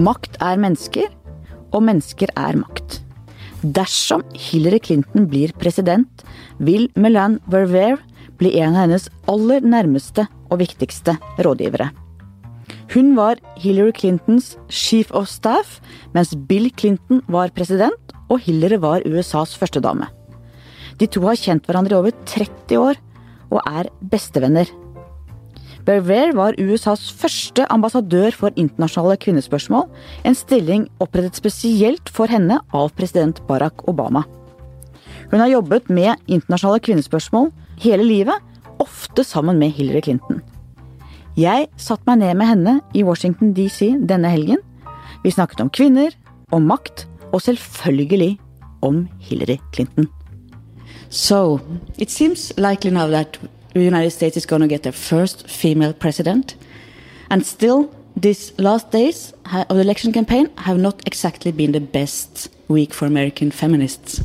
Makt 0.00 0.38
er 0.40 0.60
mennesker, 0.60 1.08
og 1.74 1.82
mennesker 1.84 2.30
er 2.38 2.56
makt. 2.56 3.00
Dersom 3.60 4.22
Hillary 4.32 4.78
Clinton 4.80 5.26
blir 5.28 5.52
president, 5.60 6.22
vil 6.58 6.88
Melan 6.96 7.36
Verver 7.52 8.00
bli 8.40 8.54
en 8.62 8.72
av 8.72 8.86
hennes 8.86 9.10
aller 9.28 9.66
nærmeste 9.66 10.24
og 10.48 10.62
viktigste 10.62 11.18
rådgivere. 11.44 11.90
Hun 12.94 13.12
var 13.18 13.38
Hillary 13.60 13.92
Clintons 13.94 14.54
chief 14.68 15.12
of 15.14 15.28
staff 15.30 15.78
mens 16.14 16.32
Bill 16.48 16.70
Clinton 16.74 17.20
var 17.28 17.52
president 17.54 18.14
og 18.30 18.40
Hillary 18.46 18.80
var 18.80 19.04
USAs 19.06 19.52
førstedame. 19.58 20.08
De 20.98 21.06
to 21.06 21.22
har 21.26 21.38
kjent 21.38 21.66
hverandre 21.68 21.94
i 21.94 22.00
over 22.00 22.16
30 22.24 22.80
år 22.80 22.98
og 23.50 23.60
er 23.66 23.90
bestevenner. 24.00 24.66
Berver 25.86 26.34
var 26.36 26.58
USAs 26.60 27.08
første 27.16 27.64
ambassadør 27.72 28.34
for 28.36 28.56
internasjonale 28.60 29.16
kvinnespørsmål, 29.22 29.88
en 30.24 30.36
stilling 30.36 30.86
opprettet 31.00 31.40
spesielt 31.40 32.12
for 32.12 32.30
henne 32.30 32.60
av 32.76 32.92
president 32.98 33.40
Barack 33.48 33.86
Obama. 33.88 34.24
Hun 35.30 35.40
har 35.40 35.52
jobbet 35.52 35.88
med 35.88 36.18
internasjonale 36.26 36.82
kvinnespørsmål 36.84 37.50
hele 37.80 38.04
livet, 38.04 38.36
ofte 38.80 39.24
sammen 39.24 39.58
med 39.60 39.72
Hillary 39.76 40.02
Clinton. 40.04 40.40
Jeg 41.38 41.68
satte 41.78 42.04
meg 42.08 42.20
ned 42.20 42.36
med 42.40 42.50
henne 42.50 42.78
i 42.96 43.04
Washington 43.06 43.54
DC 43.56 43.92
denne 44.08 44.32
helgen. 44.32 44.60
Vi 45.24 45.32
snakket 45.32 45.62
om 45.62 45.70
kvinner, 45.70 46.12
om 46.52 46.66
makt, 46.66 47.06
og 47.30 47.44
selvfølgelig 47.44 48.38
om 48.82 49.06
Hillary 49.20 49.60
Clinton. 49.72 50.08
So, 51.08 51.60
it 51.98 52.10
seems 52.10 52.52
likely 52.56 52.90
now 52.90 53.06
the 53.74 53.82
United 53.82 54.10
States 54.10 54.36
is 54.36 54.46
going 54.46 54.62
to 54.62 54.68
get 54.68 54.82
their 54.82 54.92
first 54.92 55.48
female 55.48 55.92
president. 55.92 56.56
And 57.30 57.46
still, 57.46 57.94
these 58.16 58.58
last 58.58 58.90
days 58.90 59.32
of 59.52 59.68
the 59.68 59.80
election 59.80 60.12
campaign 60.12 60.50
have 60.58 60.78
not 60.78 61.02
exactly 61.06 61.52
been 61.52 61.72
the 61.72 61.80
best 61.80 62.48
week 62.68 62.92
for 62.92 63.06
American 63.06 63.50
feminists. 63.50 64.22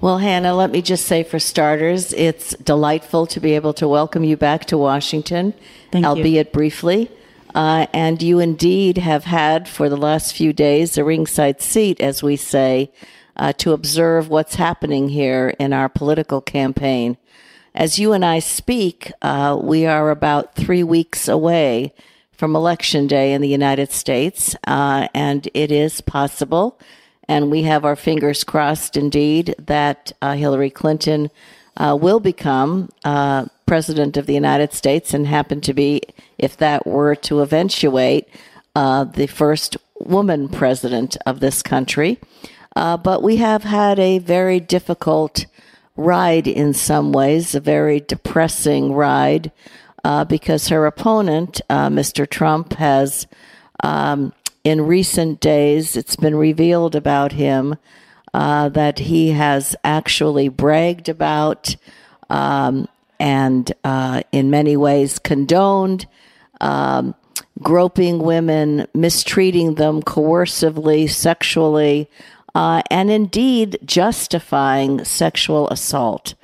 Well, 0.00 0.18
Hannah, 0.18 0.54
let 0.54 0.70
me 0.70 0.80
just 0.80 1.06
say 1.06 1.24
for 1.24 1.40
starters, 1.40 2.12
it's 2.12 2.50
delightful 2.56 3.26
to 3.26 3.40
be 3.40 3.54
able 3.54 3.74
to 3.74 3.88
welcome 3.88 4.22
you 4.22 4.36
back 4.36 4.64
to 4.66 4.78
Washington, 4.78 5.54
Thank 5.90 6.06
albeit 6.06 6.48
you. 6.48 6.52
briefly. 6.52 7.10
Uh, 7.54 7.86
and 7.92 8.22
you 8.22 8.38
indeed 8.38 8.98
have 8.98 9.24
had 9.24 9.68
for 9.68 9.88
the 9.88 9.96
last 9.96 10.34
few 10.34 10.52
days 10.52 10.96
a 10.96 11.02
ringside 11.02 11.60
seat, 11.60 12.00
as 12.00 12.22
we 12.22 12.36
say, 12.36 12.92
uh, 13.36 13.52
to 13.54 13.72
observe 13.72 14.28
what's 14.28 14.54
happening 14.54 15.08
here 15.08 15.54
in 15.58 15.72
our 15.72 15.88
political 15.88 16.40
campaign. 16.40 17.16
As 17.78 17.96
you 17.96 18.12
and 18.12 18.24
I 18.24 18.40
speak, 18.40 19.12
uh, 19.22 19.56
we 19.62 19.86
are 19.86 20.10
about 20.10 20.56
three 20.56 20.82
weeks 20.82 21.28
away 21.28 21.94
from 22.32 22.56
Election 22.56 23.06
Day 23.06 23.32
in 23.32 23.40
the 23.40 23.46
United 23.46 23.92
States, 23.92 24.56
uh, 24.66 25.06
and 25.14 25.48
it 25.54 25.70
is 25.70 26.00
possible, 26.00 26.80
and 27.28 27.52
we 27.52 27.62
have 27.62 27.84
our 27.84 27.94
fingers 27.94 28.42
crossed 28.42 28.96
indeed, 28.96 29.54
that 29.64 30.10
uh, 30.20 30.34
Hillary 30.34 30.70
Clinton 30.70 31.30
uh, 31.76 31.96
will 32.00 32.18
become 32.18 32.88
uh, 33.04 33.46
President 33.64 34.16
of 34.16 34.26
the 34.26 34.34
United 34.34 34.72
States 34.72 35.14
and 35.14 35.28
happen 35.28 35.60
to 35.60 35.72
be, 35.72 36.02
if 36.36 36.56
that 36.56 36.84
were 36.84 37.14
to 37.14 37.42
eventuate, 37.42 38.26
uh, 38.74 39.04
the 39.04 39.28
first 39.28 39.76
woman 40.00 40.48
president 40.48 41.16
of 41.26 41.38
this 41.38 41.62
country. 41.62 42.18
But 42.74 43.22
we 43.22 43.36
have 43.36 43.62
had 43.62 44.00
a 44.00 44.18
very 44.18 44.58
difficult 44.58 45.46
ride 45.98 46.46
in 46.46 46.72
some 46.72 47.12
ways, 47.12 47.54
a 47.54 47.60
very 47.60 48.00
depressing 48.00 48.92
ride, 48.92 49.50
uh, 50.04 50.24
because 50.24 50.68
her 50.68 50.86
opponent, 50.86 51.60
uh, 51.68 51.88
Mr. 51.88 52.28
Trump, 52.28 52.74
has, 52.74 53.26
um, 53.82 54.32
in 54.62 54.80
recent 54.86 55.40
days, 55.40 55.96
it's 55.96 56.16
been 56.16 56.36
revealed 56.36 56.94
about 56.94 57.32
him 57.32 57.76
uh, 58.32 58.68
that 58.68 59.00
he 59.00 59.32
has 59.32 59.74
actually 59.82 60.48
bragged 60.48 61.08
about 61.08 61.74
um, 62.30 62.86
and, 63.18 63.72
uh, 63.82 64.22
in 64.30 64.50
many 64.50 64.76
ways, 64.76 65.18
condoned. 65.18 66.06
Um, 66.60 67.14
groping 67.60 68.20
women, 68.20 68.86
mistreating 68.94 69.74
them 69.74 70.02
coercively, 70.02 71.08
sexually, 71.10 72.08
uh, 72.58 72.82
and 72.90 73.08
indeed 73.08 73.78
justifying 73.84 75.04
sexual 75.04 75.68
assault. 75.68 76.34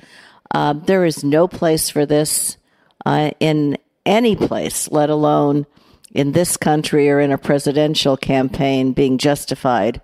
Uh, 0.51 0.71
there 0.71 1.03
is 1.03 1.25
no 1.25 1.45
place 1.45 1.89
for 1.89 2.05
this 2.05 2.55
uh, 3.05 3.31
in 3.41 3.77
any 4.05 4.33
place, 4.33 4.89
let 4.89 5.09
alone 5.09 5.65
in 6.13 6.31
this 6.31 6.55
country 6.55 7.09
or 7.09 7.19
in 7.19 7.33
a 7.33 7.37
presidential 7.37 8.15
campaign 8.15 8.93
being 8.93 9.17
justified. 9.17 10.01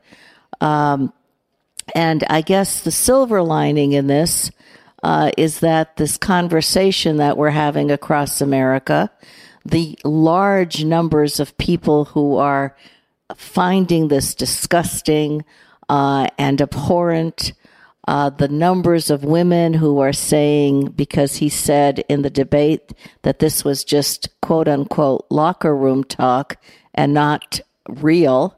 Um, 0.59 1.13
and 1.95 2.25
I 2.29 2.41
guess 2.41 2.81
the 2.81 2.91
silver 2.91 3.41
lining 3.41 3.94
in 3.94 4.07
this 4.07 4.51
uh, 5.03 5.31
is 5.38 5.61
that 5.61 5.95
this 5.95 6.17
conversation 6.17 7.17
that 7.17 7.38
we're 7.38 7.51
having 7.51 7.89
across 7.89 8.41
America, 8.41 9.09
the 9.63 9.97
large 10.03 10.83
numbers 10.83 11.39
of 11.39 11.57
people 11.57 12.03
who 12.03 12.35
are 12.35 12.75
finding 13.33 14.09
this 14.09 14.35
disgusting 14.35 15.45
uh, 15.91 16.25
and 16.38 16.62
abhorrent, 16.62 17.52
uh, 18.07 18.29
the 18.29 18.47
numbers 18.47 19.09
of 19.09 19.25
women 19.25 19.74
who 19.74 20.00
are 20.00 20.13
saying, 20.13 20.85
because 20.85 21.35
he 21.35 21.50
said 21.50 22.00
in 22.07 22.22
the 22.22 22.29
debate 22.29 22.94
that 23.24 23.40
this 23.40 23.66
was 23.66 23.84
just 23.84 24.30
quote 24.41 24.69
unquote 24.69 25.25
locker 25.30 25.75
room 25.75 26.06
talk 26.06 26.56
and 26.94 27.13
not 27.13 27.59
real. 27.90 28.57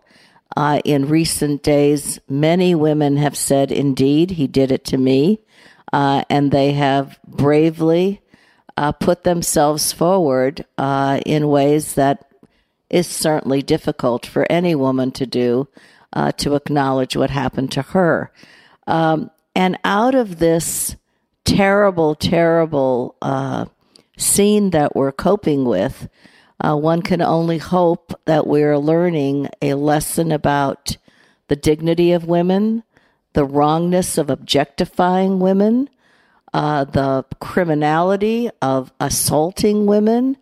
Uh, 0.55 0.79
in 0.85 1.07
recent 1.07 1.63
days, 1.63 2.19
many 2.29 2.75
women 2.75 3.17
have 3.17 3.35
said, 3.35 3.71
indeed, 3.71 4.31
he 4.31 4.45
did 4.45 4.71
it 4.71 4.85
to 4.85 4.99
me. 4.99 5.39
Uh, 5.91 6.23
and 6.29 6.51
they 6.51 6.73
have 6.73 7.19
bravely 7.27 8.21
uh, 8.77 8.91
put 8.91 9.23
themselves 9.23 9.91
forward 9.91 10.63
uh, 10.77 11.19
in 11.25 11.47
ways 11.47 11.95
that 11.95 12.29
is 12.91 13.07
certainly 13.07 13.63
difficult 13.63 14.23
for 14.23 14.45
any 14.51 14.75
woman 14.75 15.09
to 15.09 15.25
do 15.25 15.67
uh, 16.13 16.31
to 16.33 16.55
acknowledge 16.55 17.15
what 17.17 17.29
happened 17.29 17.71
to 17.71 17.81
her. 17.81 18.31
Um, 18.87 19.31
and 19.55 19.77
out 19.83 20.15
of 20.15 20.39
this 20.39 20.95
terrible, 21.43 22.15
terrible 22.15 23.15
uh, 23.21 23.65
scene 24.17 24.69
that 24.69 24.95
we're 24.95 25.11
coping 25.11 25.65
with, 25.65 26.07
uh, 26.63 26.75
one 26.75 27.01
can 27.01 27.21
only 27.21 27.57
hope 27.57 28.13
that 28.25 28.47
we're 28.47 28.77
learning 28.77 29.49
a 29.61 29.73
lesson 29.73 30.31
about 30.31 30.97
the 31.47 31.55
dignity 31.55 32.13
of 32.13 32.25
women, 32.25 32.83
the 33.33 33.43
wrongness 33.43 34.17
of 34.17 34.29
objectifying 34.29 35.39
women, 35.39 35.89
uh, 36.53 36.85
the 36.85 37.25
criminality 37.41 38.49
of 38.61 38.93
assaulting 38.99 39.85
women, 39.85 40.37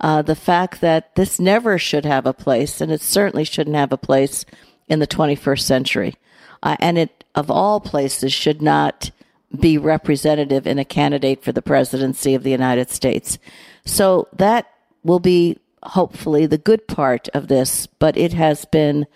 uh, 0.00 0.20
the 0.22 0.36
fact 0.36 0.80
that 0.80 1.14
this 1.14 1.40
never 1.40 1.78
should 1.78 2.04
have 2.04 2.26
a 2.26 2.34
place, 2.34 2.80
and 2.80 2.92
it 2.92 3.00
certainly 3.00 3.44
shouldn't 3.44 3.76
have 3.76 3.92
a 3.92 3.96
place 3.96 4.44
in 4.88 4.98
the 4.98 5.06
21st 5.06 5.60
century. 5.60 6.14
Uh, 6.62 6.76
and 6.80 6.98
it, 6.98 7.24
of 7.34 7.50
all 7.50 7.80
places, 7.80 8.32
should 8.32 8.62
not 8.62 9.10
be 9.58 9.78
representative 9.78 10.66
in 10.66 10.78
a 10.78 10.84
candidate 10.84 11.42
for 11.42 11.52
the 11.52 11.62
presidency 11.62 12.34
of 12.34 12.42
the 12.42 12.50
United 12.50 12.90
States. 12.90 13.38
So 13.84 14.28
that 14.32 14.70
will 15.02 15.20
be 15.20 15.58
hopefully 15.82 16.46
the 16.46 16.58
good 16.58 16.88
part 16.88 17.28
of 17.34 17.48
this, 17.48 17.86
but 17.86 18.16
it 18.16 18.32
has 18.32 18.64
been 18.64 19.06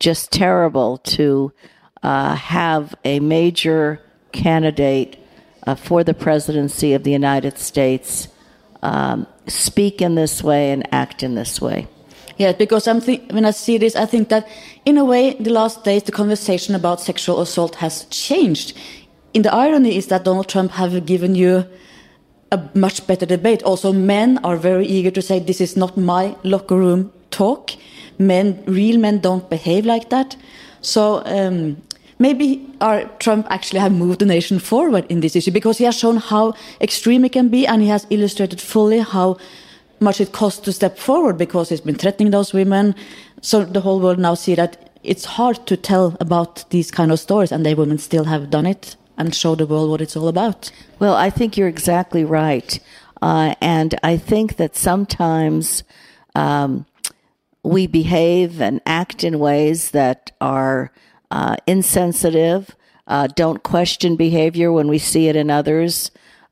just 0.00 0.32
terrible 0.32 0.98
to 0.98 1.52
uh, 2.02 2.34
have 2.34 2.94
a 3.04 3.20
major 3.20 4.00
candidate 4.32 5.18
uh, 5.66 5.74
for 5.74 6.02
the 6.04 6.14
presidency 6.14 6.92
of 6.92 7.04
the 7.04 7.12
United 7.12 7.58
States 7.58 8.28
um, 8.82 9.26
speak 9.46 10.02
in 10.02 10.14
this 10.14 10.42
way 10.42 10.70
and 10.72 10.86
act 10.92 11.22
in 11.22 11.34
this 11.34 11.60
way. 11.60 11.86
Yeah, 12.36 12.52
because 12.52 12.88
I'm 12.88 13.00
think 13.00 13.30
when 13.32 13.44
I 13.44 13.52
see 13.52 13.78
this, 13.78 13.94
I 13.94 14.06
think 14.06 14.28
that 14.28 14.48
in 14.84 14.98
a 14.98 15.04
way, 15.04 15.34
the 15.38 15.50
last 15.50 15.84
days, 15.84 16.02
the 16.02 16.12
conversation 16.12 16.74
about 16.74 17.00
sexual 17.00 17.40
assault 17.40 17.76
has 17.76 18.06
changed. 18.06 18.76
In 19.32 19.42
the 19.42 19.54
irony 19.54 19.96
is 19.96 20.08
that 20.08 20.24
Donald 20.24 20.48
Trump 20.48 20.72
have 20.72 21.06
given 21.06 21.34
you 21.34 21.64
a 22.50 22.60
much 22.74 23.06
better 23.06 23.26
debate. 23.26 23.62
Also, 23.62 23.92
men 23.92 24.38
are 24.44 24.56
very 24.56 24.86
eager 24.86 25.10
to 25.12 25.22
say 25.22 25.38
this 25.38 25.60
is 25.60 25.76
not 25.76 25.96
my 25.96 26.36
locker 26.42 26.76
room 26.76 27.12
talk. 27.30 27.70
Men, 28.18 28.62
real 28.66 28.98
men, 28.98 29.18
don't 29.20 29.48
behave 29.50 29.84
like 29.86 30.10
that. 30.10 30.36
So 30.80 31.22
um, 31.24 31.82
maybe 32.18 32.66
our 32.80 33.04
Trump 33.18 33.46
actually 33.50 33.80
have 33.80 33.92
moved 33.92 34.20
the 34.20 34.26
nation 34.26 34.58
forward 34.58 35.04
in 35.08 35.20
this 35.20 35.34
issue 35.36 35.50
because 35.50 35.78
he 35.78 35.84
has 35.84 35.96
shown 35.96 36.16
how 36.16 36.54
extreme 36.80 37.24
it 37.24 37.32
can 37.32 37.48
be, 37.48 37.66
and 37.66 37.82
he 37.82 37.88
has 37.88 38.06
illustrated 38.10 38.60
fully 38.60 39.00
how 39.00 39.36
much 40.04 40.20
it 40.20 40.32
costs 40.32 40.60
to 40.60 40.72
step 40.72 40.98
forward 40.98 41.36
because 41.36 41.72
it's 41.72 41.80
been 41.80 41.96
threatening 41.96 42.30
those 42.30 42.52
women. 42.52 42.94
So 43.40 43.64
the 43.64 43.80
whole 43.80 44.00
world 44.00 44.18
now 44.18 44.34
see 44.34 44.54
that 44.54 44.90
it's 45.02 45.24
hard 45.24 45.66
to 45.66 45.76
tell 45.76 46.16
about 46.20 46.68
these 46.70 46.90
kind 46.90 47.10
of 47.12 47.18
stories, 47.20 47.52
and 47.52 47.64
they 47.64 47.74
women 47.74 47.98
still 47.98 48.24
have 48.24 48.50
done 48.50 48.66
it 48.66 48.96
and 49.18 49.34
show 49.34 49.54
the 49.54 49.66
world 49.66 49.90
what 49.90 50.00
it's 50.00 50.16
all 50.16 50.28
about. 50.28 50.70
Well, 50.98 51.14
I 51.14 51.30
think 51.30 51.56
you're 51.56 51.68
exactly 51.68 52.24
right. 52.24 52.78
Uh, 53.22 53.54
and 53.60 53.98
I 54.02 54.16
think 54.16 54.56
that 54.56 54.76
sometimes 54.76 55.84
um, 56.34 56.86
we 57.62 57.86
behave 57.86 58.60
and 58.60 58.80
act 58.86 59.24
in 59.24 59.38
ways 59.38 59.90
that 59.90 60.32
are 60.40 60.90
uh, 61.30 61.56
insensitive, 61.66 62.74
uh, 63.06 63.28
don't 63.28 63.62
question 63.62 64.16
behavior 64.16 64.72
when 64.72 64.88
we 64.88 64.98
see 64.98 65.28
it 65.28 65.36
in 65.36 65.50
others. 65.50 66.10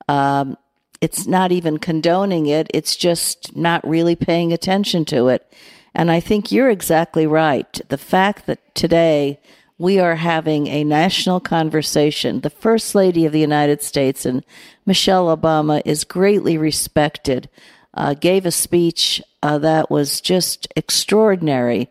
Um, 0.09 0.57
it's 1.03 1.27
not 1.27 1.51
even 1.51 1.79
condoning 1.79 2.47
it, 2.47 2.71
it's 2.73 2.95
just 2.95 3.57
not 3.57 3.87
really 3.87 4.15
paying 4.15 4.53
attention 4.53 5.05
to 5.07 5.27
it. 5.29 5.53
And 5.95 6.13
I 6.13 6.21
think 6.21 6.53
you're 6.53 6.71
exactly 6.71 7.27
right. 7.27 7.81
The 7.89 7.99
fact 7.99 8.47
that 8.47 8.75
today 8.77 9.41
we 9.79 9.99
are 9.99 10.15
having 10.15 10.69
a 10.69 10.85
national 10.85 11.41
conversation, 11.41 12.41
the 12.41 12.51
First 12.51 12.95
Lady 12.95 13.27
of 13.27 13.33
the 13.33 13.41
United 13.41 13.83
States 13.83 14.25
and 14.25 14.45
Michelle 14.87 15.37
Obama 15.37 15.83
is 15.85 16.05
greatly 16.05 16.57
respected, 16.57 17.51
uh, 17.95 18.15
gave 18.15 18.47
a 18.47 18.53
speech 18.53 19.21
uh, 19.43 19.59
that 19.59 19.91
was 19.91 20.21
just 20.21 20.69
extraordinary 20.77 21.89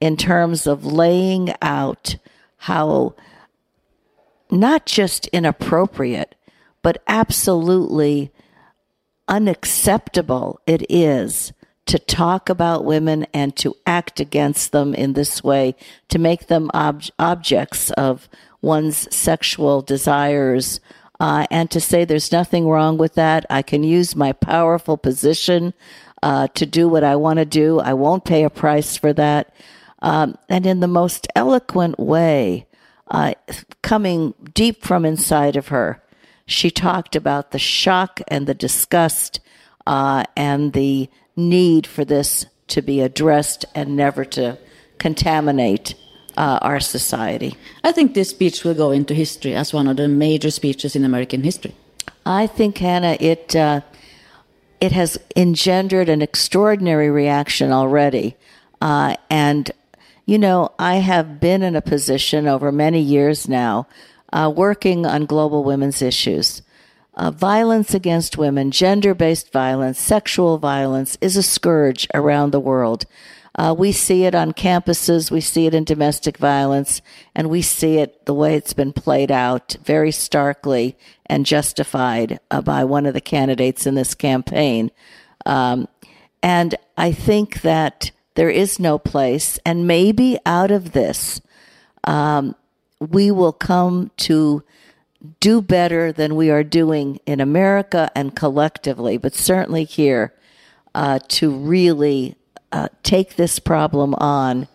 in 0.00 0.16
terms 0.16 0.68
of 0.68 0.86
laying 0.86 1.52
out 1.60 2.14
how 2.58 3.16
not 4.52 4.86
just 4.86 5.26
inappropriate, 5.28 6.36
but 6.80 7.02
absolutely 7.08 8.30
unacceptable 9.28 10.60
it 10.66 10.84
is 10.90 11.52
to 11.86 11.98
talk 11.98 12.48
about 12.48 12.84
women 12.84 13.26
and 13.34 13.56
to 13.56 13.74
act 13.86 14.20
against 14.20 14.72
them 14.72 14.94
in 14.94 15.14
this 15.14 15.42
way, 15.42 15.74
to 16.08 16.18
make 16.18 16.46
them 16.46 16.70
ob- 16.74 17.02
objects 17.18 17.90
of 17.92 18.28
one's 18.60 19.14
sexual 19.14 19.82
desires, 19.82 20.80
uh, 21.18 21.46
and 21.50 21.70
to 21.70 21.80
say 21.80 22.04
there's 22.04 22.32
nothing 22.32 22.68
wrong 22.68 22.98
with 22.98 23.14
that. 23.14 23.44
I 23.50 23.62
can 23.62 23.82
use 23.82 24.14
my 24.14 24.32
powerful 24.32 24.96
position 24.96 25.74
uh, 26.22 26.48
to 26.54 26.66
do 26.66 26.88
what 26.88 27.04
I 27.04 27.16
want 27.16 27.38
to 27.38 27.44
do. 27.44 27.80
I 27.80 27.94
won't 27.94 28.24
pay 28.24 28.44
a 28.44 28.50
price 28.50 28.96
for 28.96 29.12
that. 29.14 29.54
Um, 30.00 30.36
and 30.48 30.66
in 30.66 30.80
the 30.80 30.88
most 30.88 31.26
eloquent 31.34 31.98
way, 31.98 32.66
uh, 33.10 33.34
coming 33.82 34.34
deep 34.54 34.84
from 34.84 35.04
inside 35.04 35.56
of 35.56 35.68
her, 35.68 36.02
she 36.46 36.70
talked 36.70 37.16
about 37.16 37.50
the 37.50 37.58
shock 37.58 38.20
and 38.28 38.46
the 38.46 38.54
disgust 38.54 39.40
uh, 39.86 40.24
and 40.36 40.72
the 40.72 41.08
need 41.36 41.86
for 41.86 42.04
this 42.04 42.46
to 42.68 42.82
be 42.82 43.00
addressed 43.00 43.64
and 43.74 43.96
never 43.96 44.24
to 44.24 44.58
contaminate 44.98 45.94
uh, 46.36 46.58
our 46.62 46.80
society. 46.80 47.56
I 47.84 47.92
think 47.92 48.14
this 48.14 48.30
speech 48.30 48.64
will 48.64 48.74
go 48.74 48.90
into 48.90 49.14
history 49.14 49.54
as 49.54 49.72
one 49.72 49.86
of 49.88 49.96
the 49.96 50.08
major 50.08 50.50
speeches 50.50 50.96
in 50.96 51.04
American 51.04 51.42
history. 51.42 51.74
I 52.24 52.46
think, 52.46 52.78
Hannah, 52.78 53.16
it 53.20 53.54
uh, 53.56 53.80
it 54.80 54.92
has 54.92 55.18
engendered 55.36 56.08
an 56.08 56.22
extraordinary 56.22 57.10
reaction 57.10 57.72
already, 57.72 58.36
uh, 58.80 59.16
and 59.28 59.70
you 60.24 60.38
know 60.38 60.72
I 60.78 60.96
have 60.96 61.40
been 61.40 61.62
in 61.62 61.76
a 61.76 61.82
position 61.82 62.46
over 62.46 62.72
many 62.72 63.00
years 63.00 63.48
now, 63.48 63.86
uh, 64.32 64.52
working 64.54 65.06
on 65.06 65.26
global 65.26 65.64
women's 65.64 66.02
issues. 66.02 66.62
Uh, 67.14 67.30
violence 67.30 67.92
against 67.92 68.38
women, 68.38 68.70
gender 68.70 69.14
based 69.14 69.52
violence, 69.52 70.00
sexual 70.00 70.56
violence 70.58 71.18
is 71.20 71.36
a 71.36 71.42
scourge 71.42 72.08
around 72.14 72.50
the 72.50 72.60
world. 72.60 73.04
Uh, 73.54 73.74
we 73.76 73.92
see 73.92 74.24
it 74.24 74.34
on 74.34 74.52
campuses, 74.52 75.30
we 75.30 75.40
see 75.40 75.66
it 75.66 75.74
in 75.74 75.84
domestic 75.84 76.38
violence, 76.38 77.02
and 77.34 77.50
we 77.50 77.60
see 77.60 77.98
it 77.98 78.24
the 78.24 78.32
way 78.32 78.54
it's 78.54 78.72
been 78.72 78.94
played 78.94 79.30
out 79.30 79.76
very 79.84 80.10
starkly 80.10 80.96
and 81.26 81.44
justified 81.44 82.40
uh, 82.50 82.62
by 82.62 82.82
one 82.82 83.04
of 83.04 83.12
the 83.12 83.20
candidates 83.20 83.86
in 83.86 83.94
this 83.94 84.14
campaign. 84.14 84.90
Um, 85.44 85.86
and 86.42 86.74
I 86.96 87.12
think 87.12 87.60
that 87.60 88.10
there 88.36 88.50
is 88.50 88.80
no 88.80 88.98
place, 88.98 89.58
and 89.66 89.86
maybe 89.86 90.38
out 90.46 90.70
of 90.70 90.92
this, 90.92 91.42
um, 92.04 92.56
we 93.10 93.30
will 93.30 93.52
come 93.52 94.10
to 94.16 94.62
do 95.40 95.62
better 95.62 96.12
than 96.12 96.36
we 96.36 96.50
are 96.50 96.64
doing 96.64 97.20
in 97.26 97.40
America 97.40 98.10
and 98.14 98.34
collectively, 98.34 99.16
but 99.16 99.34
certainly 99.34 99.84
here, 99.84 100.32
uh, 100.94 101.18
to 101.28 101.50
really 101.50 102.34
uh, 102.72 102.88
take 103.02 103.36
this 103.36 103.58
problem 103.58 104.14
on 104.16 104.68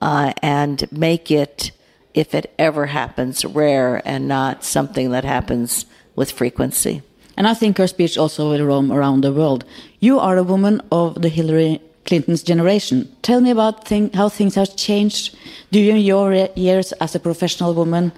uh, 0.00 0.32
and 0.42 0.90
make 0.92 1.30
it, 1.30 1.72
if 2.14 2.34
it 2.34 2.54
ever 2.58 2.86
happens, 2.86 3.44
rare 3.44 4.00
and 4.04 4.28
not 4.28 4.64
something 4.64 5.10
that 5.10 5.24
happens 5.24 5.86
with 6.14 6.30
frequency. 6.30 7.02
And 7.36 7.46
I 7.46 7.54
think 7.54 7.78
her 7.78 7.86
speech 7.86 8.18
also 8.18 8.50
will 8.50 8.64
roam 8.64 8.90
around 8.92 9.20
the 9.20 9.32
world. 9.32 9.64
You 10.00 10.18
are 10.18 10.36
a 10.36 10.42
woman 10.42 10.80
of 10.90 11.22
the 11.22 11.28
Hillary 11.28 11.80
Clinton's 12.08 12.42
generation. 12.42 13.14
Tell 13.20 13.42
me 13.42 13.50
about 13.50 13.86
thing, 13.86 14.10
how 14.14 14.30
things 14.30 14.54
have 14.54 14.74
changed 14.76 15.36
during 15.70 16.00
your 16.00 16.32
years 16.56 16.92
as 16.92 17.14
a 17.14 17.20
professional 17.20 17.74
woman 17.74 18.12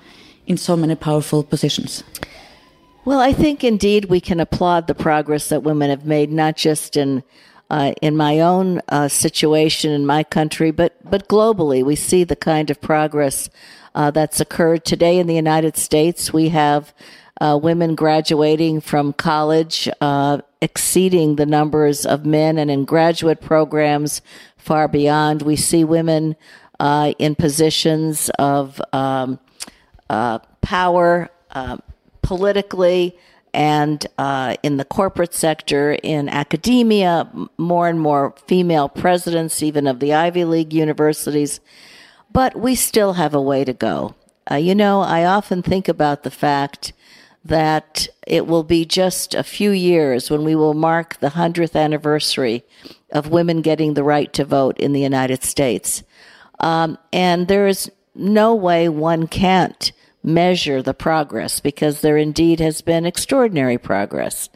in 0.46 0.56
so 0.56 0.76
many 0.76 0.94
powerful 0.94 1.42
positions? 1.42 2.04
Well, 3.04 3.18
I 3.18 3.32
think 3.32 3.64
indeed 3.64 4.04
we 4.04 4.20
can 4.20 4.38
applaud 4.38 4.86
the 4.86 4.94
progress 4.94 5.48
that 5.48 5.64
women 5.64 5.90
have 5.90 6.06
made, 6.06 6.30
not 6.30 6.56
just 6.56 6.96
in 6.96 7.24
uh, 7.70 7.92
in 8.02 8.16
my 8.16 8.40
own 8.40 8.80
uh, 8.88 9.08
situation 9.08 9.92
in 9.92 10.04
my 10.06 10.22
country, 10.22 10.70
but 10.70 10.92
but 11.10 11.28
globally. 11.28 11.84
We 11.84 11.96
see 11.96 12.22
the 12.24 12.36
kind 12.36 12.70
of 12.70 12.80
progress 12.80 13.48
uh, 13.94 14.10
that's 14.12 14.40
occurred 14.40 14.84
today 14.84 15.18
in 15.18 15.26
the 15.26 15.34
United 15.34 15.76
States. 15.76 16.32
We 16.32 16.50
have 16.50 16.94
uh, 17.40 17.58
women 17.60 17.94
graduating 17.94 18.80
from 18.80 19.12
college 19.12 19.88
uh, 20.00 20.38
exceeding 20.60 21.36
the 21.36 21.46
numbers 21.46 22.04
of 22.04 22.26
men, 22.26 22.58
and 22.58 22.70
in 22.70 22.84
graduate 22.84 23.40
programs 23.40 24.20
far 24.56 24.88
beyond. 24.88 25.42
We 25.42 25.56
see 25.56 25.84
women 25.84 26.36
uh, 26.78 27.14
in 27.18 27.34
positions 27.34 28.30
of 28.38 28.80
um, 28.92 29.38
uh, 30.08 30.40
power 30.60 31.30
uh, 31.52 31.78
politically 32.22 33.16
and 33.52 34.06
uh, 34.18 34.56
in 34.62 34.76
the 34.76 34.84
corporate 34.84 35.34
sector, 35.34 35.98
in 36.02 36.28
academia, 36.28 37.28
more 37.58 37.88
and 37.88 38.00
more 38.00 38.34
female 38.46 38.88
presidents, 38.88 39.62
even 39.62 39.86
of 39.86 39.98
the 39.98 40.14
Ivy 40.14 40.44
League 40.44 40.72
universities. 40.72 41.60
But 42.32 42.54
we 42.56 42.74
still 42.76 43.14
have 43.14 43.34
a 43.34 43.42
way 43.42 43.64
to 43.64 43.72
go. 43.72 44.14
Uh, 44.50 44.56
you 44.56 44.74
know, 44.74 45.00
I 45.00 45.24
often 45.24 45.62
think 45.62 45.88
about 45.88 46.22
the 46.22 46.30
fact 46.30 46.92
that 47.44 48.06
it 48.26 48.46
will 48.46 48.62
be 48.62 48.84
just 48.84 49.34
a 49.34 49.42
few 49.42 49.70
years 49.70 50.30
when 50.30 50.44
we 50.44 50.54
will 50.54 50.74
mark 50.74 51.18
the 51.20 51.30
100th 51.30 51.74
anniversary 51.74 52.64
of 53.12 53.30
women 53.30 53.62
getting 53.62 53.94
the 53.94 54.04
right 54.04 54.32
to 54.32 54.44
vote 54.44 54.78
in 54.78 54.92
the 54.92 55.00
United 55.00 55.42
States. 55.42 56.02
Um, 56.60 56.98
and 57.12 57.48
there 57.48 57.66
is 57.66 57.90
no 58.14 58.54
way 58.54 58.88
one 58.88 59.26
can't 59.26 59.92
measure 60.22 60.82
the 60.82 60.94
progress 60.94 61.60
because 61.60 62.00
there 62.00 62.18
indeed 62.18 62.60
has 62.60 62.82
been 62.82 63.06
extraordinary 63.06 63.78
progress. 63.78 64.50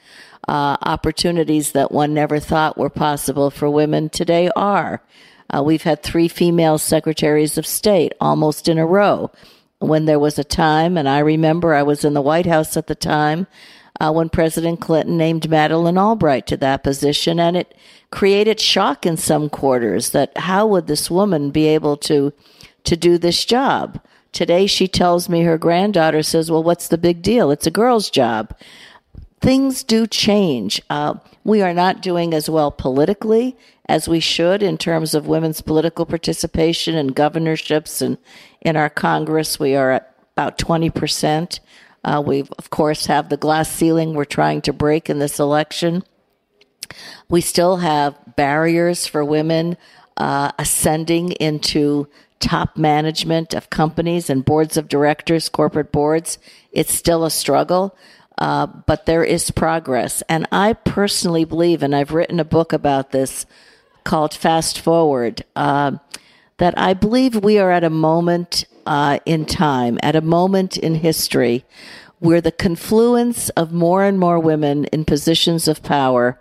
Uh, 0.46 0.76
opportunities 0.82 1.72
that 1.72 1.90
one 1.90 2.12
never 2.12 2.38
thought 2.38 2.76
were 2.76 2.90
possible 2.90 3.50
for 3.50 3.70
women 3.70 4.10
today 4.10 4.50
are. 4.54 5.02
Uh, 5.48 5.62
we've 5.62 5.84
had 5.84 6.02
three 6.02 6.28
female 6.28 6.76
secretaries 6.76 7.56
of 7.56 7.66
state 7.66 8.12
almost 8.20 8.68
in 8.68 8.76
a 8.76 8.86
row. 8.86 9.30
When 9.80 10.06
there 10.06 10.18
was 10.18 10.38
a 10.38 10.44
time, 10.44 10.96
and 10.96 11.08
I 11.08 11.18
remember 11.18 11.74
I 11.74 11.82
was 11.82 12.04
in 12.04 12.14
the 12.14 12.22
White 12.22 12.46
House 12.46 12.76
at 12.76 12.86
the 12.86 12.94
time, 12.94 13.46
uh, 14.00 14.12
when 14.12 14.28
President 14.28 14.80
Clinton 14.80 15.16
named 15.16 15.48
Madeleine 15.48 15.98
Albright 15.98 16.46
to 16.48 16.56
that 16.58 16.82
position, 16.82 17.38
and 17.38 17.56
it 17.56 17.74
created 18.10 18.60
shock 18.60 19.04
in 19.06 19.16
some 19.16 19.48
quarters 19.48 20.10
that 20.10 20.36
how 20.38 20.66
would 20.66 20.86
this 20.86 21.10
woman 21.10 21.50
be 21.50 21.66
able 21.66 21.96
to 21.98 22.32
to 22.84 22.96
do 22.96 23.18
this 23.18 23.44
job? 23.44 24.00
Today 24.32 24.66
she 24.66 24.88
tells 24.88 25.28
me 25.28 25.42
her 25.42 25.56
granddaughter 25.56 26.22
says, 26.22 26.50
Well, 26.50 26.62
what's 26.62 26.88
the 26.88 26.98
big 26.98 27.22
deal? 27.22 27.50
It's 27.50 27.68
a 27.68 27.70
girl's 27.70 28.10
job. 28.10 28.54
Things 29.44 29.82
do 29.82 30.06
change. 30.06 30.80
Uh, 30.88 31.16
we 31.44 31.60
are 31.60 31.74
not 31.74 32.00
doing 32.00 32.32
as 32.32 32.48
well 32.48 32.70
politically 32.70 33.58
as 33.86 34.08
we 34.08 34.18
should 34.18 34.62
in 34.62 34.78
terms 34.78 35.14
of 35.14 35.26
women's 35.26 35.60
political 35.60 36.06
participation 36.06 36.94
and 36.94 37.14
governorships. 37.14 38.00
And 38.00 38.16
in 38.62 38.74
our 38.74 38.88
Congress, 38.88 39.60
we 39.60 39.76
are 39.76 39.90
at 39.90 40.16
about 40.32 40.56
20%. 40.56 41.60
Uh, 42.02 42.22
we, 42.24 42.40
of 42.56 42.70
course, 42.70 43.04
have 43.04 43.28
the 43.28 43.36
glass 43.36 43.68
ceiling 43.68 44.14
we're 44.14 44.24
trying 44.24 44.62
to 44.62 44.72
break 44.72 45.10
in 45.10 45.18
this 45.18 45.38
election. 45.38 46.04
We 47.28 47.42
still 47.42 47.76
have 47.76 48.16
barriers 48.36 49.06
for 49.06 49.22
women 49.22 49.76
uh, 50.16 50.52
ascending 50.58 51.32
into 51.32 52.08
top 52.40 52.78
management 52.78 53.52
of 53.52 53.68
companies 53.68 54.30
and 54.30 54.42
boards 54.42 54.78
of 54.78 54.88
directors, 54.88 55.50
corporate 55.50 55.92
boards. 55.92 56.38
It's 56.72 56.94
still 56.94 57.26
a 57.26 57.30
struggle, 57.30 57.94
uh, 58.38 58.66
but 58.66 59.06
there 59.06 59.24
is 59.24 59.50
progress. 59.50 60.22
And 60.28 60.46
I 60.50 60.72
personally 60.72 61.44
believe, 61.44 61.82
and 61.82 61.94
I've 61.94 62.12
written 62.12 62.40
a 62.40 62.44
book 62.44 62.72
about 62.72 63.12
this 63.12 63.46
called 64.04 64.34
Fast 64.34 64.80
Forward, 64.80 65.44
uh, 65.56 65.92
that 66.58 66.78
I 66.78 66.94
believe 66.94 67.36
we 67.42 67.58
are 67.58 67.70
at 67.70 67.84
a 67.84 67.90
moment 67.90 68.64
uh, 68.86 69.18
in 69.24 69.46
time, 69.46 69.98
at 70.02 70.16
a 70.16 70.20
moment 70.20 70.76
in 70.76 70.96
history, 70.96 71.64
where 72.18 72.40
the 72.40 72.52
confluence 72.52 73.48
of 73.50 73.72
more 73.72 74.04
and 74.04 74.18
more 74.18 74.38
women 74.38 74.84
in 74.86 75.04
positions 75.04 75.68
of 75.68 75.82
power 75.82 76.38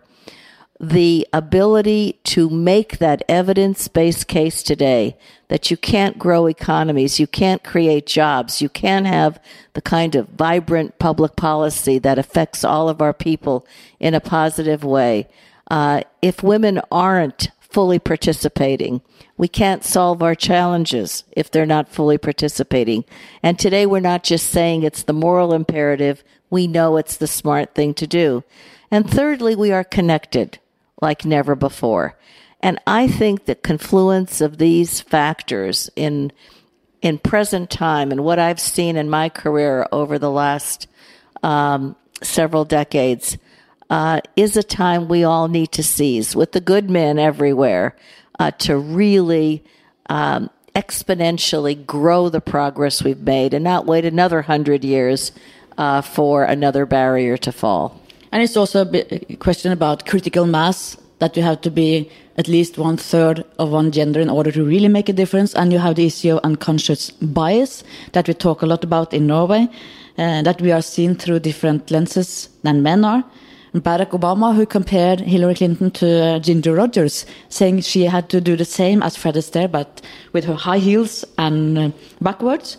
the 0.80 1.28
ability 1.32 2.20
to 2.24 2.50
make 2.50 2.98
that 2.98 3.24
evidence 3.30 3.88
based 3.88 4.28
case 4.28 4.64
today 4.64 5.16
that 5.48 5.70
you 5.70 5.78
can't 5.78 6.18
grow 6.18 6.48
economies, 6.48 7.20
you 7.20 7.28
can't 7.28 7.64
create 7.64 8.08
jobs, 8.08 8.62
you 8.62 8.70
can't 8.70 9.06
have 9.06 9.40
the 9.74 9.82
kind 9.82 10.16
of 10.16 10.28
vibrant 10.30 10.98
public 11.00 11.36
policy 11.36 12.00
that 12.00 12.18
affects 12.18 12.64
all 12.64 12.90
of 12.90 13.02
our 13.02 13.14
people 13.14 13.66
in 14.00 14.14
a 14.14 14.20
positive 14.20 14.84
way. 14.84 15.28
Uh, 15.70 16.02
if 16.22 16.42
women 16.42 16.82
aren't 16.92 17.50
fully 17.60 18.00
participating, 18.00 19.02
we 19.38 19.48
can't 19.48 19.84
solve 19.84 20.22
our 20.22 20.36
challenges 20.36 21.24
if 21.32 21.50
they're 21.50 21.66
not 21.66 21.88
fully 21.88 22.18
participating. 22.18 23.06
And 23.42 23.58
today 23.58 23.86
we're 23.86 24.00
not 24.00 24.24
just 24.24 24.50
saying 24.50 24.84
it's 24.84 25.04
the 25.04 25.14
moral 25.14 25.54
imperative, 25.54 26.24
we 26.50 26.68
know 26.68 26.98
it's 26.98 27.18
the 27.18 27.28
smart 27.28 27.74
thing 27.74 27.94
to 27.96 28.08
do. 28.08 28.44
And 28.92 29.10
thirdly, 29.10 29.56
we 29.56 29.72
are 29.72 29.84
connected 29.84 30.60
like 31.04 31.26
never 31.26 31.54
before. 31.54 32.18
And 32.62 32.80
I 32.88 33.08
think 33.08 33.46
the 33.46 33.56
confluence 33.56 34.42
of 34.42 34.58
these 34.58 35.02
factors 35.02 35.92
in 35.96 36.32
in 37.02 37.18
present 37.18 37.70
time 37.70 38.14
and 38.14 38.24
what 38.24 38.40
I've 38.40 38.62
seen 38.62 38.96
in 38.96 39.10
my 39.10 39.28
career 39.28 39.86
over 39.92 40.18
the 40.18 40.32
last 40.32 40.88
um, 41.44 41.98
several 42.22 42.64
decades 42.64 43.38
uh, 43.90 44.22
is 44.38 44.56
a 44.56 44.64
time 44.64 45.10
we 45.10 45.26
all 45.26 45.50
need 45.50 45.74
to 45.74 45.84
seize 45.84 46.34
with 46.34 46.54
the 46.54 46.62
good 46.62 46.90
men 46.90 47.20
everywhere 47.20 47.98
uh, 48.40 48.52
to 48.52 48.78
really 48.78 49.62
um, 50.10 50.50
exponentially 50.74 51.86
grow 51.86 52.30
the 52.30 52.40
progress 52.40 53.04
we've 53.04 53.20
made 53.20 53.54
and 53.54 53.66
not 53.66 53.86
wait 53.86 54.06
another 54.06 54.42
hundred 54.42 54.86
years 54.86 55.34
uh, 55.78 56.02
for 56.02 56.46
another 56.46 56.86
barrier 56.86 57.36
to 57.36 57.52
fall. 57.52 58.00
And 58.34 58.42
it's 58.42 58.58
also 58.58 58.90
a 58.92 59.36
question 59.36 59.72
about 59.72 60.08
critical 60.08 60.48
mass 60.48 60.98
that 61.20 61.38
you 61.38 61.44
have 61.44 61.62
to 61.62 61.70
be 61.70 62.10
at 62.36 62.48
least 62.48 62.80
one 62.80 62.98
third 62.98 63.46
of 63.60 63.70
one 63.70 63.92
gender 63.92 64.20
in 64.20 64.28
order 64.28 64.52
to 64.52 64.64
really 64.64 64.88
make 64.88 65.08
a 65.08 65.14
difference. 65.14 65.54
And 65.54 65.72
you 65.72 65.78
have 65.78 65.94
the 65.98 66.08
issue 66.08 66.38
of 66.38 66.40
unconscious 66.44 67.12
bias 67.12 67.84
that 68.14 68.28
we 68.28 68.34
talk 68.34 68.64
a 68.64 68.66
lot 68.66 68.84
about 68.84 69.14
in 69.14 69.28
Norway, 69.28 69.70
uh, 70.18 70.42
that 70.42 70.60
we 70.64 70.72
are 70.72 70.82
seen 70.82 71.14
through 71.14 71.42
different 71.42 71.92
lenses 71.92 72.50
than 72.64 72.82
men 72.82 73.06
are. 73.06 73.24
Barack 73.76 74.20
Obama, 74.20 74.56
who 74.56 74.66
compared 74.66 75.20
Hillary 75.20 75.54
Clinton 75.54 75.92
to 75.92 76.24
uh, 76.24 76.40
Ginger 76.40 76.74
Rogers, 76.74 77.28
saying 77.50 77.82
she 77.82 78.06
had 78.06 78.30
to 78.30 78.42
do 78.42 78.56
the 78.56 78.66
same 78.66 79.04
as 79.04 79.16
Fred 79.16 79.36
Astaire, 79.36 79.72
but 79.72 80.02
with 80.32 80.46
her 80.46 80.56
high 80.56 80.80
heels 80.80 81.24
and 81.38 81.78
uh, 81.78 81.92
backwards. 82.20 82.78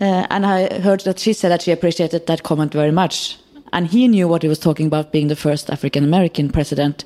Uh, 0.00 0.26
and 0.30 0.46
I 0.46 0.80
heard 0.80 1.00
that 1.00 1.18
she 1.18 1.34
said 1.34 1.50
that 1.50 1.60
she 1.60 1.72
appreciated 1.72 2.26
that 2.26 2.42
comment 2.42 2.72
very 2.72 2.92
much 2.92 3.36
and 3.72 3.86
he 3.86 4.08
knew 4.08 4.28
what 4.28 4.42
he 4.42 4.48
was 4.48 4.58
talking 4.58 4.86
about 4.86 5.12
being 5.12 5.28
the 5.28 5.36
first 5.36 5.70
African 5.70 6.04
American 6.04 6.50
president. 6.50 7.04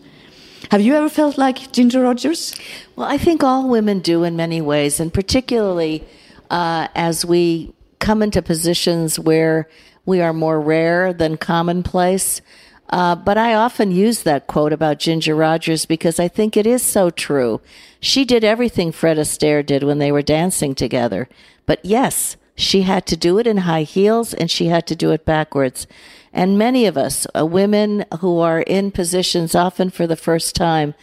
Have 0.71 0.81
you 0.81 0.95
ever 0.95 1.09
felt 1.09 1.37
like 1.39 1.73
Ginger 1.73 2.03
Rogers? 2.03 2.55
Well, 2.97 3.09
I 3.09 3.19
think 3.19 3.43
all 3.43 3.69
women 3.69 4.01
do 4.01 4.25
in 4.25 4.37
many 4.37 4.61
ways, 4.61 5.01
and 5.01 5.13
particularly 5.13 6.05
uh, 6.51 6.89
as 6.95 7.25
we 7.25 7.75
come 7.99 8.23
into 8.23 8.43
positions 8.43 9.19
where 9.19 9.69
we 10.05 10.21
are 10.21 10.33
more 10.33 10.61
rare 10.61 11.13
than 11.13 11.37
commonplace. 11.37 12.41
Uh, 12.91 13.17
but 13.17 13.39
I 13.39 13.55
often 13.55 13.91
use 13.91 14.23
that 14.23 14.47
quote 14.47 14.73
about 14.73 14.99
Ginger 14.99 15.35
Rogers 15.35 15.87
because 15.87 16.21
I 16.21 16.29
think 16.29 16.57
it 16.57 16.67
is 16.67 16.83
so 16.83 17.09
true. 17.11 17.61
She 18.01 18.25
did 18.25 18.45
everything 18.45 18.93
Fred 18.93 19.17
Astaire 19.17 19.65
did 19.65 19.83
when 19.83 19.99
they 19.99 20.13
were 20.13 20.23
dancing 20.23 20.75
together. 20.75 21.29
But 21.65 21.83
yes, 21.85 22.37
she 22.55 22.83
had 22.83 23.07
to 23.07 23.17
do 23.17 23.39
it 23.39 23.47
in 23.47 23.59
high 23.59 23.85
heels 23.85 24.35
and 24.35 24.51
she 24.51 24.67
had 24.67 24.87
to 24.89 24.97
do 24.97 25.11
it 25.11 25.25
backwards. 25.25 25.87
And 26.33 26.59
many 26.59 26.87
of 26.87 26.97
us, 26.97 27.27
uh, 27.37 27.45
women 27.45 28.05
who 28.21 28.39
are 28.39 28.61
in 28.63 28.91
positions 28.91 29.55
often 29.55 29.91
for 29.91 30.07
the 30.07 30.17
first 30.17 30.55
time, 30.57 30.95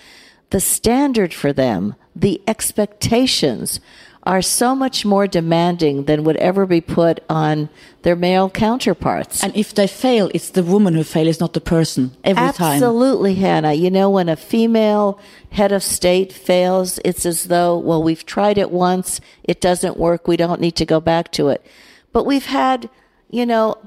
the 0.50 0.60
standard 0.60 1.34
for 1.34 1.54
them, 1.54 1.96
the 2.16 2.42
expectations 2.48 3.80
are 4.24 4.42
so 4.42 4.76
much 4.76 5.06
more 5.06 5.28
demanding 5.28 6.04
than 6.04 6.24
would 6.24 6.36
ever 6.38 6.66
be 6.66 6.82
put 6.82 7.20
on 7.30 7.70
their 8.02 8.16
male 8.16 8.50
counterparts. 8.50 9.44
And 9.44 9.56
if 9.56 9.74
they 9.74 9.88
fail, 9.88 10.30
it's 10.34 10.50
the 10.50 10.64
woman 10.64 10.94
who 10.94 11.04
fails, 11.04 11.40
not 11.40 11.54
the 11.54 11.62
person, 11.62 12.12
every 12.24 12.44
Absolutely, 12.44 12.58
time. 12.58 12.76
Absolutely, 12.76 13.36
Hannah. 13.36 13.74
You 13.74 13.90
know, 13.90 14.10
when 14.10 14.30
a 14.30 14.36
female 14.36 15.20
head 15.52 15.72
of 15.72 15.84
state 15.84 16.34
fails, 16.34 17.00
it's 17.06 17.26
as 17.26 17.46
though, 17.46 17.78
well, 17.78 18.04
we've 18.04 18.26
tried 18.26 18.58
it 18.58 18.72
once, 18.72 19.22
it 19.44 19.62
doesn't 19.62 19.98
work, 19.98 20.28
we 20.28 20.38
don't 20.38 20.62
need 20.62 20.76
to 20.76 20.86
go 20.86 21.00
back 21.00 21.32
to 21.34 21.48
it. 21.48 21.66
But 22.12 22.26
we've 22.26 22.46
had, 22.46 22.90
you 23.30 23.46
know, 23.46 23.78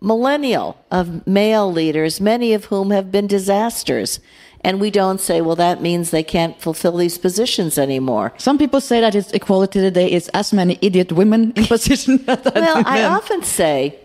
millennial 0.00 0.82
of 0.90 1.26
male 1.26 1.70
leaders, 1.70 2.20
many 2.20 2.54
of 2.54 2.66
whom 2.66 2.90
have 2.90 3.10
been 3.10 3.26
disasters. 3.26 4.20
And 4.62 4.80
we 4.80 4.90
don't 4.90 5.20
say, 5.20 5.40
well, 5.40 5.56
that 5.56 5.80
means 5.80 6.10
they 6.10 6.24
can't 6.24 6.60
fulfill 6.60 6.96
these 6.96 7.16
positions 7.16 7.78
anymore. 7.78 8.32
Some 8.38 8.58
people 8.58 8.80
say 8.80 9.00
that 9.00 9.14
it's 9.14 9.32
equality 9.32 9.80
today 9.80 10.10
is 10.10 10.28
as 10.30 10.52
many 10.52 10.78
idiot 10.82 11.12
women 11.12 11.52
in 11.52 11.64
positions. 11.66 12.26
well, 12.26 12.82
I 12.84 13.04
often 13.04 13.42
say, 13.42 13.98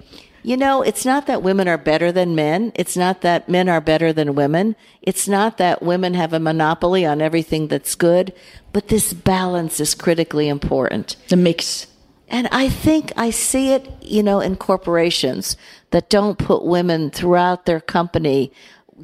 you 0.44 0.58
know, 0.58 0.82
it's 0.82 1.06
not 1.06 1.26
that 1.28 1.42
women 1.42 1.68
are 1.68 1.78
better 1.78 2.12
than 2.12 2.36
men. 2.36 2.72
It's 2.76 2.98
not 2.98 3.22
that 3.22 3.48
men 3.48 3.70
are 3.70 3.82
better 3.82 4.14
than 4.14 4.36
women. 4.36 4.76
It's 5.02 5.28
not 5.28 5.58
that 5.58 5.82
women 5.82 6.14
have 6.14 6.34
a 6.34 6.40
monopoly 6.40 7.06
on 7.06 7.22
everything 7.22 7.70
that's 7.70 7.96
good. 7.96 8.34
But 8.74 8.90
this 8.90 9.14
balance 9.14 9.80
is 9.80 9.96
critically 9.96 10.50
important. 10.50 11.16
The 11.30 11.38
mix. 11.38 11.88
And 12.28 12.48
I 12.52 12.68
think 12.68 13.14
I 13.16 13.30
see 13.30 13.74
it, 13.74 13.90
you 14.02 14.22
know, 14.22 14.40
in 14.40 14.56
corporations 14.58 15.56
that 15.94 16.10
don't 16.10 16.40
put 16.40 16.66
women 16.66 17.12
throughout 17.12 17.68
their 17.68 17.80
company 17.80 18.52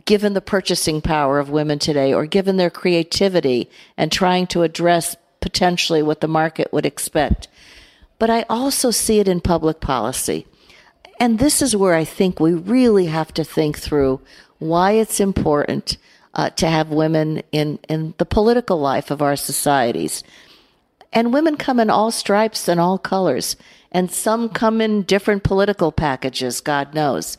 given 0.05 0.33
the 0.33 0.41
purchasing 0.41 1.01
power 1.01 1.37
of 1.37 1.47
women 1.47 1.77
today 1.77 2.11
or 2.11 2.25
given 2.25 2.57
their 2.57 2.71
creativity 2.71 3.69
and 3.95 4.11
trying 4.11 4.47
to 4.47 4.63
address 4.63 5.15
potentially 5.39 6.01
what 6.01 6.19
the 6.19 6.27
market 6.27 6.73
would 6.73 6.87
expect. 6.87 7.47
But 8.17 8.31
I 8.31 8.41
also 8.49 8.89
see 8.89 9.19
it 9.19 9.27
in 9.27 9.39
public 9.39 9.79
policy. 9.81 10.47
And 11.19 11.37
this 11.37 11.61
is 11.61 11.75
where 11.75 11.93
I 11.93 12.05
think 12.05 12.39
we 12.39 12.55
really 12.55 13.05
have 13.05 13.31
to 13.35 13.43
think 13.43 13.77
through 13.77 14.19
why 14.57 14.93
it's 14.93 15.19
important 15.19 15.95
uh, 16.33 16.49
to 16.49 16.67
have 16.67 16.89
women 16.89 17.43
in, 17.51 17.77
in 17.87 18.15
the 18.17 18.25
political 18.25 18.79
life 18.79 19.11
of 19.11 19.21
our 19.21 19.35
societies. 19.35 20.23
And 21.13 21.33
women 21.33 21.55
come 21.55 21.79
in 21.79 21.91
all 21.91 22.09
stripes 22.09 22.67
and 22.67 22.79
all 22.79 22.97
colors, 22.97 23.55
and 23.91 24.11
some 24.11 24.49
come 24.49 24.81
in 24.81 25.03
different 25.03 25.43
political 25.43 25.91
packages, 25.91 26.61
God 26.61 26.93
knows. 26.93 27.37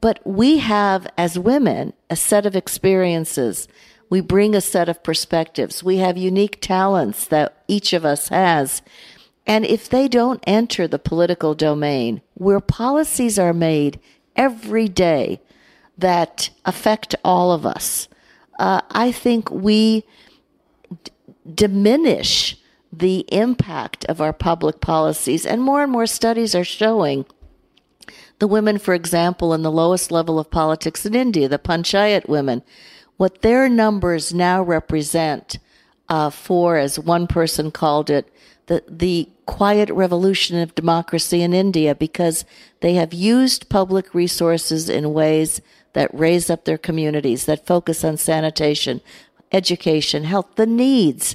But 0.00 0.20
we 0.24 0.58
have, 0.58 1.08
as 1.16 1.38
women, 1.38 1.92
a 2.08 2.16
set 2.16 2.46
of 2.46 2.54
experiences. 2.54 3.66
We 4.10 4.20
bring 4.20 4.54
a 4.54 4.60
set 4.60 4.88
of 4.88 5.02
perspectives. 5.02 5.82
We 5.82 5.98
have 5.98 6.16
unique 6.16 6.60
talents 6.60 7.26
that 7.26 7.62
each 7.66 7.92
of 7.92 8.04
us 8.04 8.28
has. 8.28 8.80
And 9.46 9.64
if 9.64 9.88
they 9.88 10.08
don't 10.08 10.42
enter 10.46 10.86
the 10.86 10.98
political 10.98 11.54
domain, 11.54 12.22
where 12.34 12.60
policies 12.60 13.38
are 13.38 13.52
made 13.52 13.98
every 14.36 14.88
day 14.88 15.40
that 15.96 16.50
affect 16.64 17.14
all 17.24 17.50
of 17.50 17.66
us, 17.66 18.08
uh, 18.58 18.82
I 18.90 19.10
think 19.10 19.50
we 19.50 20.04
d- 21.02 21.12
diminish 21.52 22.57
the 22.92 23.24
impact 23.28 24.04
of 24.06 24.20
our 24.20 24.32
public 24.32 24.80
policies. 24.80 25.44
And 25.44 25.62
more 25.62 25.82
and 25.82 25.92
more 25.92 26.06
studies 26.06 26.54
are 26.54 26.64
showing 26.64 27.26
the 28.38 28.46
women, 28.46 28.78
for 28.78 28.94
example, 28.94 29.52
in 29.52 29.62
the 29.62 29.72
lowest 29.72 30.10
level 30.10 30.38
of 30.38 30.50
politics 30.50 31.04
in 31.04 31.14
India, 31.14 31.48
the 31.48 31.58
Panchayat 31.58 32.28
women, 32.28 32.62
what 33.16 33.42
their 33.42 33.68
numbers 33.68 34.32
now 34.32 34.62
represent 34.62 35.58
uh, 36.08 36.30
for, 36.30 36.76
as 36.76 36.98
one 36.98 37.26
person 37.26 37.70
called 37.70 38.10
it, 38.10 38.32
the, 38.66 38.84
the 38.88 39.28
quiet 39.46 39.90
revolution 39.90 40.58
of 40.58 40.74
democracy 40.74 41.42
in 41.42 41.52
India 41.52 41.94
because 41.94 42.44
they 42.80 42.94
have 42.94 43.12
used 43.12 43.68
public 43.68 44.14
resources 44.14 44.88
in 44.88 45.12
ways 45.12 45.60
that 45.94 46.14
raise 46.14 46.48
up 46.50 46.64
their 46.64 46.78
communities, 46.78 47.46
that 47.46 47.66
focus 47.66 48.04
on 48.04 48.16
sanitation, 48.16 49.00
education, 49.52 50.24
health, 50.24 50.54
the 50.56 50.66
needs. 50.66 51.34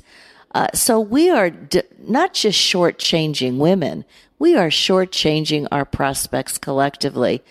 Uh, 0.53 0.67
so 0.74 1.00
we 1.00 1.29
are 1.29 1.50
d- 1.50 1.81
not 2.00 2.33
just 2.33 2.60
shortchanging 2.60 3.57
women, 3.57 4.05
we 4.38 4.55
are 4.55 4.67
shortchanging 4.67 5.67
our 5.72 5.86
prospects 5.86 6.57
collectively. 6.57 7.41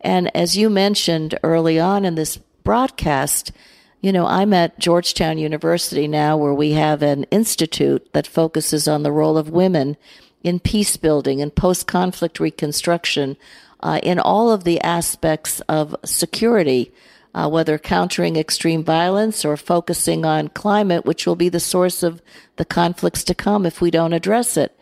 And 0.00 0.34
as 0.34 0.56
you 0.56 0.68
mentioned 0.68 1.38
early 1.42 1.78
on 1.78 2.04
in 2.04 2.14
this 2.14 2.38
broadcast, 2.64 3.52
you 4.00 4.12
know, 4.12 4.26
I'm 4.26 4.52
at 4.54 4.78
Georgetown 4.78 5.38
University 5.38 6.08
now 6.08 6.36
where 6.36 6.54
we 6.54 6.72
have 6.72 7.02
an 7.02 7.24
institute 7.24 8.12
that 8.12 8.26
focuses 8.26 8.88
on 8.88 9.02
the 9.02 9.12
role 9.12 9.36
of 9.36 9.50
women 9.50 9.96
in 10.42 10.58
peace 10.58 10.96
building 10.96 11.42
and 11.42 11.54
post 11.54 11.86
conflict 11.86 12.40
reconstruction 12.40 13.36
uh, 13.82 14.00
in 14.02 14.18
all 14.18 14.50
of 14.50 14.64
the 14.64 14.80
aspects 14.80 15.60
of 15.68 15.94
security, 16.04 16.92
uh, 17.34 17.48
whether 17.48 17.78
countering 17.78 18.36
extreme 18.36 18.82
violence 18.82 19.44
or 19.44 19.56
focusing 19.56 20.24
on 20.24 20.48
climate, 20.48 21.04
which 21.04 21.26
will 21.26 21.36
be 21.36 21.48
the 21.48 21.60
source 21.60 22.02
of 22.02 22.22
the 22.56 22.64
conflicts 22.64 23.24
to 23.24 23.34
come 23.34 23.64
if 23.64 23.80
we 23.80 23.90
don't 23.90 24.12
address 24.12 24.56
it. 24.56 24.78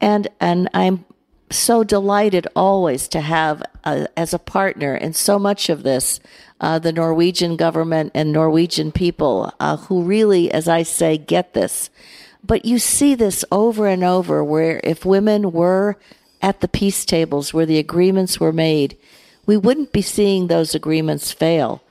And, 0.00 0.28
and 0.40 0.68
I'm 0.74 1.04
so 1.50 1.84
delighted 1.84 2.46
always 2.56 3.08
to 3.08 3.20
have 3.20 3.62
uh, 3.84 4.06
as 4.16 4.34
a 4.34 4.38
partner 4.38 4.94
in 4.94 5.12
so 5.12 5.38
much 5.38 5.68
of 5.68 5.82
this 5.82 6.20
uh, 6.60 6.78
the 6.78 6.92
Norwegian 6.92 7.56
government 7.56 8.12
and 8.14 8.32
Norwegian 8.32 8.92
people 8.92 9.52
uh, 9.60 9.76
who 9.76 10.02
really, 10.02 10.50
as 10.50 10.68
I 10.68 10.82
say, 10.82 11.18
get 11.18 11.52
this. 11.52 11.90
But 12.42 12.64
you 12.64 12.78
see 12.78 13.14
this 13.14 13.44
over 13.50 13.86
and 13.86 14.04
over 14.04 14.42
where 14.44 14.80
if 14.84 15.04
women 15.04 15.52
were 15.52 15.98
at 16.40 16.60
the 16.60 16.68
peace 16.68 17.04
tables 17.04 17.52
where 17.52 17.66
the 17.66 17.78
agreements 17.78 18.38
were 18.38 18.52
made, 18.52 18.96
we 19.46 19.56
wouldn't 19.56 19.92
be 19.92 20.02
seeing 20.02 20.46
those 20.46 20.74
agreements 20.74 21.32
fail, 21.32 21.82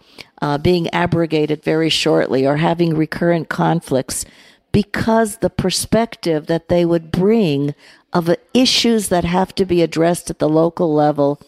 uh, 0.42 0.58
being 0.58 0.90
abrogated 0.94 1.64
very 1.64 1.90
shortly, 1.90 2.46
or 2.46 2.58
having 2.58 2.96
recurrent 2.96 3.50
conflicts 3.50 4.26
because 4.72 5.38
the 5.38 5.50
perspective 5.50 6.48
that 6.48 6.68
they 6.68 6.84
would 6.84 7.12
bring 7.12 7.76
of 8.12 8.36
issues 8.54 9.10
that 9.10 9.24
have 9.24 9.56
to 9.56 9.66
be 9.66 9.82
addressed 9.82 10.30
at 10.30 10.40
the 10.40 10.50
local 10.50 10.94
level 10.94 11.40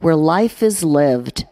where 0.00 0.16
life 0.16 0.62
is 0.62 0.82
lived 0.82 1.46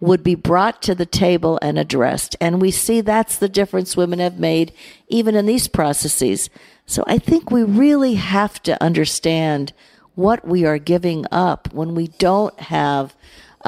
would 0.00 0.22
be 0.22 0.36
brought 0.36 0.80
to 0.82 0.94
the 0.94 1.06
table 1.06 1.58
and 1.60 1.78
addressed. 1.78 2.36
And 2.40 2.60
we 2.60 2.70
see 2.70 3.00
that's 3.00 3.36
the 3.36 3.48
difference 3.48 3.96
women 3.96 4.20
have 4.20 4.38
made 4.38 4.72
even 5.08 5.34
in 5.34 5.46
these 5.46 5.66
processes. 5.66 6.48
So 6.86 7.02
I 7.06 7.18
think 7.18 7.50
we 7.50 7.64
really 7.64 8.14
have 8.14 8.62
to 8.62 8.80
understand 8.82 9.72
what 10.14 10.46
we 10.46 10.64
are 10.64 10.78
giving 10.78 11.26
up 11.32 11.72
when 11.72 11.94
we 11.94 12.08
don't 12.18 12.58
have 12.60 13.14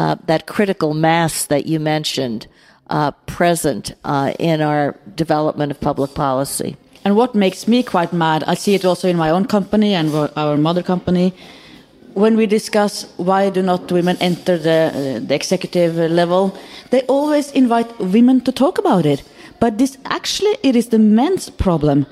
uh, 0.01 0.17
that 0.25 0.47
critical 0.47 0.95
mass 0.95 1.47
that 1.47 1.67
you 1.67 1.79
mentioned 1.79 2.47
uh, 2.89 3.11
present 3.27 3.93
uh, 4.05 4.33
in 4.39 4.63
our 4.63 4.97
development 5.15 5.71
of 5.71 5.79
public 5.81 6.15
policy. 6.15 6.75
And 7.05 7.17
what 7.17 7.35
makes 7.35 7.69
me 7.69 7.83
quite 7.83 8.13
mad, 8.13 8.43
I 8.47 8.55
see 8.55 8.75
it 8.75 8.85
also 8.85 9.09
in 9.09 9.19
my 9.19 9.29
own 9.29 9.45
company 9.45 9.93
and 9.95 10.09
our 10.37 10.57
mother 10.57 10.83
company. 10.83 11.35
When 12.15 12.35
we 12.37 12.47
discuss 12.47 13.13
why 13.19 13.51
do 13.51 13.63
not 13.63 13.93
women 13.93 14.17
enter 14.21 14.57
the, 14.57 14.79
uh, 14.81 15.27
the 15.29 15.35
executive 15.35 15.97
level, 15.97 16.57
they 16.91 17.03
always 17.03 17.51
invite 17.53 17.91
women 18.01 18.41
to 18.47 18.53
talk 18.53 18.79
about 18.79 19.05
it. 19.05 19.23
But 19.61 19.77
this 19.77 19.99
actually 20.07 20.57
it 20.63 20.75
is 20.77 20.89
the 20.89 20.99
men's 20.99 21.51
problem. 21.51 22.07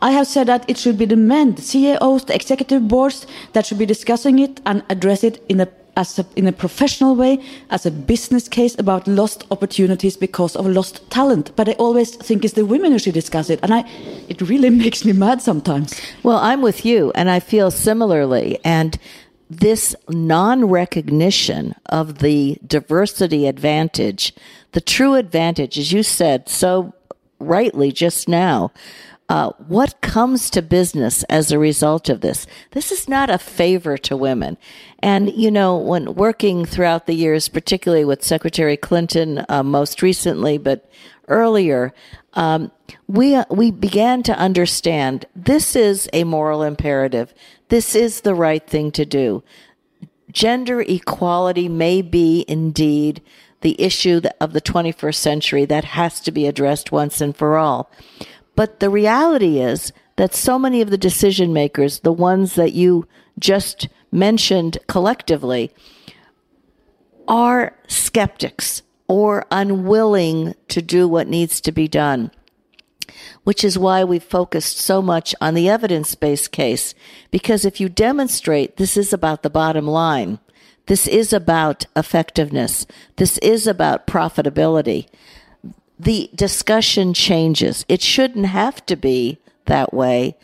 I 0.00 0.12
have 0.12 0.28
said 0.28 0.46
that 0.46 0.64
it 0.68 0.78
should 0.78 0.96
be 0.96 1.06
the 1.06 1.16
men, 1.16 1.54
the 1.56 1.62
CEOs, 1.62 2.26
the 2.26 2.34
executive 2.34 2.86
boards 2.86 3.26
that 3.52 3.66
should 3.66 3.78
be 3.78 3.86
discussing 3.86 4.38
it 4.38 4.60
and 4.64 4.84
address 4.88 5.24
it 5.24 5.42
in 5.48 5.60
a 5.60 5.68
as 5.96 6.18
a, 6.18 6.26
in 6.36 6.46
a 6.46 6.52
professional 6.52 7.16
way, 7.16 7.42
as 7.70 7.86
a 7.86 7.90
business 7.90 8.48
case 8.48 8.78
about 8.78 9.08
lost 9.08 9.44
opportunities 9.50 10.16
because 10.16 10.54
of 10.54 10.66
lost 10.66 11.08
talent. 11.10 11.50
But 11.56 11.68
I 11.68 11.72
always 11.72 12.14
think 12.14 12.44
it's 12.44 12.54
the 12.54 12.66
women 12.66 12.92
who 12.92 12.98
should 12.98 13.14
discuss 13.14 13.50
it, 13.50 13.58
and 13.62 13.72
I, 13.72 13.84
it 14.28 14.40
really 14.42 14.70
makes 14.84 15.04
me 15.04 15.12
mad 15.12 15.42
sometimes. 15.42 16.00
Well, 16.22 16.38
I'm 16.38 16.62
with 16.62 16.84
you, 16.84 17.12
and 17.14 17.30
I 17.30 17.40
feel 17.40 17.70
similarly. 17.70 18.58
And 18.64 18.98
this 19.48 19.94
non-recognition 20.08 21.74
of 21.86 22.18
the 22.18 22.58
diversity 22.66 23.46
advantage, 23.46 24.34
the 24.72 24.80
true 24.80 25.14
advantage, 25.14 25.78
as 25.78 25.92
you 25.92 26.02
said 26.02 26.48
so 26.48 26.92
rightly 27.38 27.92
just 27.92 28.28
now, 28.28 28.72
uh, 29.28 29.50
what 29.66 30.00
comes 30.00 30.50
to 30.50 30.62
business 30.62 31.24
as 31.24 31.50
a 31.50 31.58
result 31.58 32.08
of 32.08 32.20
this? 32.20 32.46
This 32.72 32.92
is 32.92 33.08
not 33.08 33.28
a 33.28 33.38
favor 33.38 33.98
to 33.98 34.16
women. 34.16 34.56
And, 35.00 35.32
you 35.32 35.50
know, 35.50 35.76
when 35.76 36.14
working 36.14 36.64
throughout 36.64 37.06
the 37.06 37.14
years, 37.14 37.48
particularly 37.48 38.04
with 38.04 38.24
Secretary 38.24 38.76
Clinton, 38.76 39.44
uh, 39.48 39.62
most 39.62 40.00
recently, 40.00 40.58
but 40.58 40.88
earlier, 41.28 41.92
um, 42.34 42.70
we, 43.08 43.42
we 43.50 43.70
began 43.70 44.22
to 44.24 44.38
understand 44.38 45.26
this 45.34 45.74
is 45.74 46.08
a 46.12 46.24
moral 46.24 46.62
imperative. 46.62 47.34
This 47.68 47.96
is 47.96 48.20
the 48.20 48.34
right 48.34 48.64
thing 48.64 48.92
to 48.92 49.04
do. 49.04 49.42
Gender 50.30 50.82
equality 50.82 51.68
may 51.68 52.02
be 52.02 52.44
indeed 52.46 53.22
the 53.62 53.80
issue 53.80 54.20
of 54.40 54.52
the 54.52 54.60
21st 54.60 55.14
century 55.14 55.64
that 55.64 55.84
has 55.84 56.20
to 56.20 56.30
be 56.30 56.46
addressed 56.46 56.92
once 56.92 57.20
and 57.20 57.36
for 57.36 57.56
all. 57.56 57.90
But 58.56 58.80
the 58.80 58.90
reality 58.90 59.60
is 59.60 59.92
that 60.16 60.34
so 60.34 60.58
many 60.58 60.80
of 60.80 60.90
the 60.90 60.98
decision 60.98 61.52
makers, 61.52 62.00
the 62.00 62.12
ones 62.12 62.54
that 62.54 62.72
you 62.72 63.06
just 63.38 63.88
mentioned 64.10 64.78
collectively, 64.88 65.70
are 67.28 67.76
skeptics 67.86 68.82
or 69.08 69.46
unwilling 69.50 70.54
to 70.68 70.82
do 70.82 71.06
what 71.06 71.28
needs 71.28 71.60
to 71.60 71.70
be 71.70 71.86
done. 71.86 72.30
Which 73.44 73.62
is 73.62 73.78
why 73.78 74.02
we 74.02 74.18
focused 74.18 74.78
so 74.78 75.00
much 75.00 75.34
on 75.40 75.54
the 75.54 75.68
evidence 75.68 76.14
based 76.14 76.50
case. 76.50 76.94
Because 77.30 77.64
if 77.64 77.80
you 77.80 77.88
demonstrate 77.88 78.76
this 78.76 78.96
is 78.96 79.12
about 79.12 79.42
the 79.42 79.50
bottom 79.50 79.86
line, 79.86 80.38
this 80.86 81.06
is 81.06 81.32
about 81.32 81.86
effectiveness, 81.94 82.86
this 83.16 83.38
is 83.38 83.66
about 83.66 84.06
profitability, 84.06 85.08
the 85.98 86.30
discussion 86.34 87.14
changes. 87.14 87.84
It 87.88 88.02
shouldn't 88.02 88.46
have 88.46 88.84
to 88.86 88.96
be 88.96 89.38
that 89.66 89.92
way. 89.94 90.36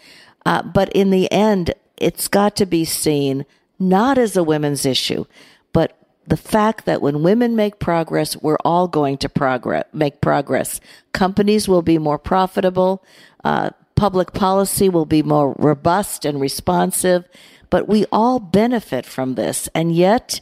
Uh, 0.44 0.62
but 0.62 0.90
in 0.92 1.10
the 1.10 1.30
end, 1.30 1.74
it's 1.96 2.28
got 2.28 2.56
to 2.56 2.66
be 2.66 2.84
seen 2.84 3.44
not 3.78 4.18
as 4.18 4.36
a 4.36 4.44
women's 4.44 4.86
issue, 4.86 5.24
but 5.72 5.96
the 6.26 6.36
fact 6.36 6.84
that 6.84 7.02
when 7.02 7.22
women 7.22 7.56
make 7.56 7.78
progress, 7.78 8.36
we're 8.40 8.58
all 8.64 8.88
going 8.88 9.18
to 9.18 9.28
progress, 9.28 9.84
make 9.92 10.20
progress. 10.20 10.80
Companies 11.12 11.68
will 11.68 11.82
be 11.82 11.98
more 11.98 12.18
profitable. 12.18 13.04
Uh, 13.42 13.70
public 13.96 14.32
policy 14.32 14.88
will 14.88 15.06
be 15.06 15.22
more 15.22 15.54
robust 15.58 16.24
and 16.24 16.40
responsive, 16.40 17.24
but 17.70 17.88
we 17.88 18.06
all 18.12 18.38
benefit 18.38 19.04
from 19.04 19.34
this. 19.34 19.68
And 19.74 19.94
yet, 19.94 20.40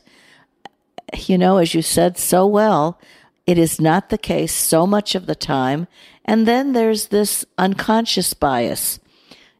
you 1.16 1.38
know, 1.38 1.59
as 1.59 1.75
you 1.75 1.83
said 1.83 2.18
so 2.18 2.46
well, 2.46 2.99
it 3.46 3.59
is 3.59 3.81
not 3.81 4.09
the 4.09 4.18
case 4.18 4.55
so 4.55 4.87
much 4.87 5.14
of 5.14 5.26
the 5.26 5.35
time. 5.35 5.87
And 6.24 6.46
then 6.46 6.72
there's 6.72 7.09
this 7.09 7.44
unconscious 7.59 8.35
bias. 8.35 9.00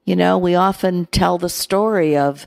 You 0.05 0.17
know, 0.17 0.39
we 0.39 0.55
often 0.55 1.07
tell 1.07 1.39
the 1.39 1.49
story 1.49 2.17
of 2.17 2.47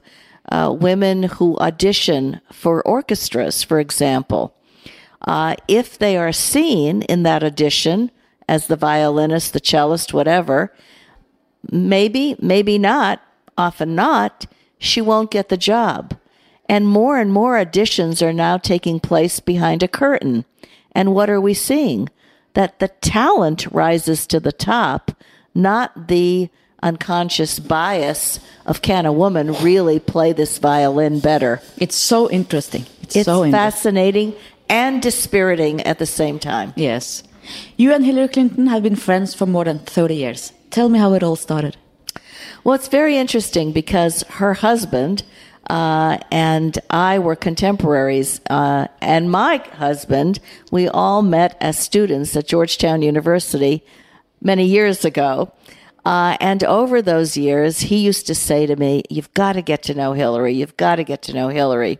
uh, 0.52 0.76
women 0.78 1.24
who 1.24 1.58
audition 1.58 2.42
for 2.52 2.86
orchestras, 2.88 3.64
for 3.64 3.80
example. 3.80 4.56
Uh, 5.22 5.56
if 5.68 5.98
they 5.98 6.18
are 6.18 6.34
seen 6.34 7.02
in 7.04 7.24
that 7.24 7.44
audition 7.44 8.12
as 8.48 8.68
the 8.68 8.76
violinist, 8.76 9.54
the 9.54 9.60
cellist, 9.60 10.14
whatever, 10.14 10.74
maybe, 11.72 12.36
maybe 12.40 12.78
not, 12.78 13.22
often 13.58 13.96
not, 13.96 14.46
she 14.78 15.02
won't 15.02 15.32
get 15.32 15.50
the 15.50 15.58
job. 15.58 16.18
And 16.68 16.88
more 16.88 17.18
and 17.18 17.32
more 17.32 17.56
auditions 17.56 18.22
are 18.22 18.34
now 18.34 18.58
taking 18.58 19.00
place 19.00 19.40
behind 19.40 19.84
a 19.84 19.88
curtain. 19.88 20.46
And 20.96 21.14
what 21.14 21.30
are 21.30 21.42
we 21.42 21.54
seeing? 21.54 22.10
That 22.54 22.80
the 22.80 22.88
talent 22.88 23.66
rises 23.72 24.28
to 24.28 24.40
the 24.40 24.52
top, 24.52 25.12
not 25.56 26.08
the 26.08 26.50
unconscious 26.84 27.60
bias 27.60 28.40
of 28.66 28.82
can 28.82 29.06
a 29.06 29.14
woman 29.14 29.54
really 29.54 30.00
play 30.00 30.34
this 30.34 30.60
violin 30.60 31.20
better? 31.20 31.62
It's 31.78 31.96
so 31.96 32.30
interesting. 32.30 32.86
It's, 33.02 33.16
it's 33.16 33.26
so 33.26 33.50
fascinating 33.50 34.36
and 34.70 35.02
dispiriting 35.02 35.82
at 35.82 36.00
the 36.00 36.06
same 36.06 36.38
time. 36.40 36.74
Yes. 36.76 37.24
You 37.78 37.94
and 37.94 38.06
Hillary 38.06 38.28
Clinton 38.28 38.68
have 38.68 38.84
been 38.84 38.96
friends 38.96 39.34
for 39.34 39.46
more 39.46 39.66
than 39.66 39.80
30 39.80 40.16
years. 40.16 40.54
Tell 40.70 40.90
me 40.90 41.00
how 41.00 41.14
it 41.14 41.24
all 41.24 41.36
started. 41.36 41.78
Well, 42.64 42.76
it's 42.76 42.88
very 42.88 43.18
interesting 43.18 43.72
because 43.72 44.24
her 44.24 44.54
husband, 44.54 45.24
uh, 45.70 46.18
and 46.32 46.78
I 46.90 47.20
were 47.20 47.36
contemporaries. 47.36 48.42
Uh, 48.50 48.88
and 49.02 49.32
my 49.32 49.58
husband, 49.58 50.40
we 50.72 50.88
all 50.88 51.22
met 51.22 51.58
as 51.62 51.78
students 51.78 52.36
at 52.36 52.48
Georgetown 52.48 53.02
University 53.02 53.84
many 54.42 54.66
years 54.66 55.06
ago. 55.06 55.54
Uh, 56.06 56.36
and 56.42 56.64
over 56.66 57.02
those 57.02 57.38
years, 57.38 57.82
he 57.82 57.98
used 57.98 58.28
to 58.28 58.36
say 58.36 58.66
to 58.66 58.76
me, 58.76 59.04
You've 59.10 59.34
got 59.34 59.54
to 59.54 59.62
get 59.62 59.84
to 59.84 59.94
know 59.94 60.14
Hillary. 60.14 60.54
You've 60.54 60.76
got 60.76 60.98
to 60.98 61.04
get 61.04 61.22
to 61.24 61.34
know 61.34 61.48
Hillary. 61.48 62.00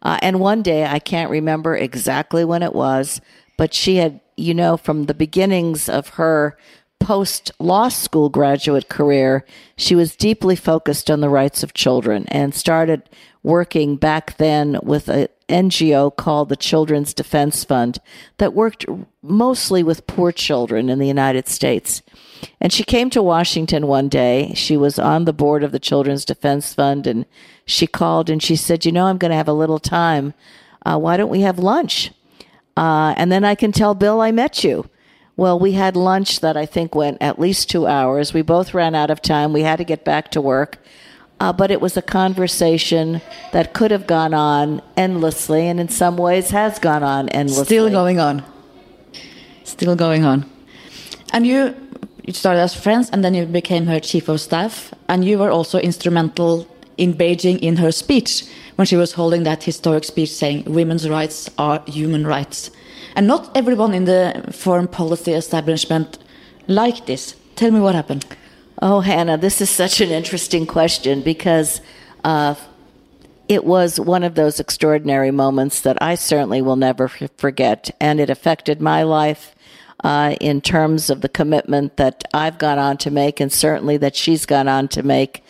Uh, 0.00 0.18
and 0.22 0.40
one 0.40 0.62
day, 0.62 0.84
I 0.84 0.98
can't 0.98 1.30
remember 1.30 1.76
exactly 1.76 2.44
when 2.44 2.62
it 2.62 2.74
was, 2.74 3.20
but 3.56 3.74
she 3.74 3.96
had, 3.96 4.20
you 4.36 4.54
know, 4.54 4.76
from 4.76 5.04
the 5.04 5.14
beginnings 5.14 5.88
of 5.88 6.10
her 6.10 6.56
post 7.04 7.52
law 7.58 7.88
school 7.88 8.30
graduate 8.30 8.88
career, 8.88 9.44
she 9.76 9.94
was 9.94 10.16
deeply 10.16 10.56
focused 10.56 11.10
on 11.10 11.20
the 11.20 11.28
rights 11.28 11.62
of 11.62 11.74
children 11.74 12.24
and 12.28 12.54
started 12.54 13.02
working 13.42 13.96
back 13.96 14.38
then 14.38 14.78
with 14.82 15.08
an 15.08 15.28
NGO 15.50 16.16
called 16.16 16.48
the 16.48 16.56
Children's 16.56 17.12
Defense 17.12 17.62
Fund 17.62 17.98
that 18.38 18.54
worked 18.54 18.86
mostly 19.22 19.82
with 19.82 20.06
poor 20.06 20.32
children 20.32 20.88
in 20.88 20.98
the 20.98 21.06
United 21.06 21.46
States. 21.46 22.00
And 22.58 22.72
she 22.72 22.84
came 22.84 23.10
to 23.10 23.22
Washington 23.22 23.86
one 23.86 24.08
day. 24.08 24.54
She 24.54 24.74
was 24.78 24.98
on 24.98 25.26
the 25.26 25.34
board 25.34 25.62
of 25.62 25.72
the 25.72 25.78
Children's 25.78 26.24
Defense 26.24 26.72
Fund 26.72 27.06
and 27.06 27.26
she 27.66 27.86
called 27.86 28.30
and 28.30 28.42
she 28.42 28.56
said, 28.56 28.86
You 28.86 28.92
know, 28.92 29.06
I'm 29.06 29.18
going 29.18 29.30
to 29.30 29.36
have 29.36 29.48
a 29.48 29.52
little 29.52 29.78
time. 29.78 30.32
Uh, 30.86 30.98
why 30.98 31.18
don't 31.18 31.30
we 31.30 31.42
have 31.42 31.58
lunch? 31.58 32.12
Uh, 32.78 33.12
and 33.18 33.30
then 33.30 33.44
I 33.44 33.54
can 33.54 33.72
tell 33.72 33.94
Bill 33.94 34.22
I 34.22 34.32
met 34.32 34.64
you. 34.64 34.88
Well, 35.36 35.58
we 35.58 35.72
had 35.72 35.96
lunch 35.96 36.40
that 36.40 36.56
I 36.56 36.66
think 36.66 36.94
went 36.94 37.18
at 37.20 37.40
least 37.40 37.68
two 37.68 37.86
hours. 37.86 38.32
We 38.32 38.42
both 38.42 38.72
ran 38.72 38.94
out 38.94 39.10
of 39.10 39.20
time. 39.20 39.52
We 39.52 39.62
had 39.62 39.76
to 39.76 39.84
get 39.84 40.04
back 40.04 40.30
to 40.32 40.40
work. 40.40 40.78
uh, 41.40 41.52
but 41.52 41.70
it 41.70 41.80
was 41.80 41.96
a 41.96 42.02
conversation 42.02 43.20
that 43.52 43.74
could 43.74 43.90
have 43.90 44.06
gone 44.06 44.32
on 44.32 44.80
endlessly, 44.96 45.66
and 45.66 45.80
in 45.80 45.88
some 45.88 46.16
ways 46.16 46.50
has 46.50 46.78
gone 46.78 47.02
on 47.02 47.28
endlessly. 47.30 47.64
Still 47.64 47.90
going 47.90 48.18
on. 48.20 48.42
Still 49.64 49.96
going 49.96 50.24
on. 50.24 50.48
And 51.32 51.46
you, 51.46 51.74
you 52.22 52.32
started 52.32 52.60
as 52.60 52.74
friends, 52.74 53.10
and 53.10 53.24
then 53.24 53.34
you 53.34 53.44
became 53.46 53.86
her 53.86 53.98
chief 54.00 54.28
of 54.28 54.40
staff, 54.40 54.94
and 55.08 55.24
you 55.24 55.38
were 55.38 55.50
also 55.50 55.78
instrumental 55.80 56.68
in 56.96 57.12
Beijing 57.14 57.58
in 57.58 57.76
her 57.76 57.90
speech 57.90 58.44
when 58.76 58.86
she 58.86 58.96
was 58.96 59.12
holding 59.12 59.42
that 59.42 59.64
historic 59.64 60.04
speech 60.04 60.30
saying 60.30 60.64
women's 60.66 61.08
rights 61.08 61.50
are 61.58 61.82
human 61.86 62.24
rights. 62.26 62.70
And 63.16 63.26
not 63.26 63.56
everyone 63.56 63.94
in 63.94 64.04
the 64.04 64.50
foreign 64.52 64.88
policy 64.88 65.32
establishment 65.32 66.18
liked 66.66 67.06
this. 67.06 67.36
Tell 67.54 67.70
me 67.70 67.80
what 67.80 67.94
happened. 67.94 68.26
Oh, 68.82 69.00
Hannah, 69.00 69.38
this 69.38 69.60
is 69.60 69.70
such 69.70 70.00
an 70.00 70.10
interesting 70.10 70.66
question 70.66 71.22
because 71.22 71.80
uh, 72.24 72.56
it 73.48 73.64
was 73.64 74.00
one 74.00 74.24
of 74.24 74.34
those 74.34 74.58
extraordinary 74.58 75.30
moments 75.30 75.80
that 75.82 76.02
I 76.02 76.16
certainly 76.16 76.60
will 76.60 76.76
never 76.76 77.08
forget, 77.08 77.94
and 78.00 78.18
it 78.18 78.30
affected 78.30 78.80
my 78.80 79.02
life 79.04 79.54
uh, 80.02 80.34
in 80.40 80.60
terms 80.60 81.08
of 81.08 81.20
the 81.20 81.28
commitment 81.28 81.96
that 81.96 82.24
I've 82.34 82.58
gone 82.58 82.78
on 82.78 82.96
to 82.98 83.10
make, 83.10 83.40
and 83.40 83.52
certainly 83.52 83.96
that 83.98 84.16
she's 84.16 84.44
gone 84.44 84.68
on 84.68 84.88
to 84.88 85.02
make 85.02 85.44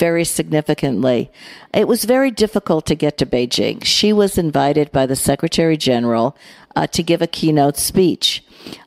very 0.00 0.24
significantly. 0.24 1.30
It 1.72 1.86
was 1.86 2.04
very 2.04 2.30
difficult 2.30 2.86
to 2.86 2.94
get 2.94 3.18
to 3.18 3.26
Beijing. 3.26 3.84
She 3.84 4.12
was 4.12 4.38
invited 4.38 4.90
by 4.90 5.04
the 5.06 5.14
Secretary 5.14 5.76
General 5.76 6.36
uh, 6.74 6.86
to 6.88 7.02
give 7.02 7.22
a 7.22 7.26
keynote 7.28 7.76
speech, 7.76 8.42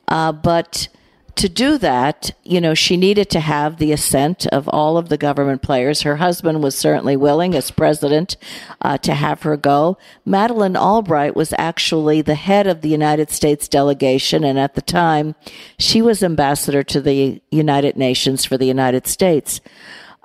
uh, 0.08 0.32
but 0.32 0.88
to 1.36 1.48
do 1.48 1.78
that, 1.78 2.30
you 2.44 2.60
know, 2.60 2.74
she 2.74 2.96
needed 2.96 3.28
to 3.30 3.40
have 3.40 3.78
the 3.78 3.92
assent 3.92 4.46
of 4.48 4.68
all 4.68 4.96
of 4.96 5.08
the 5.08 5.16
government 5.16 5.62
players. 5.62 6.02
Her 6.02 6.16
husband 6.16 6.62
was 6.62 6.76
certainly 6.76 7.16
willing, 7.16 7.54
as 7.54 7.70
president, 7.72 8.36
uh, 8.80 8.98
to 8.98 9.14
have 9.14 9.42
her 9.42 9.56
go. 9.56 9.98
Madeleine 10.24 10.76
Albright 10.76 11.34
was 11.34 11.52
actually 11.58 12.22
the 12.22 12.36
head 12.36 12.66
of 12.68 12.82
the 12.82 12.88
United 12.88 13.30
States 13.30 13.66
delegation, 13.66 14.44
and 14.44 14.58
at 14.58 14.74
the 14.74 14.82
time, 14.82 15.34
she 15.78 16.00
was 16.00 16.22
ambassador 16.22 16.84
to 16.84 17.00
the 17.00 17.40
United 17.50 17.96
Nations 17.96 18.44
for 18.44 18.56
the 18.56 18.66
United 18.66 19.06
States. 19.06 19.60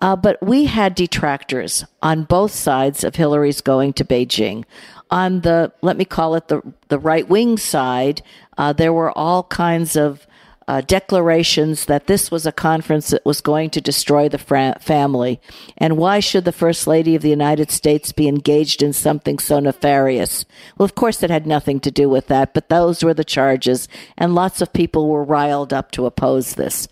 Uh, 0.01 0.15
but 0.15 0.37
we 0.41 0.65
had 0.65 0.95
detractors 0.95 1.85
on 2.01 2.23
both 2.23 2.51
sides 2.51 3.03
of 3.03 3.15
Hillary's 3.15 3.61
going 3.61 3.93
to 3.93 4.05
Beijing. 4.05 4.63
On 5.11 5.41
the, 5.41 5.71
let 5.81 5.97
me 5.97 6.05
call 6.05 6.35
it 6.35 6.47
the, 6.47 6.61
the 6.87 6.99
right 6.99 7.27
wing 7.27 7.57
side, 7.57 8.21
uh, 8.57 8.73
there 8.73 8.93
were 8.93 9.17
all 9.17 9.43
kinds 9.43 9.95
of 9.95 10.25
uh, 10.69 10.81
declarations 10.81 11.85
that 11.85 12.05
this 12.05 12.29
was 12.29 12.45
a 12.45 12.51
conference 12.51 13.09
that 13.09 13.25
was 13.25 13.41
going 13.41 13.71
to 13.71 13.81
destroy 13.81 14.29
the 14.29 14.37
family. 14.37 15.41
And 15.79 15.97
why 15.97 16.19
should 16.19 16.45
the 16.45 16.51
First 16.51 16.85
Lady 16.85 17.15
of 17.15 17.23
the 17.23 17.31
United 17.31 17.71
States 17.71 18.11
be 18.11 18.27
engaged 18.27 18.83
in 18.83 18.93
something 18.93 19.39
so 19.39 19.59
nefarious? 19.59 20.45
Well, 20.77 20.85
of 20.85 20.93
course, 20.93 21.23
it 21.23 21.31
had 21.31 21.47
nothing 21.47 21.79
to 21.79 21.89
do 21.89 22.07
with 22.07 22.27
that, 22.27 22.53
but 22.53 22.69
those 22.69 23.03
were 23.03 23.15
the 23.15 23.23
charges, 23.23 23.87
and 24.15 24.35
lots 24.35 24.61
of 24.61 24.71
people 24.71 25.09
were 25.09 25.23
riled 25.23 25.73
up 25.73 25.89
to 25.93 26.05
oppose 26.05 26.53
this. 26.53 26.87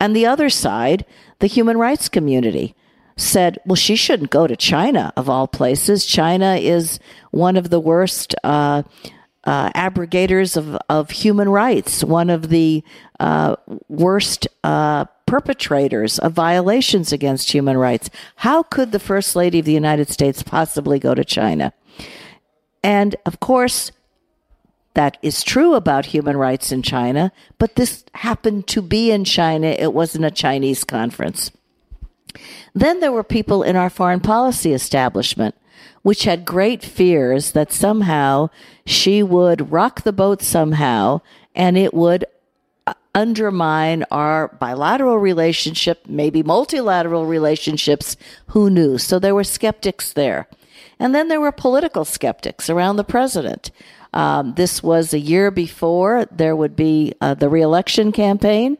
And 0.00 0.16
the 0.16 0.24
other 0.24 0.48
side, 0.48 1.04
the 1.40 1.46
human 1.46 1.78
rights 1.78 2.08
community, 2.08 2.74
said, 3.16 3.58
well, 3.66 3.76
she 3.76 3.96
shouldn't 3.96 4.30
go 4.30 4.46
to 4.46 4.56
China, 4.56 5.12
of 5.16 5.28
all 5.28 5.48
places. 5.48 6.04
China 6.04 6.54
is 6.54 7.00
one 7.30 7.56
of 7.56 7.70
the 7.70 7.80
worst. 7.80 8.34
Uh, 8.44 8.82
uh, 9.44 9.70
abrogators 9.72 10.58
of, 10.58 10.76
of 10.90 11.08
human 11.10 11.48
rights, 11.48 12.04
one 12.04 12.28
of 12.28 12.50
the 12.50 12.84
uh, 13.18 13.56
worst 13.88 14.46
uh, 14.62 15.06
perpetrators 15.26 16.18
of 16.18 16.32
violations 16.32 17.12
against 17.12 17.50
human 17.50 17.78
rights. 17.78 18.10
How 18.36 18.62
could 18.62 18.92
the 18.92 18.98
First 18.98 19.34
Lady 19.34 19.60
of 19.60 19.64
the 19.64 19.72
United 19.72 20.10
States 20.10 20.42
possibly 20.42 20.98
go 20.98 21.14
to 21.14 21.24
China? 21.24 21.72
And 22.82 23.16
of 23.24 23.40
course, 23.40 23.90
that 24.98 25.16
is 25.22 25.44
true 25.44 25.74
about 25.74 26.06
human 26.06 26.36
rights 26.36 26.72
in 26.72 26.82
China, 26.82 27.30
but 27.56 27.76
this 27.76 28.04
happened 28.14 28.66
to 28.66 28.82
be 28.82 29.12
in 29.12 29.24
China. 29.24 29.68
It 29.68 29.94
wasn't 29.94 30.24
a 30.24 30.30
Chinese 30.32 30.82
conference. 30.82 31.52
Then 32.74 32.98
there 32.98 33.12
were 33.12 33.22
people 33.22 33.62
in 33.62 33.76
our 33.76 33.90
foreign 33.90 34.18
policy 34.18 34.72
establishment 34.72 35.54
which 36.02 36.24
had 36.24 36.44
great 36.44 36.82
fears 36.82 37.52
that 37.52 37.72
somehow 37.72 38.50
she 38.86 39.22
would 39.22 39.70
rock 39.70 40.02
the 40.02 40.12
boat 40.12 40.42
somehow 40.42 41.20
and 41.54 41.78
it 41.78 41.94
would 41.94 42.24
uh, 42.88 42.94
undermine 43.14 44.04
our 44.10 44.48
bilateral 44.48 45.18
relationship, 45.18 46.06
maybe 46.08 46.42
multilateral 46.42 47.24
relationships. 47.24 48.16
Who 48.48 48.68
knew? 48.68 48.98
So 48.98 49.20
there 49.20 49.34
were 49.36 49.44
skeptics 49.44 50.12
there. 50.12 50.48
And 50.98 51.14
then 51.14 51.28
there 51.28 51.40
were 51.40 51.52
political 51.52 52.04
skeptics 52.04 52.68
around 52.68 52.96
the 52.96 53.04
president. 53.04 53.70
Um, 54.12 54.54
this 54.54 54.82
was 54.82 55.12
a 55.12 55.18
year 55.18 55.50
before 55.50 56.26
there 56.30 56.56
would 56.56 56.76
be 56.76 57.14
uh, 57.20 57.34
the 57.34 57.48
reelection 57.48 58.12
campaign. 58.12 58.78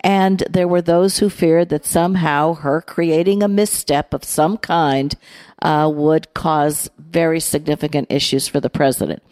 And 0.00 0.44
there 0.48 0.68
were 0.68 0.82
those 0.82 1.18
who 1.18 1.28
feared 1.28 1.70
that 1.70 1.86
somehow 1.86 2.54
her 2.54 2.80
creating 2.80 3.42
a 3.42 3.48
misstep 3.48 4.14
of 4.14 4.24
some 4.24 4.56
kind 4.58 5.14
uh, 5.62 5.90
would 5.92 6.32
cause 6.34 6.90
very 6.98 7.40
significant 7.40 8.06
issues 8.10 8.46
for 8.46 8.60
the 8.60 8.70
president. 8.70 9.22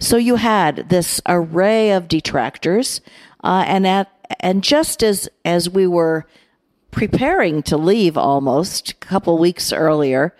So 0.00 0.16
you 0.16 0.36
had 0.36 0.88
this 0.90 1.20
array 1.26 1.92
of 1.92 2.08
detractors, 2.08 3.00
uh, 3.42 3.64
and 3.66 3.86
at 3.86 4.12
and 4.40 4.62
just 4.62 5.02
as 5.02 5.28
as 5.44 5.70
we 5.70 5.86
were 5.86 6.26
preparing 6.90 7.62
to 7.62 7.76
leave, 7.76 8.16
almost 8.16 8.90
a 8.90 8.94
couple 8.96 9.38
weeks 9.38 9.72
earlier, 9.72 10.34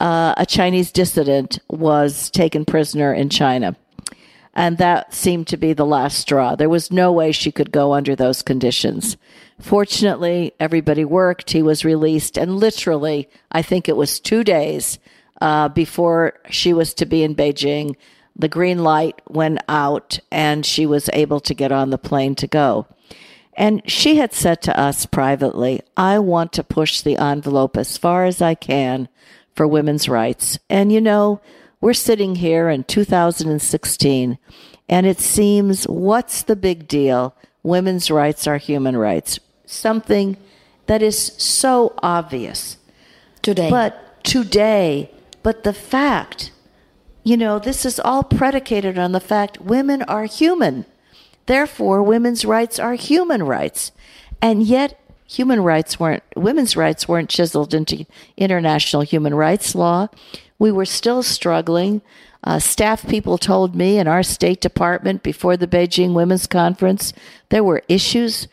uh, 0.00 0.34
a 0.36 0.46
Chinese 0.46 0.90
dissident 0.92 1.58
was 1.68 2.30
taken 2.30 2.64
prisoner 2.64 3.12
in 3.12 3.28
China. 3.28 3.76
And 4.56 4.78
that 4.78 5.12
seemed 5.12 5.46
to 5.48 5.58
be 5.58 5.74
the 5.74 5.84
last 5.84 6.18
straw. 6.18 6.56
There 6.56 6.70
was 6.70 6.90
no 6.90 7.12
way 7.12 7.30
she 7.30 7.52
could 7.52 7.70
go 7.70 7.92
under 7.92 8.16
those 8.16 8.40
conditions. 8.40 9.18
Fortunately, 9.60 10.54
everybody 10.58 11.04
worked. 11.04 11.50
He 11.50 11.62
was 11.62 11.84
released. 11.84 12.38
And 12.38 12.56
literally, 12.56 13.28
I 13.52 13.60
think 13.60 13.86
it 13.86 13.96
was 13.96 14.18
two 14.18 14.42
days 14.42 14.98
uh, 15.42 15.68
before 15.68 16.38
she 16.48 16.72
was 16.72 16.94
to 16.94 17.04
be 17.04 17.22
in 17.22 17.34
Beijing, 17.34 17.96
the 18.34 18.48
green 18.48 18.82
light 18.82 19.20
went 19.28 19.60
out 19.68 20.18
and 20.32 20.64
she 20.64 20.86
was 20.86 21.10
able 21.12 21.40
to 21.40 21.52
get 21.54 21.70
on 21.70 21.90
the 21.90 21.98
plane 21.98 22.34
to 22.36 22.46
go. 22.46 22.86
And 23.58 23.82
she 23.90 24.16
had 24.16 24.32
said 24.32 24.62
to 24.62 24.78
us 24.78 25.04
privately, 25.04 25.82
I 25.98 26.18
want 26.18 26.54
to 26.54 26.64
push 26.64 27.02
the 27.02 27.18
envelope 27.18 27.76
as 27.76 27.98
far 27.98 28.24
as 28.24 28.40
I 28.40 28.54
can 28.54 29.08
for 29.54 29.66
women's 29.66 30.08
rights. 30.08 30.58
And 30.70 30.90
you 30.90 31.00
know, 31.02 31.42
we're 31.86 31.94
sitting 31.94 32.34
here 32.34 32.68
in 32.68 32.82
2016, 32.82 34.38
and 34.88 35.06
it 35.06 35.20
seems 35.20 35.84
what's 35.84 36.42
the 36.42 36.56
big 36.56 36.88
deal? 36.88 37.32
Women's 37.62 38.10
rights 38.10 38.48
are 38.48 38.56
human 38.56 38.96
rights. 38.96 39.38
Something 39.66 40.36
that 40.86 41.00
is 41.00 41.16
so 41.16 41.94
obvious. 42.02 42.78
Today. 43.40 43.70
But 43.70 44.24
today, 44.24 45.12
but 45.44 45.62
the 45.62 45.72
fact, 45.72 46.50
you 47.22 47.36
know, 47.36 47.60
this 47.60 47.86
is 47.86 48.00
all 48.00 48.24
predicated 48.24 48.98
on 48.98 49.12
the 49.12 49.20
fact 49.20 49.60
women 49.60 50.02
are 50.02 50.24
human. 50.24 50.86
Therefore, 51.46 52.02
women's 52.02 52.44
rights 52.44 52.80
are 52.80 52.94
human 52.94 53.44
rights. 53.44 53.92
And 54.42 54.64
yet, 54.64 55.00
human 55.28 55.62
rights 55.62 56.00
weren't, 56.00 56.24
women's 56.34 56.76
rights 56.76 57.06
weren't 57.06 57.30
chiseled 57.30 57.74
into 57.74 58.06
international 58.36 59.02
human 59.02 59.36
rights 59.36 59.76
law 59.76 60.08
we 60.58 60.72
were 60.72 60.84
still 60.84 61.22
struggling. 61.22 62.02
Uh, 62.42 62.58
staff 62.58 63.06
people 63.06 63.38
told 63.38 63.74
me 63.74 63.98
in 63.98 64.06
our 64.06 64.22
State 64.22 64.60
Department 64.60 65.22
before 65.22 65.56
the 65.56 65.66
Beijing 65.66 66.14
Women's 66.14 66.46
Conference 66.46 67.12
there 67.48 67.64
were 67.64 67.82
issues 67.88 68.48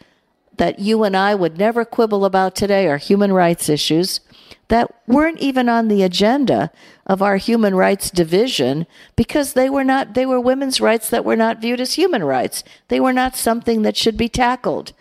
that 0.58 0.80
you 0.80 1.04
and 1.04 1.16
I 1.18 1.36
would 1.36 1.58
never 1.58 1.86
quibble 1.86 2.26
about 2.26 2.56
today 2.56 2.88
are 2.88 2.98
human 2.98 3.34
rights 3.34 3.70
issues 3.70 4.20
that 4.68 4.92
weren't 5.08 5.40
even 5.40 5.68
on 5.68 5.88
the 5.88 6.04
agenda 6.04 6.72
of 7.06 7.22
our 7.22 7.38
human 7.38 7.76
rights 7.76 8.10
division 8.10 8.88
because 9.16 9.54
they 9.54 9.70
were 9.70 9.84
not 9.84 10.14
they 10.14 10.26
were 10.26 10.40
women's 10.40 10.80
rights 10.80 11.10
that 11.10 11.26
were 11.26 11.36
not 11.36 11.62
viewed 11.62 11.82
as 11.82 11.94
human 11.94 12.24
rights 12.24 12.64
they 12.88 13.00
were 13.00 13.14
not 13.14 13.36
something 13.36 13.82
that 13.82 13.98
should 13.98 14.18
be 14.18 14.30
tackled 14.30 14.94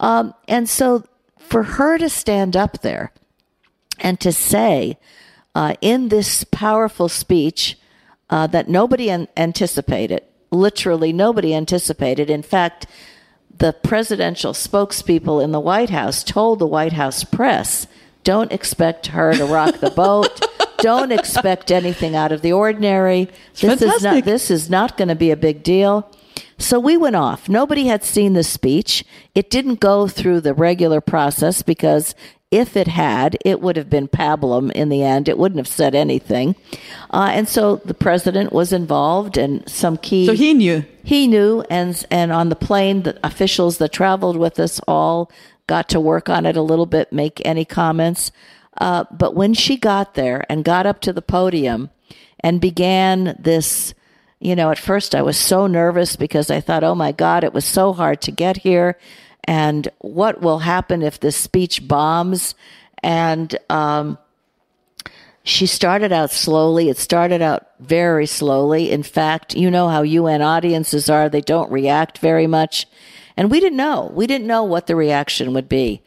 um, 0.00 0.34
and 0.48 0.68
so 0.68 1.04
for 1.38 1.62
her 1.62 1.96
to 1.96 2.08
stand 2.08 2.56
up 2.56 2.82
there 2.82 3.12
and 4.00 4.18
to 4.20 4.32
say 4.32 4.98
uh, 5.54 5.74
in 5.80 6.08
this 6.08 6.44
powerful 6.44 7.08
speech 7.08 7.78
uh, 8.30 8.46
that 8.48 8.68
nobody 8.68 9.10
an- 9.10 9.28
anticipated. 9.36 10.22
Literally, 10.50 11.12
nobody 11.12 11.54
anticipated. 11.54 12.30
In 12.30 12.42
fact, 12.42 12.86
the 13.56 13.72
presidential 13.72 14.52
spokespeople 14.52 15.42
in 15.42 15.52
the 15.52 15.60
White 15.60 15.90
House 15.90 16.24
told 16.24 16.58
the 16.58 16.66
White 16.66 16.94
House 16.94 17.24
press 17.24 17.86
don't 18.24 18.52
expect 18.52 19.08
her 19.08 19.34
to 19.34 19.44
rock 19.44 19.80
the 19.80 19.90
boat. 19.90 20.44
don't 20.78 21.12
expect 21.12 21.70
anything 21.70 22.16
out 22.16 22.32
of 22.32 22.42
the 22.42 22.52
ordinary. 22.52 23.28
This 23.60 23.82
is 23.82 24.02
not 24.02 24.24
this 24.24 24.50
is 24.50 24.68
not 24.68 24.96
going 24.96 25.08
to 25.08 25.14
be 25.14 25.30
a 25.30 25.36
big 25.36 25.62
deal. 25.62 26.10
So 26.58 26.78
we 26.78 26.96
went 26.96 27.16
off. 27.16 27.48
Nobody 27.48 27.86
had 27.86 28.04
seen 28.04 28.32
the 28.32 28.44
speech. 28.44 29.04
It 29.34 29.50
didn't 29.50 29.80
go 29.80 30.08
through 30.08 30.40
the 30.40 30.54
regular 30.54 31.00
process 31.00 31.62
because 31.62 32.14
if 32.54 32.76
it 32.76 32.86
had, 32.86 33.36
it 33.44 33.60
would 33.60 33.76
have 33.76 33.90
been 33.90 34.06
pablum 34.06 34.70
in 34.70 34.88
the 34.88 35.02
end. 35.02 35.28
It 35.28 35.36
wouldn't 35.38 35.58
have 35.58 35.66
said 35.66 35.92
anything. 35.92 36.54
Uh, 37.10 37.30
and 37.32 37.48
so 37.48 37.76
the 37.84 37.94
president 37.94 38.52
was 38.52 38.72
involved 38.72 39.36
and 39.36 39.68
some 39.68 39.96
key. 39.96 40.24
So 40.24 40.34
he 40.34 40.54
knew. 40.54 40.84
He 41.02 41.26
knew, 41.26 41.64
and 41.68 42.06
and 42.12 42.30
on 42.30 42.50
the 42.50 42.56
plane, 42.56 43.02
the 43.02 43.18
officials 43.26 43.78
that 43.78 43.92
traveled 43.92 44.36
with 44.36 44.60
us 44.60 44.80
all 44.86 45.32
got 45.66 45.88
to 45.88 45.98
work 45.98 46.28
on 46.28 46.46
it 46.46 46.56
a 46.56 46.62
little 46.62 46.86
bit, 46.86 47.12
make 47.12 47.44
any 47.44 47.64
comments. 47.64 48.30
Uh, 48.78 49.04
but 49.10 49.34
when 49.34 49.52
she 49.52 49.76
got 49.76 50.14
there 50.14 50.46
and 50.48 50.64
got 50.64 50.86
up 50.86 51.00
to 51.00 51.12
the 51.12 51.22
podium 51.22 51.90
and 52.38 52.60
began 52.60 53.36
this, 53.36 53.94
you 54.38 54.54
know, 54.54 54.70
at 54.70 54.78
first 54.78 55.14
I 55.14 55.22
was 55.22 55.36
so 55.36 55.66
nervous 55.66 56.14
because 56.14 56.50
I 56.52 56.60
thought, 56.60 56.84
oh 56.84 56.94
my 56.94 57.10
God, 57.10 57.42
it 57.42 57.52
was 57.52 57.64
so 57.64 57.92
hard 57.92 58.20
to 58.22 58.30
get 58.30 58.58
here. 58.58 58.96
And 59.44 59.88
what 59.98 60.40
will 60.40 60.60
happen 60.60 61.02
if 61.02 61.20
this 61.20 61.36
speech 61.36 61.86
bombs? 61.86 62.54
And 63.02 63.56
um, 63.68 64.18
she 65.42 65.66
started 65.66 66.12
out 66.12 66.30
slowly. 66.30 66.88
It 66.88 66.96
started 66.96 67.42
out 67.42 67.66
very 67.78 68.26
slowly. 68.26 68.90
In 68.90 69.02
fact, 69.02 69.54
you 69.54 69.70
know 69.70 69.88
how 69.88 70.02
UN 70.02 70.40
audiences 70.40 71.10
are, 71.10 71.28
they 71.28 71.42
don't 71.42 71.70
react 71.70 72.18
very 72.18 72.46
much. 72.46 72.86
And 73.36 73.50
we 73.50 73.60
didn't 73.60 73.76
know. 73.76 74.10
We 74.14 74.26
didn't 74.26 74.46
know 74.46 74.64
what 74.64 74.86
the 74.86 74.96
reaction 74.96 75.52
would 75.52 75.68
be. 75.68 76.02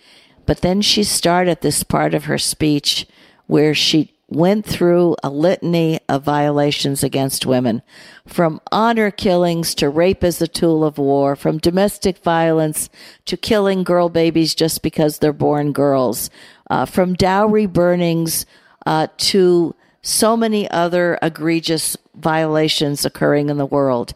But 0.45 0.62
then 0.62 0.82
she 0.82 1.04
started 1.04 1.62
this 1.62 1.84
part 1.84 2.13
of 2.13 2.26
her 2.26 2.38
speech 2.38 3.06
where 3.45 3.76
she 3.76 4.13
went 4.30 4.66
through 4.66 5.16
a 5.24 5.30
litany 5.30 6.00
of 6.10 6.24
violations 6.24 7.02
against 7.04 7.46
women 7.46 7.82
from 8.26 8.60
honor 8.72 9.10
killings 9.10 9.74
to 9.74 9.90
rape 9.90 10.24
as 10.24 10.42
a 10.42 10.48
tool 10.48 10.84
of 10.84 10.98
war, 10.98 11.36
from 11.36 11.58
domestic 11.58 12.18
violence 12.20 12.90
to 13.26 13.38
killing 13.38 13.84
girl 13.84 14.10
babies 14.10 14.54
just 14.54 14.82
because 14.82 15.20
they're 15.20 15.32
born 15.32 15.72
girls, 15.72 16.30
uh, 16.70 16.86
from 16.86 17.13
dowry 17.13 17.66
burnings 17.66 18.46
uh, 18.86 19.08
to 19.18 19.74
so 20.02 20.36
many 20.36 20.70
other 20.72 21.18
egregious 21.22 21.96
violations 22.16 23.06
occurring 23.06 23.50
in 23.50 23.58
the 23.58 23.66
world. 23.66 24.13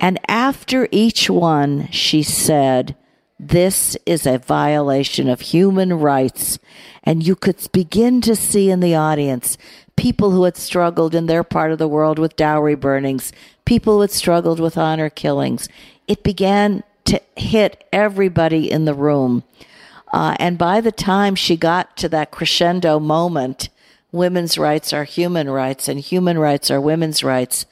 And 0.00 0.18
after 0.28 0.88
each 0.90 1.30
one, 1.30 1.88
she 1.90 2.22
said, 2.22 2.96
this 3.38 3.96
is 4.06 4.26
a 4.26 4.38
violation 4.38 5.28
of 5.28 5.40
human 5.40 5.92
rights. 5.94 6.58
And 7.06 7.26
you 7.26 7.36
could 7.36 7.56
begin 7.72 8.20
to 8.22 8.36
see 8.36 8.68
in 8.68 8.80
the 8.80 8.94
audience 8.94 9.56
people 9.96 10.32
who 10.32 10.44
had 10.44 10.56
struggled 10.56 11.14
in 11.14 11.26
their 11.26 11.44
part 11.44 11.72
of 11.72 11.78
the 11.78 11.88
world 11.88 12.18
with 12.18 12.36
dowry 12.36 12.74
burnings, 12.74 13.32
people 13.64 13.94
who 13.94 14.00
had 14.02 14.10
struggled 14.10 14.60
with 14.60 14.76
honor 14.76 15.08
killings. 15.08 15.68
It 16.06 16.22
began 16.22 16.82
to 17.06 17.20
hit 17.36 17.84
everybody 17.92 18.70
in 18.70 18.84
the 18.84 18.94
room. 18.94 19.44
Uh, 20.12 20.36
and 20.38 20.58
by 20.58 20.80
the 20.80 20.92
time 20.92 21.34
she 21.34 21.56
got 21.56 21.96
to 21.96 22.08
that 22.08 22.30
crescendo 22.30 22.98
moment, 22.98 23.68
women's 24.12 24.58
rights 24.58 24.92
are 24.92 25.04
human 25.04 25.48
rights 25.48 25.88
and 25.88 26.00
human 26.00 26.38
rights 26.38 26.70
are 26.70 26.80
women's 26.80 27.24
rights, 27.24 27.64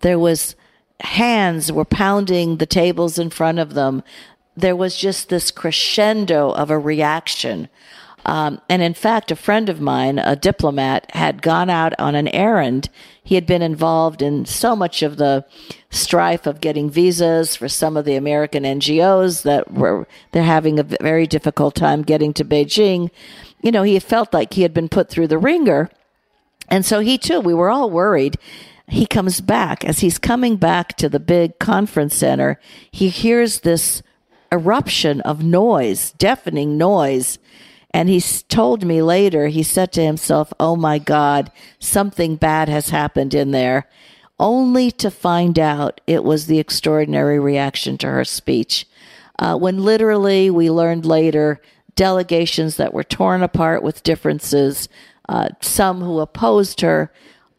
there 0.00 0.18
was 0.18 0.54
hands 1.00 1.70
were 1.70 1.84
pounding 1.84 2.56
the 2.56 2.66
tables 2.66 3.18
in 3.18 3.28
front 3.28 3.58
of 3.58 3.74
them 3.74 4.02
there 4.56 4.76
was 4.76 4.96
just 4.96 5.28
this 5.28 5.50
crescendo 5.50 6.50
of 6.50 6.70
a 6.70 6.78
reaction. 6.78 7.68
Um, 8.26 8.60
and 8.68 8.82
in 8.82 8.92
fact, 8.92 9.30
a 9.30 9.36
friend 9.36 9.68
of 9.68 9.80
mine, 9.80 10.18
a 10.18 10.34
diplomat, 10.34 11.08
had 11.14 11.42
gone 11.42 11.70
out 11.70 11.94
on 12.00 12.16
an 12.16 12.26
errand. 12.28 12.88
He 13.22 13.36
had 13.36 13.46
been 13.46 13.62
involved 13.62 14.20
in 14.20 14.44
so 14.46 14.74
much 14.74 15.04
of 15.04 15.16
the 15.16 15.44
strife 15.90 16.44
of 16.44 16.60
getting 16.60 16.90
visas 16.90 17.54
for 17.54 17.68
some 17.68 17.96
of 17.96 18.04
the 18.04 18.16
American 18.16 18.64
NGOs 18.64 19.42
that 19.42 19.72
were 19.72 20.08
they're 20.32 20.42
having 20.42 20.80
a 20.80 20.82
very 20.82 21.28
difficult 21.28 21.76
time 21.76 22.02
getting 22.02 22.32
to 22.34 22.44
Beijing. 22.44 23.10
You 23.62 23.70
know, 23.70 23.84
he 23.84 23.96
felt 24.00 24.34
like 24.34 24.54
he 24.54 24.62
had 24.62 24.74
been 24.74 24.88
put 24.88 25.08
through 25.08 25.28
the 25.28 25.38
wringer. 25.38 25.88
And 26.68 26.84
so 26.84 26.98
he 26.98 27.18
too, 27.18 27.40
we 27.40 27.54
were 27.54 27.70
all 27.70 27.90
worried. 27.90 28.38
He 28.88 29.06
comes 29.06 29.40
back. 29.40 29.84
As 29.84 30.00
he's 30.00 30.18
coming 30.18 30.56
back 30.56 30.96
to 30.96 31.08
the 31.08 31.20
big 31.20 31.60
conference 31.60 32.16
center, 32.16 32.58
he 32.90 33.08
hears 33.08 33.60
this 33.60 34.02
eruption 34.50 35.20
of 35.20 35.44
noise, 35.44 36.10
deafening 36.18 36.76
noise. 36.76 37.38
And 37.92 38.08
he 38.08 38.20
told 38.20 38.84
me 38.84 39.00
later, 39.02 39.46
he 39.46 39.62
said 39.62 39.92
to 39.92 40.04
himself, 40.04 40.52
Oh 40.60 40.76
my 40.76 40.98
God, 40.98 41.50
something 41.78 42.36
bad 42.36 42.68
has 42.68 42.90
happened 42.90 43.34
in 43.34 43.52
there, 43.52 43.88
only 44.38 44.90
to 44.92 45.10
find 45.10 45.58
out 45.58 46.00
it 46.06 46.22
was 46.22 46.46
the 46.46 46.58
extraordinary 46.58 47.38
reaction 47.38 47.96
to 47.98 48.08
her 48.08 48.24
speech. 48.24 48.86
Uh, 49.38 49.56
when 49.56 49.82
literally 49.82 50.50
we 50.50 50.70
learned 50.70 51.06
later 51.06 51.60
delegations 51.94 52.76
that 52.76 52.92
were 52.92 53.04
torn 53.04 53.42
apart 53.42 53.82
with 53.82 54.02
differences, 54.02 54.88
uh, 55.28 55.48
some 55.60 56.00
who 56.00 56.20
opposed 56.20 56.82
her, 56.82 57.10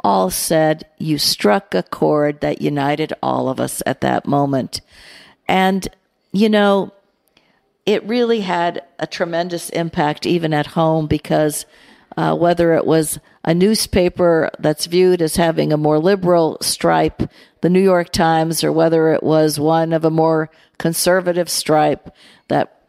all 0.04 0.30
said, 0.30 0.86
You 1.00 1.18
struck 1.18 1.74
a 1.74 1.84
chord 1.84 2.42
that 2.42 2.62
united 2.62 3.14
all 3.24 3.50
of 3.50 3.60
us 3.60 3.82
at 3.86 4.02
that 4.02 4.28
moment. 4.28 4.82
And 5.48 5.88
you 6.32 6.50
know, 6.50 6.94
it 7.88 8.04
really 8.04 8.42
had 8.42 8.84
a 9.00 9.08
tremendous 9.08 9.70
impact 9.70 10.26
even 10.26 10.54
at 10.54 10.68
home 10.68 11.08
because 11.08 11.66
uh, 12.18 12.36
whether 12.36 12.74
it 12.74 12.86
was 12.86 13.18
a 13.46 13.54
newspaper 13.54 14.52
that's 14.60 14.88
viewed 14.88 15.22
as 15.22 15.38
having 15.38 15.72
a 15.72 15.78
more 15.78 15.98
liberal 15.98 16.58
stripe, 16.60 17.24
the 17.62 17.70
New 17.70 17.82
York 17.82 18.12
Times, 18.12 18.62
or 18.62 18.74
whether 18.74 19.14
it 19.14 19.24
was 19.24 19.58
one 19.58 19.94
of 19.94 20.04
a 20.04 20.12
more 20.12 20.50
conservative 20.78 21.50
stripe 21.50 22.14
that 22.50 22.82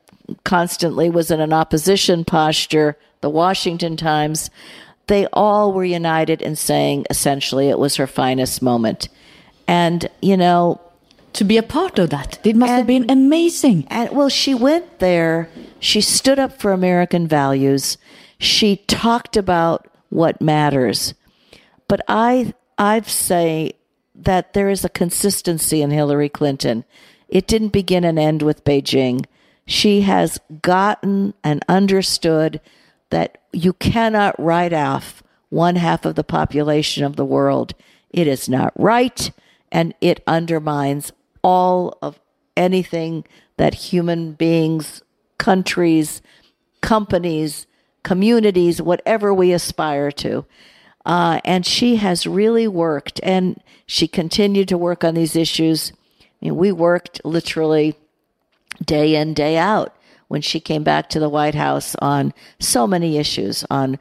constantly 0.44 1.08
was 1.08 1.30
in 1.30 1.40
an 1.40 1.52
opposition 1.52 2.24
posture, 2.24 2.96
the 3.20 3.30
Washington 3.30 3.96
Times, 3.96 4.50
they 5.06 5.26
all 5.32 5.72
were 5.72 5.84
united 5.84 6.42
in 6.42 6.56
saying 6.56 7.06
essentially 7.08 7.68
it 7.68 7.78
was 7.78 7.96
her 7.96 8.06
finest 8.08 8.62
moment. 8.62 9.08
And, 9.68 10.08
you 10.20 10.36
know, 10.36 10.80
to 11.34 11.44
be 11.44 11.56
a 11.56 11.62
part 11.62 11.98
of 11.98 12.10
that. 12.10 12.38
It 12.44 12.56
must 12.56 12.70
and, 12.70 12.78
have 12.78 12.86
been 12.86 13.10
amazing. 13.10 13.86
And 13.88 14.10
well, 14.10 14.28
she 14.28 14.54
went 14.54 14.98
there. 14.98 15.48
She 15.80 16.00
stood 16.00 16.38
up 16.38 16.60
for 16.60 16.72
American 16.72 17.26
values. 17.26 17.98
She 18.38 18.76
talked 18.76 19.36
about 19.36 19.86
what 20.08 20.40
matters. 20.40 21.14
But 21.86 22.00
I 22.08 22.54
I 22.76 23.00
say 23.02 23.72
that 24.14 24.52
there 24.52 24.68
is 24.68 24.84
a 24.84 24.88
consistency 24.88 25.82
in 25.82 25.90
Hillary 25.90 26.28
Clinton. 26.28 26.84
It 27.28 27.46
didn't 27.46 27.68
begin 27.68 28.04
and 28.04 28.18
end 28.18 28.42
with 28.42 28.64
Beijing. 28.64 29.26
She 29.66 30.02
has 30.02 30.40
gotten 30.62 31.34
and 31.44 31.64
understood 31.68 32.60
that 33.10 33.38
you 33.52 33.74
cannot 33.74 34.38
write 34.40 34.72
off 34.72 35.22
one 35.50 35.76
half 35.76 36.04
of 36.04 36.14
the 36.14 36.24
population 36.24 37.04
of 37.04 37.16
the 37.16 37.24
world. 37.24 37.74
It 38.10 38.26
is 38.26 38.48
not 38.48 38.72
right 38.76 39.30
and 39.70 39.94
it 40.00 40.22
undermines 40.26 41.12
all 41.42 41.98
of 42.02 42.18
anything 42.56 43.24
that 43.56 43.74
human 43.74 44.32
beings, 44.32 45.02
countries, 45.38 46.22
companies, 46.80 47.66
communities, 48.02 48.80
whatever 48.80 49.32
we 49.32 49.52
aspire 49.52 50.10
to. 50.10 50.44
Uh, 51.04 51.40
and 51.44 51.64
she 51.64 51.96
has 51.96 52.26
really 52.26 52.68
worked, 52.68 53.20
and 53.22 53.62
she 53.86 54.06
continued 54.06 54.68
to 54.68 54.76
work 54.76 55.04
on 55.04 55.14
these 55.14 55.34
issues. 55.34 55.92
I 56.20 56.24
mean, 56.42 56.56
we 56.56 56.70
worked 56.70 57.20
literally 57.24 57.96
day 58.84 59.16
in, 59.16 59.34
day 59.34 59.56
out 59.56 59.94
when 60.28 60.42
she 60.42 60.60
came 60.60 60.84
back 60.84 61.08
to 61.08 61.20
the 61.20 61.28
White 61.28 61.54
House 61.54 61.96
on 61.96 62.32
so 62.60 62.86
many 62.86 63.18
issues 63.18 63.64
on 63.70 63.98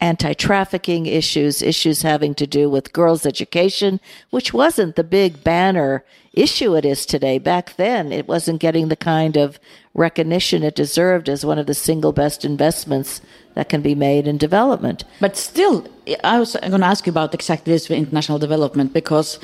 anti 0.00 0.32
trafficking 0.34 1.06
issues, 1.06 1.62
issues 1.62 2.02
having 2.02 2.34
to 2.34 2.46
do 2.46 2.68
with 2.68 2.92
girls' 2.92 3.24
education, 3.24 4.00
which 4.30 4.52
wasn't 4.52 4.96
the 4.96 5.04
big 5.04 5.42
banner 5.42 6.04
issue 6.32 6.76
it 6.76 6.84
is 6.84 7.06
today. 7.06 7.38
Back 7.38 7.76
then, 7.76 8.12
it 8.12 8.28
wasn't 8.28 8.60
getting 8.60 8.88
the 8.88 8.96
kind 8.96 9.36
of 9.36 9.58
recognition 9.94 10.62
it 10.62 10.74
deserved 10.74 11.28
as 11.28 11.44
one 11.44 11.58
of 11.58 11.66
the 11.66 11.74
single 11.74 12.12
best 12.12 12.44
investments 12.44 13.20
that 13.54 13.68
can 13.68 13.82
be 13.82 13.94
made 13.94 14.28
in 14.28 14.38
development. 14.38 15.04
But 15.20 15.36
still, 15.36 15.86
I 16.22 16.38
was 16.38 16.54
going 16.54 16.80
to 16.80 16.86
ask 16.86 17.06
you 17.06 17.10
about 17.10 17.34
exactly 17.34 17.72
this 17.72 17.90
international 17.90 18.38
development 18.38 18.92
because 18.92 19.40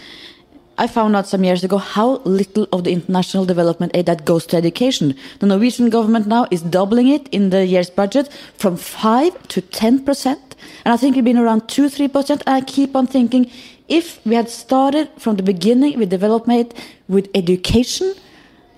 I 0.76 0.87
found 0.88 1.14
out 1.14 1.26
some 1.26 1.44
years 1.44 1.62
ago 1.62 1.78
how 1.78 2.16
little 2.24 2.66
of 2.72 2.84
the 2.84 2.92
international 2.92 3.44
development 3.44 3.92
aid 3.94 4.06
that 4.06 4.24
goes 4.24 4.44
to 4.46 4.56
education. 4.56 5.16
The 5.38 5.46
Norwegian 5.46 5.88
government 5.88 6.26
now 6.26 6.46
is 6.50 6.62
doubling 6.62 7.08
it 7.08 7.28
in 7.28 7.50
the 7.50 7.64
year's 7.64 7.90
budget 7.90 8.32
from 8.56 8.76
5 8.76 9.48
to 9.48 9.60
10 9.60 10.04
percent. 10.04 10.56
And 10.84 10.92
I 10.92 10.96
think 10.96 11.14
we've 11.14 11.24
been 11.24 11.38
around 11.38 11.68
2 11.68 11.88
3 11.88 12.08
percent. 12.08 12.42
And 12.46 12.56
I 12.56 12.60
keep 12.60 12.96
on 12.96 13.06
thinking 13.06 13.50
if 13.88 14.24
we 14.26 14.34
had 14.34 14.48
started 14.48 15.10
from 15.18 15.37
the 15.37 15.42
beginning 15.42 15.98
with 15.98 16.10
development 16.10 16.74
with 17.08 17.28
education, 17.34 18.14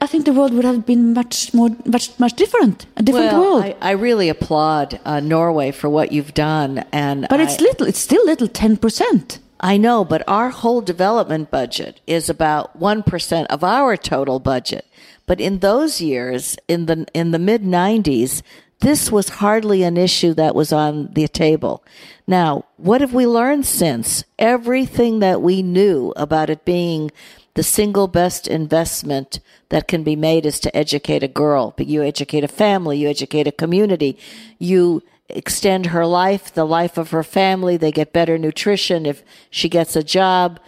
I 0.01 0.07
think 0.07 0.27
the 0.27 0.33
world 0.33 0.53
would 0.53 0.65
have 0.65 0.85
been 0.85 1.15
much 1.15 1.55
more, 1.55 1.71
much, 1.87 2.19
much 2.19 2.35
different. 2.35 2.85
A 2.97 3.03
different 3.03 3.33
well, 3.33 3.41
world. 3.41 3.65
I, 3.65 3.77
I 3.81 3.91
really 3.93 4.29
applaud 4.29 5.01
uh, 5.07 5.21
Norway 5.21 5.71
for 5.71 5.89
what 5.89 6.13
you've 6.13 6.35
done, 6.35 6.85
and 6.93 7.27
but 7.31 7.41
I, 7.41 7.45
it's 7.45 7.61
little. 7.61 7.87
It's 7.87 7.99
still 7.99 8.25
little, 8.27 8.49
ten 8.49 8.77
percent. 8.77 9.39
I 9.61 9.77
know, 9.77 10.05
but 10.05 10.23
our 10.29 10.51
whole 10.51 10.81
development 10.81 11.51
budget 11.51 12.01
is 12.07 12.29
about 12.29 12.77
one 12.77 13.03
percent 13.03 13.51
of 13.51 13.65
our 13.65 13.97
total 13.97 14.39
budget. 14.39 14.87
But 15.27 15.41
in 15.41 15.59
those 15.59 16.01
years, 16.01 16.57
in 16.69 16.87
the 16.87 17.07
in 17.15 17.31
the 17.31 17.39
mid 17.39 17.63
'90s, 17.63 18.43
this 18.81 19.11
was 19.11 19.29
hardly 19.41 19.83
an 19.83 19.97
issue 19.97 20.35
that 20.35 20.55
was 20.55 20.73
on 20.73 21.13
the 21.15 21.27
table. 21.29 21.83
Now, 22.27 22.65
what 22.77 23.01
have 23.01 23.15
we 23.15 23.27
learned 23.27 23.67
since? 23.67 24.25
Everything 24.39 25.21
that 25.21 25.41
we 25.41 25.63
knew 25.63 26.13
about 26.17 26.51
it 26.51 26.65
being 26.65 27.11
the 27.55 27.63
single 27.63 28.07
best 28.07 28.47
investment 28.47 29.41
that 29.71 29.89
can 29.89 30.05
be 30.05 30.15
made 30.15 30.45
is 30.45 30.61
to 30.61 30.77
educate 30.77 31.23
a 31.23 31.29
girl. 31.29 31.73
But 31.77 31.87
you 31.87 32.03
educate 32.03 32.45
a 32.45 32.49
family, 32.49 32.99
you 32.99 33.09
educate 33.09 33.47
a 33.47 33.53
community, 33.53 34.19
you 34.59 35.03
extend 35.29 35.87
her 35.87 36.07
life, 36.07 36.53
the 36.55 36.65
life 36.65 36.99
of 36.99 37.11
her 37.11 37.23
family. 37.23 37.77
They 37.77 37.93
get 37.93 38.13
better 38.13 38.39
nutrition 38.39 39.07
if 39.07 39.23
she 39.51 39.69
gets 39.69 39.97
a 39.97 40.03
job. 40.03 40.61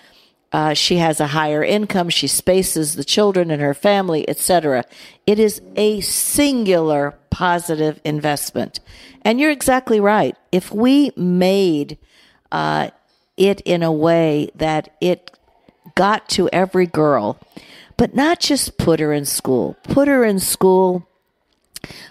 Uh, 0.50 0.72
she 0.72 0.96
has 0.96 1.20
a 1.20 1.28
higher 1.28 1.62
income. 1.62 2.08
She 2.08 2.26
spaces 2.26 2.94
the 2.94 3.04
children 3.04 3.50
and 3.50 3.60
her 3.60 3.74
family, 3.74 4.28
etc. 4.28 4.84
It 5.26 5.38
is 5.38 5.60
a 5.76 6.00
singular 6.00 7.18
positive 7.30 8.00
investment. 8.04 8.80
And 9.22 9.38
you're 9.38 9.50
exactly 9.50 10.00
right. 10.00 10.36
If 10.50 10.72
we 10.72 11.12
made 11.16 11.98
uh, 12.50 12.90
it 13.36 13.60
in 13.62 13.82
a 13.82 13.92
way 13.92 14.50
that 14.54 14.96
it 15.00 15.30
got 15.94 16.28
to 16.30 16.48
every 16.48 16.86
girl, 16.86 17.38
but 17.96 18.14
not 18.14 18.40
just 18.40 18.78
put 18.78 19.00
her 19.00 19.12
in 19.12 19.26
school, 19.26 19.76
put 19.82 20.08
her 20.08 20.24
in 20.24 20.38
school 20.38 21.06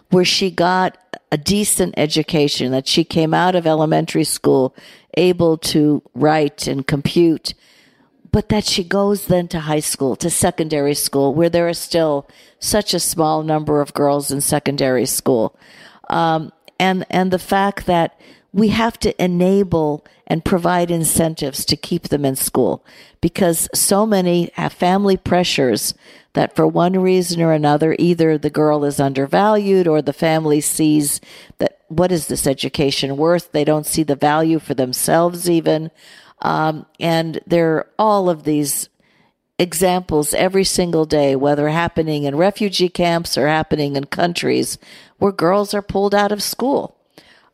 where 0.10 0.26
she 0.26 0.50
got 0.50 0.98
a 1.32 1.38
decent 1.38 1.94
education, 1.98 2.72
that 2.72 2.88
she 2.88 3.04
came 3.04 3.34
out 3.34 3.56
of 3.56 3.68
elementary 3.68 4.24
school 4.24 4.76
able 5.18 5.58
to 5.58 6.02
write 6.14 6.68
and 6.68 6.88
compute, 6.88 7.54
but 8.32 8.50
that 8.50 8.66
she 8.66 8.84
goes 8.84 9.26
then 9.26 9.48
to 9.48 9.62
high 9.62 9.80
school, 9.80 10.16
to 10.16 10.30
secondary 10.30 10.94
school, 10.94 11.34
where 11.34 11.50
there 11.50 11.68
are 11.68 11.74
still 11.74 12.28
such 12.60 12.94
a 12.94 13.00
small 13.00 13.44
number 13.44 13.82
of 13.82 13.94
girls 13.94 14.32
in 14.32 14.42
secondary 14.42 15.06
school. 15.06 15.58
Um, 16.10 16.52
and, 16.80 17.06
and 17.10 17.32
the 17.32 17.40
fact 17.40 17.86
that 17.88 18.20
we 18.54 18.70
have 18.70 18.98
to 19.00 19.24
enable 19.24 20.06
and 20.26 20.44
provide 20.44 20.92
incentives 20.92 21.66
to 21.66 21.76
keep 21.76 22.10
them 22.10 22.26
in 22.26 22.36
school 22.36 22.86
because 23.22 23.70
so 23.74 24.06
many 24.06 24.52
have 24.54 24.74
family 24.74 25.18
pressures 25.18 25.94
that 26.34 26.56
for 26.56 26.68
one 26.68 26.94
reason 26.94 27.42
or 27.42 27.52
another, 27.52 27.96
either 27.98 28.38
the 28.38 28.50
girl 28.50 28.86
is 28.86 29.00
undervalued 29.00 29.88
or 29.88 30.02
the 30.02 30.14
family 30.14 30.62
sees 30.62 31.20
that 31.58 31.80
what 31.88 32.12
is 32.12 32.28
this 32.28 32.46
education 32.46 33.18
worth? 33.18 33.52
They 33.52 33.64
don't 33.64 33.86
see 33.86 34.04
the 34.04 34.16
value 34.16 34.60
for 34.60 34.74
themselves 34.74 35.50
even. 35.50 35.90
Um, 36.42 36.86
and 37.00 37.40
there 37.48 37.76
are 37.76 37.88
all 37.98 38.30
of 38.30 38.44
these 38.44 38.90
examples 39.60 40.34
every 40.34 40.64
single 40.64 41.06
day, 41.06 41.36
whether 41.36 41.70
happening 41.70 42.24
in 42.24 42.36
refugee 42.36 42.90
camps 42.90 43.38
or 43.38 43.48
happening 43.48 43.96
in 43.96 44.06
countries 44.06 44.78
where 45.18 45.32
girls 45.32 45.74
are 45.74 45.82
pulled 45.82 46.14
out 46.14 46.32
of 46.32 46.44
school. 46.44 46.96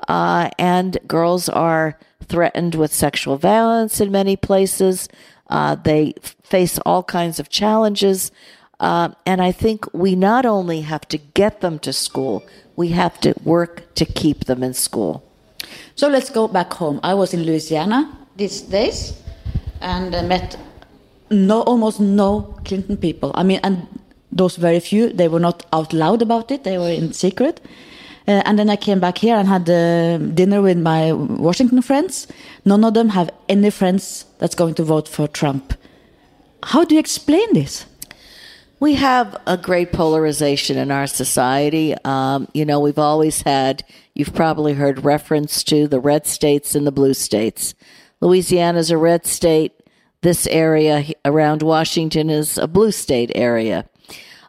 Uh, 0.07 0.49
and 0.59 0.97
girls 1.07 1.47
are 1.47 1.97
threatened 2.25 2.75
with 2.75 2.93
sexual 2.93 3.37
violence 3.37 4.01
in 4.01 4.11
many 4.11 4.35
places. 4.35 5.07
Uh, 5.49 5.75
they 5.75 6.13
face 6.43 6.77
all 6.79 7.03
kinds 7.03 7.39
of 7.39 7.49
challenges. 7.49 8.31
Uh, 8.83 9.09
and 9.25 9.41
I 9.41 9.53
think 9.53 9.87
we 9.93 10.13
not 10.13 10.45
only 10.45 10.81
have 10.81 11.07
to 11.07 11.17
get 11.17 11.61
them 11.61 11.79
to 11.79 11.93
school, 11.93 12.43
we 12.75 12.89
have 12.89 13.17
to 13.21 13.33
work 13.45 13.95
to 13.95 14.03
keep 14.03 14.43
them 14.43 14.61
in 14.61 14.73
school. 14.73 15.23
So 15.95 16.09
let's 16.09 16.29
go 16.29 16.49
back 16.49 16.73
home. 16.73 16.99
I 17.01 17.13
was 17.13 17.33
in 17.33 17.43
Louisiana 17.43 18.11
these 18.35 18.59
days 18.59 19.13
and 19.79 20.13
I 20.13 20.21
met 20.23 20.57
no, 21.29 21.61
almost 21.61 22.01
no 22.01 22.59
Clinton 22.65 22.97
people. 22.97 23.31
I 23.35 23.43
mean, 23.43 23.61
and 23.63 23.87
those 24.33 24.57
very 24.57 24.81
few, 24.81 25.13
they 25.13 25.29
were 25.29 25.39
not 25.39 25.65
out 25.71 25.93
loud 25.93 26.21
about 26.21 26.51
it, 26.51 26.65
they 26.65 26.77
were 26.77 26.89
in 26.89 27.13
secret. 27.13 27.61
Uh, 28.27 28.41
and 28.45 28.59
then 28.59 28.69
I 28.69 28.75
came 28.75 28.99
back 28.99 29.17
here 29.17 29.37
and 29.37 29.47
had 29.47 29.69
uh, 29.69 30.17
dinner 30.17 30.61
with 30.61 30.77
my 30.77 31.13
Washington 31.13 31.81
friends. 31.81 32.27
None 32.65 32.83
of 32.83 32.93
them 32.95 33.09
have 33.09 33.29
any 33.47 33.69
friends 33.69 34.25
that's 34.39 34.55
going 34.55 34.75
to 34.75 34.83
vote 34.83 35.07
for 35.07 35.29
Trump. 35.29 35.73
How 36.63 36.83
do 36.83 36.95
you 36.95 36.99
explain 36.99 37.53
this? 37.53 37.85
We 38.79 38.95
have 38.95 39.37
a 39.47 39.57
great 39.57 39.93
polarization 39.93 40.77
in 40.77 40.91
our 40.91 41.07
society. 41.07 41.95
Um, 42.03 42.47
you 42.53 42.65
know, 42.65 42.79
we've 42.79 42.99
always 42.99 43.41
had, 43.43 43.83
you've 44.13 44.33
probably 44.33 44.73
heard 44.73 45.05
reference 45.05 45.63
to 45.65 45.87
the 45.87 45.99
red 45.99 46.25
states 46.25 46.75
and 46.75 46.85
the 46.85 46.91
blue 46.91 47.13
states. 47.13 47.75
Louisiana 48.19 48.79
is 48.79 48.91
a 48.91 48.97
red 48.97 49.25
state. 49.25 49.73
This 50.21 50.47
area 50.47 51.05
around 51.25 51.61
Washington 51.61 52.29
is 52.29 52.57
a 52.57 52.67
blue 52.67 52.91
state 52.91 53.31
area. 53.35 53.85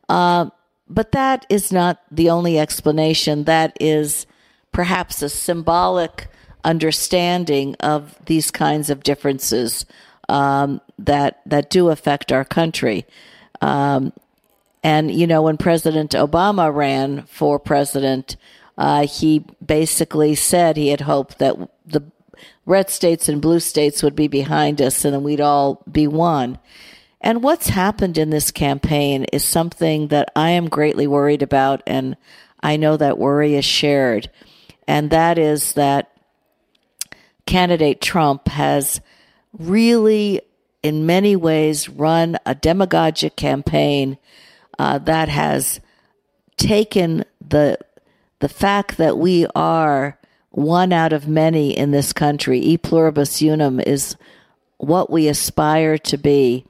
Uh, 0.08 0.50
but 0.88 1.12
that 1.12 1.46
is 1.48 1.72
not 1.72 2.00
the 2.10 2.30
only 2.30 2.58
explanation. 2.58 3.44
That 3.44 3.76
is 3.80 4.26
perhaps 4.72 5.22
a 5.22 5.28
symbolic 5.28 6.28
understanding 6.64 7.76
of 7.80 8.16
these 8.26 8.50
kinds 8.50 8.90
of 8.90 9.02
differences 9.02 9.86
um, 10.28 10.80
that 10.98 11.40
that 11.46 11.70
do 11.70 11.90
affect 11.90 12.32
our 12.32 12.44
country. 12.44 13.06
Um, 13.64 14.12
and, 14.82 15.10
you 15.10 15.26
know, 15.26 15.40
when 15.40 15.56
President 15.56 16.10
Obama 16.10 16.72
ran 16.72 17.22
for 17.22 17.58
president, 17.58 18.36
uh, 18.76 19.06
he 19.06 19.42
basically 19.64 20.34
said 20.34 20.76
he 20.76 20.88
had 20.88 21.00
hoped 21.00 21.38
that 21.38 21.56
the 21.86 22.02
red 22.66 22.90
states 22.90 23.26
and 23.26 23.40
blue 23.40 23.60
states 23.60 24.02
would 24.02 24.14
be 24.14 24.28
behind 24.28 24.82
us 24.82 25.02
and 25.02 25.14
then 25.14 25.22
we'd 25.22 25.40
all 25.40 25.82
be 25.90 26.06
one. 26.06 26.58
And 27.22 27.42
what's 27.42 27.68
happened 27.68 28.18
in 28.18 28.28
this 28.28 28.50
campaign 28.50 29.24
is 29.32 29.42
something 29.42 30.08
that 30.08 30.30
I 30.36 30.50
am 30.50 30.68
greatly 30.68 31.06
worried 31.06 31.40
about, 31.42 31.82
and 31.86 32.18
I 32.62 32.76
know 32.76 32.98
that 32.98 33.16
worry 33.16 33.54
is 33.54 33.64
shared. 33.64 34.28
And 34.86 35.08
that 35.08 35.38
is 35.38 35.72
that 35.72 36.12
candidate 37.46 38.02
Trump 38.02 38.48
has 38.48 39.00
really, 39.58 40.42
in 40.84 41.06
many 41.06 41.34
ways, 41.34 41.88
run 41.88 42.36
a 42.44 42.54
demagogic 42.54 43.36
campaign 43.36 44.18
uh, 44.78 44.98
that 44.98 45.28
has 45.28 45.80
taken 46.56 47.24
the 47.40 47.78
the 48.40 48.48
fact 48.48 48.98
that 48.98 49.16
we 49.16 49.46
are 49.54 50.18
one 50.50 50.92
out 50.92 51.14
of 51.14 51.26
many 51.26 51.76
in 51.76 51.90
this 51.90 52.12
country, 52.12 52.60
e 52.60 52.76
pluribus 52.76 53.40
unum, 53.40 53.80
is 53.80 54.16
what 54.76 55.08
we 55.08 55.26
aspire 55.26 55.96
to 55.96 56.18
be, 56.18 56.66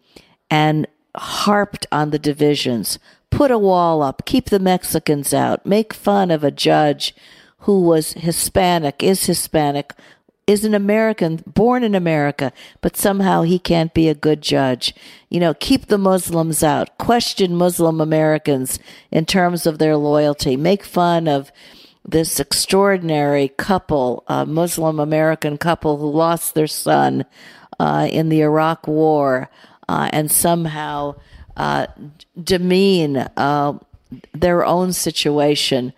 and 0.48 0.86
harped 1.16 1.84
on 1.90 2.10
the 2.10 2.18
divisions. 2.18 3.00
Put 3.30 3.50
a 3.50 3.58
wall 3.58 4.00
up, 4.00 4.24
keep 4.24 4.50
the 4.50 4.60
Mexicans 4.60 5.34
out, 5.34 5.66
make 5.66 5.92
fun 5.92 6.30
of 6.30 6.44
a 6.44 6.52
judge 6.52 7.16
who 7.60 7.82
was 7.82 8.12
Hispanic, 8.12 9.02
is 9.02 9.26
Hispanic, 9.26 9.92
is 10.46 10.64
an 10.64 10.74
American, 10.74 11.42
born 11.46 11.82
in 11.82 11.94
America, 11.94 12.52
but 12.80 12.96
somehow 12.96 13.42
he 13.42 13.58
can't 13.58 13.94
be 13.94 14.08
a 14.08 14.14
good 14.14 14.42
judge. 14.42 14.94
You 15.30 15.40
know, 15.40 15.54
keep 15.54 15.86
the 15.86 15.98
Muslims 15.98 16.62
out, 16.62 16.96
question 16.98 17.56
Muslim 17.56 18.00
Americans 18.00 18.78
in 19.10 19.24
terms 19.24 19.66
of 19.66 19.78
their 19.78 19.96
loyalty, 19.96 20.56
make 20.56 20.84
fun 20.84 21.28
of 21.28 21.50
this 22.04 22.38
extraordinary 22.38 23.48
couple, 23.48 24.24
a 24.26 24.44
Muslim 24.44 25.00
American 25.00 25.56
couple 25.56 25.96
who 25.96 26.10
lost 26.10 26.54
their 26.54 26.66
son 26.66 27.24
uh, 27.80 28.06
in 28.10 28.28
the 28.28 28.42
Iraq 28.42 28.86
War, 28.86 29.48
uh, 29.88 30.10
and 30.12 30.30
somehow 30.30 31.14
uh, 31.56 31.86
demean 32.42 33.16
uh, 33.16 33.78
their 34.32 34.64
own 34.64 34.92
situation. 34.92 35.94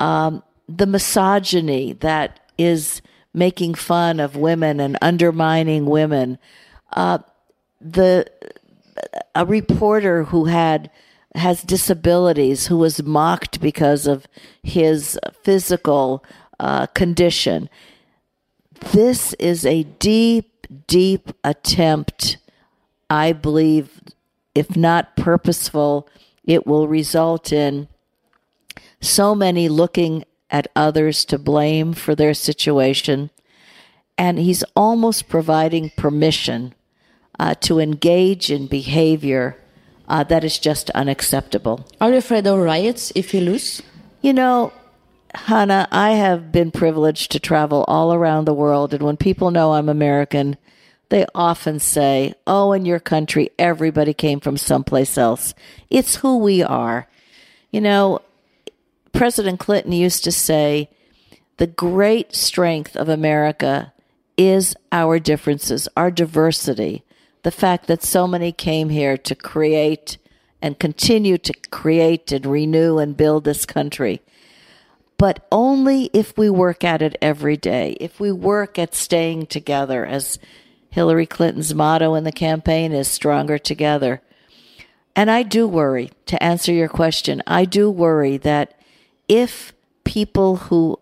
Um, 0.00 0.42
the 0.68 0.86
misogyny 0.86 1.92
that 1.94 2.40
is 2.58 3.00
making 3.34 3.74
fun 3.74 4.20
of 4.20 4.36
women 4.36 4.80
and 4.80 4.96
undermining 5.02 5.86
women. 5.86 6.38
Uh, 6.92 7.18
the 7.80 8.26
a 9.34 9.46
reporter 9.46 10.24
who 10.24 10.46
had 10.46 10.90
has 11.34 11.62
disabilities 11.62 12.66
who 12.66 12.76
was 12.76 13.02
mocked 13.02 13.60
because 13.60 14.06
of 14.06 14.26
his 14.62 15.18
physical 15.42 16.24
uh, 16.58 16.86
condition. 16.86 17.68
This 18.92 19.34
is 19.34 19.64
a 19.66 19.84
deep, 19.84 20.66
deep 20.86 21.30
attempt. 21.44 22.38
I 23.10 23.32
believe, 23.32 24.00
if 24.54 24.76
not 24.76 25.16
purposeful, 25.16 26.08
it 26.44 26.66
will 26.66 26.88
result 26.88 27.52
in 27.52 27.88
so 29.00 29.34
many 29.34 29.68
looking 29.68 30.24
at 30.50 30.68
others 30.74 31.24
to 31.26 31.38
blame 31.38 31.92
for 31.92 32.14
their 32.14 32.34
situation. 32.34 33.30
And 34.16 34.38
he's 34.38 34.64
almost 34.74 35.28
providing 35.28 35.90
permission 35.96 36.74
uh, 37.38 37.54
to 37.54 37.78
engage 37.78 38.50
in 38.50 38.66
behavior 38.66 39.56
uh, 40.08 40.24
that 40.24 40.44
is 40.44 40.58
just 40.58 40.90
unacceptable. 40.90 41.86
Are 42.00 42.10
you 42.10 42.16
afraid 42.16 42.46
of 42.46 42.58
riots 42.58 43.12
if 43.14 43.34
you 43.34 43.40
lose? 43.40 43.82
You 44.22 44.32
know, 44.32 44.72
Hannah, 45.34 45.86
I 45.92 46.12
have 46.12 46.50
been 46.50 46.70
privileged 46.70 47.30
to 47.32 47.40
travel 47.40 47.84
all 47.86 48.12
around 48.14 48.46
the 48.46 48.54
world, 48.54 48.94
and 48.94 49.02
when 49.02 49.16
people 49.16 49.50
know 49.50 49.74
I'm 49.74 49.88
American, 49.88 50.56
they 51.10 51.26
often 51.34 51.78
say, 51.78 52.34
Oh, 52.46 52.72
in 52.72 52.84
your 52.84 53.00
country, 53.00 53.50
everybody 53.58 54.14
came 54.14 54.40
from 54.40 54.56
someplace 54.56 55.16
else. 55.18 55.54
It's 55.90 56.16
who 56.16 56.38
we 56.38 56.62
are. 56.62 57.08
You 57.70 57.82
know, 57.82 58.20
President 59.12 59.58
Clinton 59.58 59.92
used 59.92 60.24
to 60.24 60.32
say, 60.32 60.90
the 61.56 61.66
great 61.66 62.34
strength 62.34 62.96
of 62.96 63.08
America 63.08 63.92
is 64.36 64.76
our 64.92 65.18
differences, 65.18 65.88
our 65.96 66.10
diversity, 66.10 67.02
the 67.42 67.50
fact 67.50 67.86
that 67.88 68.02
so 68.02 68.26
many 68.26 68.52
came 68.52 68.90
here 68.90 69.16
to 69.16 69.34
create 69.34 70.18
and 70.62 70.78
continue 70.78 71.38
to 71.38 71.52
create 71.70 72.30
and 72.32 72.46
renew 72.46 72.98
and 72.98 73.16
build 73.16 73.44
this 73.44 73.66
country. 73.66 74.20
But 75.16 75.46
only 75.50 76.10
if 76.12 76.38
we 76.38 76.48
work 76.48 76.84
at 76.84 77.02
it 77.02 77.16
every 77.20 77.56
day, 77.56 77.96
if 78.00 78.20
we 78.20 78.30
work 78.30 78.78
at 78.78 78.94
staying 78.94 79.46
together, 79.46 80.06
as 80.06 80.38
Hillary 80.90 81.26
Clinton's 81.26 81.74
motto 81.74 82.14
in 82.14 82.24
the 82.24 82.32
campaign 82.32 82.92
is 82.92 83.08
stronger 83.08 83.58
together. 83.58 84.22
And 85.16 85.30
I 85.30 85.42
do 85.42 85.66
worry, 85.66 86.10
to 86.26 86.40
answer 86.40 86.72
your 86.72 86.88
question, 86.88 87.42
I 87.46 87.64
do 87.64 87.90
worry 87.90 88.36
that 88.38 88.77
if 89.28 89.72
people 90.04 90.56
who 90.56 90.98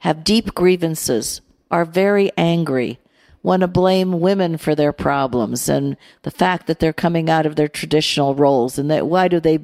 have 0.00 0.24
deep 0.24 0.54
grievances 0.54 1.40
are 1.70 1.84
very 1.84 2.30
angry, 2.36 2.98
want 3.42 3.60
to 3.60 3.68
blame 3.68 4.20
women 4.20 4.56
for 4.56 4.74
their 4.74 4.92
problems 4.92 5.68
and 5.68 5.96
the 6.22 6.30
fact 6.30 6.66
that 6.66 6.78
they're 6.78 6.92
coming 6.92 7.28
out 7.30 7.46
of 7.46 7.56
their 7.56 7.68
traditional 7.68 8.34
roles 8.34 8.78
and 8.78 8.90
that 8.90 9.06
why 9.06 9.28
do 9.28 9.40
they 9.40 9.60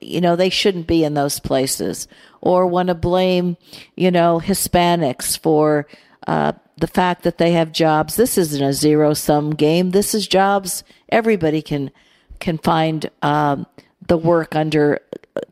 you 0.00 0.20
know 0.20 0.34
they 0.34 0.50
shouldn't 0.50 0.86
be 0.86 1.04
in 1.04 1.14
those 1.14 1.40
places. 1.40 2.08
Or 2.40 2.66
want 2.66 2.88
to 2.88 2.94
blame 2.94 3.56
you 3.96 4.10
know 4.10 4.40
hispanics 4.42 5.38
for 5.38 5.86
uh, 6.26 6.52
the 6.76 6.86
fact 6.86 7.22
that 7.22 7.38
they 7.38 7.52
have 7.52 7.72
jobs. 7.72 8.16
This 8.16 8.38
isn't 8.38 8.62
a 8.62 8.72
zero 8.72 9.14
sum 9.14 9.54
game. 9.54 9.90
This 9.90 10.14
is 10.14 10.26
jobs 10.26 10.82
everybody 11.10 11.62
can 11.62 11.90
can 12.38 12.58
find 12.58 13.10
um, 13.22 13.66
the 14.06 14.16
work 14.16 14.56
under 14.56 15.00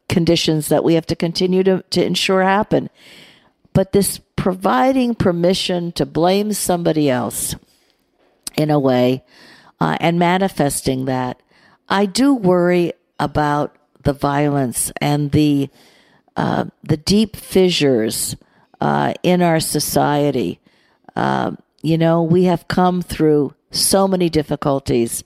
conditions 0.08 0.68
that 0.68 0.84
we 0.84 0.94
have 0.94 1.06
to 1.06 1.16
continue 1.16 1.62
to, 1.62 1.82
to 1.90 2.04
ensure 2.04 2.42
happen 2.42 2.88
but 3.72 3.92
this 3.92 4.20
providing 4.34 5.14
permission 5.14 5.92
to 5.92 6.04
blame 6.04 6.52
somebody 6.52 7.08
else 7.08 7.54
in 8.56 8.70
a 8.70 8.78
way 8.78 9.22
uh, 9.80 9.96
and 10.00 10.18
manifesting 10.18 11.04
that, 11.04 11.40
I 11.88 12.06
do 12.06 12.34
worry 12.34 12.92
about 13.20 13.76
the 14.02 14.12
violence 14.12 14.92
and 15.00 15.30
the 15.32 15.70
uh, 16.36 16.66
the 16.84 16.96
deep 16.96 17.36
fissures 17.36 18.36
uh, 18.80 19.14
in 19.22 19.42
our 19.42 19.60
society. 19.60 20.60
Uh, 21.16 21.52
you 21.82 21.98
know, 21.98 22.22
we 22.22 22.44
have 22.44 22.68
come 22.68 23.02
through 23.02 23.54
so 23.70 24.08
many 24.08 24.28
difficulties. 24.28 25.24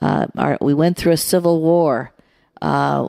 Uh, 0.00 0.26
our, 0.36 0.58
we 0.60 0.72
went 0.74 0.96
through 0.96 1.12
a 1.12 1.16
civil 1.16 1.60
war 1.60 2.12
uh, 2.60 3.08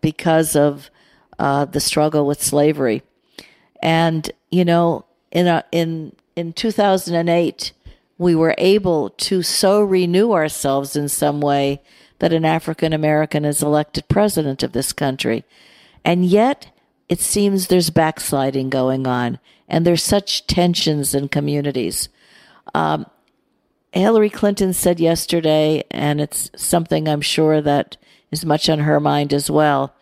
because 0.00 0.56
of 0.56 0.90
the 1.38 1.80
struggle 1.80 2.26
with 2.26 2.42
slavery. 2.42 3.02
And 3.82 4.30
you 4.50 4.64
know, 4.64 5.04
in 5.30 5.46
a, 5.46 5.64
in 5.72 6.14
in 6.36 6.52
2008, 6.52 7.72
we 8.16 8.34
were 8.34 8.54
able 8.58 9.10
to 9.10 9.42
so 9.42 9.80
renew 9.80 10.32
ourselves 10.32 10.96
in 10.96 11.08
some 11.08 11.40
way 11.40 11.80
that 12.18 12.32
an 12.32 12.44
African 12.44 12.92
American 12.92 13.44
is 13.44 13.62
elected 13.62 14.08
president 14.08 14.62
of 14.62 14.72
this 14.72 14.92
country. 14.92 15.44
And 16.04 16.24
yet, 16.24 16.70
it 17.08 17.20
seems 17.20 17.66
there's 17.66 17.90
backsliding 17.90 18.70
going 18.70 19.06
on, 19.06 19.38
and 19.68 19.86
there's 19.86 20.02
such 20.02 20.46
tensions 20.46 21.14
in 21.14 21.28
communities. 21.28 22.08
Um, 22.74 23.06
Hillary 23.92 24.30
Clinton 24.30 24.72
said 24.72 25.00
yesterday, 25.00 25.84
and 25.90 26.20
it's 26.20 26.50
something 26.56 27.08
I'm 27.08 27.20
sure 27.20 27.60
that 27.60 27.96
is 28.30 28.44
much 28.44 28.68
on 28.68 28.80
her 28.80 29.00
mind 29.00 29.32
as 29.32 29.50
well, 29.50 29.94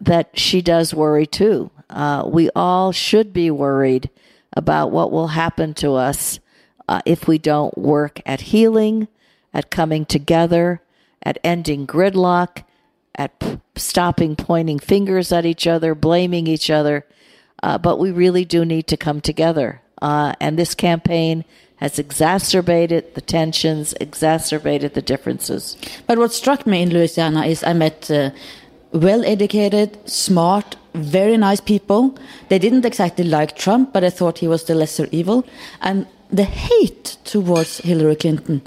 that 0.00 0.38
she 0.38 0.62
does 0.62 0.94
worry 0.94 1.26
too 1.26 1.70
uh, 1.90 2.24
we 2.26 2.50
all 2.54 2.92
should 2.92 3.32
be 3.32 3.50
worried 3.50 4.10
about 4.54 4.90
what 4.90 5.10
will 5.10 5.28
happen 5.28 5.74
to 5.74 5.94
us 5.94 6.40
uh, 6.88 7.00
if 7.06 7.28
we 7.28 7.38
don't 7.38 7.76
work 7.76 8.20
at 8.26 8.42
healing, 8.42 9.08
at 9.52 9.70
coming 9.70 10.04
together, 10.04 10.82
at 11.22 11.38
ending 11.44 11.86
gridlock, 11.86 12.64
at 13.14 13.38
p- 13.38 13.60
stopping 13.76 14.36
pointing 14.36 14.78
fingers 14.78 15.32
at 15.32 15.46
each 15.46 15.66
other, 15.66 15.94
blaming 15.94 16.46
each 16.46 16.70
other. 16.70 17.06
Uh, 17.62 17.76
but 17.76 17.98
we 17.98 18.10
really 18.10 18.44
do 18.44 18.64
need 18.64 18.86
to 18.86 18.96
come 18.96 19.20
together. 19.20 19.80
Uh, 20.00 20.32
and 20.40 20.58
this 20.58 20.74
campaign 20.74 21.44
has 21.78 21.98
exacerbated 21.98 23.14
the 23.14 23.20
tensions, 23.20 23.94
exacerbated 24.00 24.94
the 24.94 25.02
differences. 25.02 25.76
But 26.06 26.18
what 26.18 26.32
struck 26.32 26.66
me 26.66 26.82
in 26.82 26.90
Louisiana 26.90 27.46
is 27.46 27.64
I 27.64 27.72
met 27.72 28.10
uh, 28.10 28.30
well 28.92 29.24
educated, 29.24 29.96
smart, 30.08 30.76
very 30.94 31.36
nice 31.36 31.60
people. 31.60 32.16
They 32.48 32.58
didn't 32.58 32.84
exactly 32.84 33.24
like 33.24 33.56
Trump, 33.56 33.92
but 33.92 34.04
I 34.04 34.10
thought 34.10 34.38
he 34.38 34.48
was 34.48 34.64
the 34.64 34.74
lesser 34.74 35.08
evil. 35.12 35.46
And 35.80 36.06
the 36.30 36.44
hate 36.44 37.16
towards 37.24 37.78
Hillary 37.78 38.16
Clinton. 38.16 38.62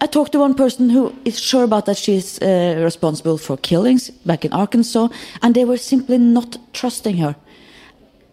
I 0.00 0.06
talked 0.06 0.32
to 0.32 0.38
one 0.38 0.54
person 0.54 0.90
who 0.90 1.12
is 1.24 1.40
sure 1.40 1.64
about 1.64 1.86
that 1.86 1.96
she's 1.96 2.40
uh, 2.40 2.80
responsible 2.84 3.36
for 3.36 3.56
killings 3.56 4.10
back 4.10 4.44
in 4.44 4.52
Arkansas, 4.52 5.08
and 5.42 5.54
they 5.54 5.64
were 5.64 5.76
simply 5.76 6.18
not 6.18 6.56
trusting 6.72 7.16
her. 7.16 7.34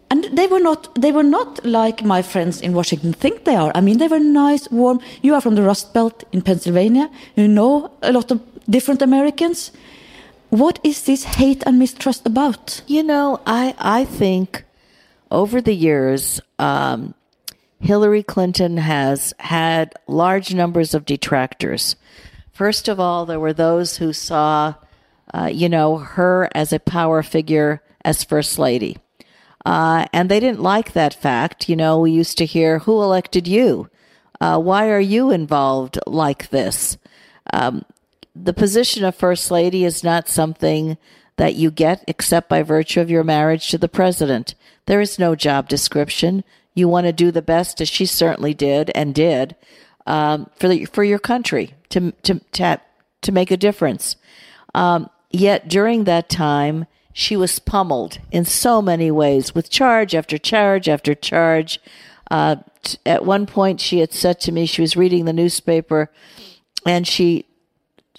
And 0.09 0.25
they 0.37 0.47
were 0.47 0.59
not. 0.59 0.93
They 0.95 1.11
were 1.11 1.23
not 1.23 1.65
like 1.65 2.03
my 2.03 2.21
friends 2.21 2.61
in 2.61 2.73
Washington 2.73 3.13
think 3.13 3.43
they 3.43 3.55
are. 3.55 3.71
I 3.73 3.81
mean, 3.81 3.97
they 3.97 4.07
were 4.07 4.19
nice, 4.19 4.69
warm. 4.69 4.99
You 5.21 5.33
are 5.33 5.41
from 5.41 5.55
the 5.55 5.63
Rust 5.63 5.93
Belt 5.93 6.23
in 6.31 6.41
Pennsylvania. 6.41 7.09
You 7.35 7.47
know 7.47 7.91
a 8.01 8.11
lot 8.11 8.31
of 8.31 8.41
different 8.69 9.01
Americans. 9.01 9.71
What 10.49 10.79
is 10.83 11.03
this 11.03 11.23
hate 11.23 11.63
and 11.65 11.79
mistrust 11.79 12.25
about? 12.25 12.81
You 12.87 13.03
know, 13.03 13.41
I 13.45 13.73
I 13.79 14.05
think 14.05 14.63
over 15.31 15.59
the 15.59 15.73
years, 15.73 16.39
um, 16.59 17.15
Hillary 17.79 18.23
Clinton 18.23 18.77
has 18.77 19.33
had 19.39 19.93
large 20.07 20.53
numbers 20.53 20.93
of 20.93 21.05
detractors. 21.05 21.95
First 22.51 22.87
of 22.87 22.99
all, 22.99 23.25
there 23.25 23.39
were 23.39 23.53
those 23.53 23.97
who 23.97 24.13
saw, 24.13 24.75
uh, 25.33 25.49
you 25.51 25.67
know, 25.67 25.97
her 25.97 26.49
as 26.55 26.71
a 26.71 26.79
power 26.79 27.21
figure 27.21 27.81
as 28.03 28.23
first 28.23 28.57
lady. 28.57 28.97
Uh, 29.65 30.05
and 30.13 30.29
they 30.29 30.39
didn't 30.39 30.61
like 30.61 30.93
that 30.93 31.13
fact. 31.13 31.67
You 31.67 31.75
know, 31.75 31.99
we 31.99 32.11
used 32.11 32.37
to 32.37 32.45
hear, 32.45 32.79
Who 32.79 33.01
elected 33.01 33.47
you? 33.47 33.89
Uh, 34.39 34.59
why 34.59 34.89
are 34.89 34.99
you 34.99 35.31
involved 35.31 35.97
like 36.05 36.49
this? 36.49 36.97
Um, 37.51 37.83
the 38.35 38.53
position 38.53 39.03
of 39.03 39.15
First 39.15 39.49
Lady 39.49 39.85
is 39.85 40.03
not 40.03 40.27
something 40.27 40.97
that 41.37 41.55
you 41.55 41.71
get 41.71 42.03
except 42.07 42.49
by 42.49 42.61
virtue 42.61 43.01
of 43.01 43.09
your 43.09 43.23
marriage 43.23 43.69
to 43.69 43.77
the 43.77 43.87
president. 43.87 44.55
There 44.85 45.01
is 45.01 45.19
no 45.19 45.35
job 45.35 45.67
description. 45.67 46.43
You 46.73 46.87
want 46.87 47.07
to 47.07 47.13
do 47.13 47.31
the 47.31 47.41
best, 47.41 47.81
as 47.81 47.89
she 47.89 48.05
certainly 48.05 48.53
did 48.53 48.91
and 48.93 49.15
did, 49.15 49.55
um, 50.05 50.49
for 50.57 50.67
the, 50.67 50.85
for 50.85 51.03
your 51.03 51.19
country 51.19 51.73
to 51.89 52.11
to 52.23 52.39
to, 52.53 52.81
to 53.21 53.31
make 53.31 53.51
a 53.51 53.57
difference. 53.57 54.17
Um, 54.73 55.09
yet 55.31 55.67
during 55.67 56.03
that 56.03 56.29
time, 56.29 56.85
she 57.17 57.37
was 57.37 57.59
pummeled 57.59 58.19
in 58.29 58.43
so 58.43 58.81
many 58.81 59.09
ways, 59.09 59.55
with 59.55 59.69
charge 59.69 60.13
after 60.13 60.37
charge 60.37 60.89
after 60.89 61.15
charge. 61.15 61.79
Uh, 62.29 62.57
t- 62.83 62.97
at 63.05 63.23
one 63.23 63.45
point, 63.45 63.79
she 63.79 63.99
had 63.99 64.11
said 64.11 64.37
to 64.41 64.51
me, 64.51 64.65
she 64.65 64.81
was 64.81 64.97
reading 64.97 65.23
the 65.23 65.31
newspaper, 65.31 66.11
and 66.85 67.07
she 67.07 67.45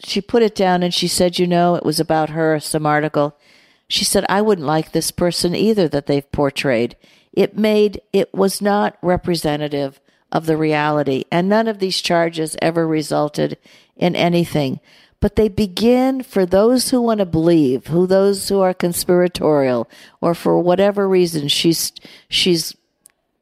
she 0.03 0.23
put 0.23 0.43
it 0.43 0.55
down 0.55 0.83
and 0.83 0.95
she 0.95 1.09
said, 1.09 1.39
you 1.39 1.47
know, 1.47 1.75
it 1.75 1.85
was 1.85 2.01
about 2.01 2.31
her, 2.31 2.59
some 2.59 2.87
article. 2.87 3.39
She 3.87 4.05
said, 4.05 4.25
I 4.31 4.41
wouldn't 4.41 4.67
like 4.67 4.93
this 4.93 5.11
person 5.11 5.55
either 5.55 5.89
that 5.89 6.07
they've 6.07 6.33
portrayed. 6.33 6.97
It 7.33 7.57
made, 7.57 8.01
it 8.13 8.33
was 8.35 8.63
not 8.63 8.97
representative 9.03 10.01
of 10.33 10.47
the 10.47 10.57
reality. 10.57 11.25
And 11.31 11.49
none 11.49 11.69
of 11.69 11.79
these 11.79 12.01
charges 12.01 12.57
ever 12.61 12.87
resulted 12.87 13.57
in 13.97 14.15
anything. 14.17 14.81
But 15.21 15.37
they 15.37 15.49
begin 15.49 16.23
for 16.23 16.45
those 16.45 16.91
who 16.91 17.01
want 17.01 17.19
to 17.19 17.27
believe, 17.27 17.87
who 17.87 18.07
those 18.07 18.49
who 18.49 18.61
are 18.61 18.75
conspiratorial, 18.75 19.89
or 20.21 20.35
for 20.35 20.59
whatever 20.61 21.09
reason 21.09 21.49
she's 21.49 21.93
she's 22.29 22.77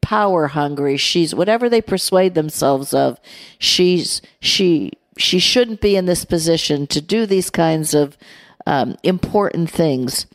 power 0.01 0.47
hungry. 0.47 0.97
She's 0.97 1.35
whatever 1.35 1.67
they 1.67 1.81
persuade 1.81 2.33
themselves 2.33 2.93
of. 2.93 3.19
She's 3.59 4.21
she 4.39 4.93
she 5.17 5.39
shouldn't 5.39 5.81
be 5.81 5.95
in 5.95 6.05
this 6.05 6.25
position 6.25 6.87
to 6.87 7.01
do 7.01 7.25
these 7.25 7.49
kinds 7.49 7.93
of 7.93 8.17
um, 8.65 8.95
important 9.03 9.69
things. 9.69 10.27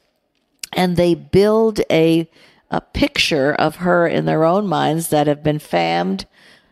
And 0.72 0.97
they 0.97 1.14
build 1.14 1.80
a, 1.91 2.28
a 2.70 2.80
picture 2.80 3.53
of 3.53 3.76
her 3.76 4.07
in 4.07 4.24
their 4.24 4.45
own 4.45 4.66
minds 4.66 5.09
that 5.09 5.26
have 5.26 5.43
been 5.43 5.59
fammed 5.59 6.26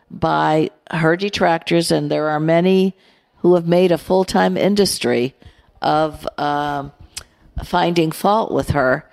by 0.09 0.71
her 0.91 1.15
detractors. 1.15 1.91
And 1.91 2.09
there 2.09 2.29
are 2.29 2.39
many 2.39 2.95
who 3.41 3.55
have 3.55 3.67
made 3.67 3.91
a 3.91 3.97
full 3.97 4.25
time 4.25 4.57
industry 4.57 5.35
of 5.81 6.27
um, 6.37 6.91
finding 7.63 8.11
fault 8.11 8.51
with 8.51 8.71
her. 8.71 9.09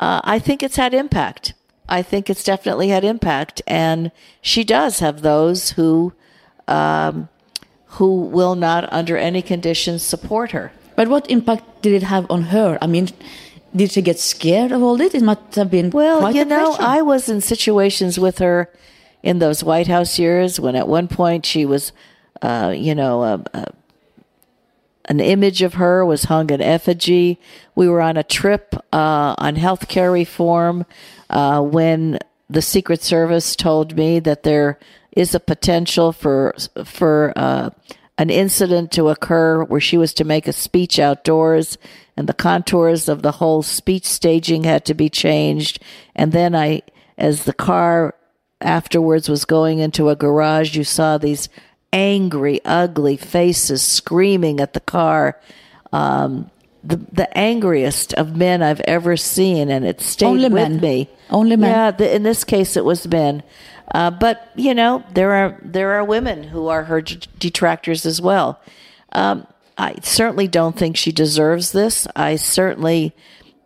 Uh, 0.00 0.20
I 0.24 0.38
think 0.38 0.62
it's 0.62 0.76
had 0.76 0.94
impact. 0.94 1.54
I 1.88 2.02
think 2.02 2.30
it's 2.30 2.44
definitely 2.44 2.88
had 2.88 3.04
impact. 3.04 3.62
And 3.66 4.12
she 4.40 4.64
does 4.64 5.00
have 5.00 5.22
those 5.22 5.70
who. 5.70 6.12
Um, 6.66 7.28
who 7.92 8.20
will 8.20 8.54
not, 8.54 8.92
under 8.92 9.16
any 9.16 9.40
conditions, 9.40 10.02
support 10.02 10.50
her. 10.50 10.70
But 10.94 11.08
what 11.08 11.30
impact 11.30 11.82
did 11.82 11.94
it 11.94 12.02
have 12.02 12.30
on 12.30 12.42
her? 12.42 12.76
I 12.82 12.86
mean, 12.86 13.08
did 13.74 13.92
she 13.92 14.02
get 14.02 14.18
scared 14.18 14.72
of 14.72 14.82
all 14.82 14.96
this? 14.96 15.14
It 15.14 15.22
must 15.22 15.54
have 15.54 15.70
been 15.70 15.90
Well, 15.90 16.34
you 16.34 16.44
know. 16.44 16.76
I 16.78 17.02
was 17.02 17.28
in 17.28 17.40
situations 17.40 18.18
with 18.18 18.38
her 18.38 18.70
in 19.22 19.38
those 19.38 19.64
White 19.64 19.86
House 19.86 20.18
years 20.18 20.60
when 20.60 20.76
at 20.76 20.86
one 20.86 21.08
point 21.08 21.46
she 21.46 21.64
was, 21.64 21.92
uh, 22.42 22.72
you 22.76 22.94
know, 22.94 23.22
a, 23.22 23.42
a, 23.54 23.66
an 25.06 25.20
image 25.20 25.62
of 25.62 25.74
her 25.74 26.04
was 26.04 26.24
hung 26.24 26.50
in 26.50 26.60
effigy. 26.60 27.38
We 27.74 27.88
were 27.88 28.02
on 28.02 28.16
a 28.16 28.22
trip 28.22 28.74
uh, 28.92 29.34
on 29.38 29.56
healthcare 29.56 30.12
reform 30.12 30.84
uh, 31.30 31.62
when 31.62 32.18
the 32.50 32.62
Secret 32.62 33.02
Service 33.02 33.56
told 33.56 33.96
me 33.96 34.20
that 34.20 34.42
there 34.42 34.78
is 35.12 35.34
a 35.34 35.40
potential 35.40 36.12
for 36.12 36.54
for 36.84 37.32
uh, 37.36 37.70
an 38.18 38.30
incident 38.30 38.90
to 38.92 39.08
occur 39.08 39.62
where 39.64 39.80
she 39.80 39.96
was 39.96 40.12
to 40.14 40.24
make 40.24 40.46
a 40.46 40.52
speech 40.52 40.98
outdoors 40.98 41.78
and 42.16 42.28
the 42.28 42.34
contours 42.34 43.08
of 43.08 43.22
the 43.22 43.32
whole 43.32 43.62
speech 43.62 44.04
staging 44.04 44.64
had 44.64 44.84
to 44.84 44.94
be 44.94 45.08
changed 45.08 45.80
and 46.14 46.32
then 46.32 46.54
i 46.54 46.82
as 47.16 47.44
the 47.44 47.52
car 47.52 48.14
afterwards 48.60 49.28
was 49.28 49.44
going 49.44 49.78
into 49.78 50.08
a 50.08 50.16
garage 50.16 50.76
you 50.76 50.84
saw 50.84 51.16
these 51.16 51.48
angry 51.92 52.60
ugly 52.64 53.16
faces 53.16 53.82
screaming 53.82 54.60
at 54.60 54.72
the 54.74 54.80
car 54.80 55.40
um, 55.92 56.50
the 56.84 56.96
the 56.96 57.36
angriest 57.38 58.14
of 58.14 58.36
men 58.36 58.62
I've 58.62 58.80
ever 58.80 59.16
seen, 59.16 59.68
and 59.68 59.84
it 59.84 60.00
stayed 60.00 60.26
Only 60.26 60.44
with 60.44 60.52
men. 60.52 60.80
me. 60.80 61.08
Only 61.30 61.56
men. 61.56 61.70
Yeah, 61.70 61.90
the, 61.90 62.14
in 62.14 62.22
this 62.22 62.44
case, 62.44 62.76
it 62.76 62.84
was 62.84 63.06
men. 63.06 63.42
Uh, 63.94 64.10
but 64.10 64.50
you 64.54 64.74
know, 64.74 65.02
there 65.14 65.32
are 65.32 65.58
there 65.62 65.92
are 65.92 66.04
women 66.04 66.44
who 66.44 66.68
are 66.68 66.84
her 66.84 67.00
d- 67.00 67.18
detractors 67.38 68.06
as 68.06 68.20
well. 68.20 68.60
Um, 69.12 69.46
I 69.76 69.96
certainly 70.02 70.48
don't 70.48 70.76
think 70.76 70.96
she 70.96 71.12
deserves 71.12 71.72
this. 71.72 72.06
I 72.14 72.36
certainly 72.36 73.14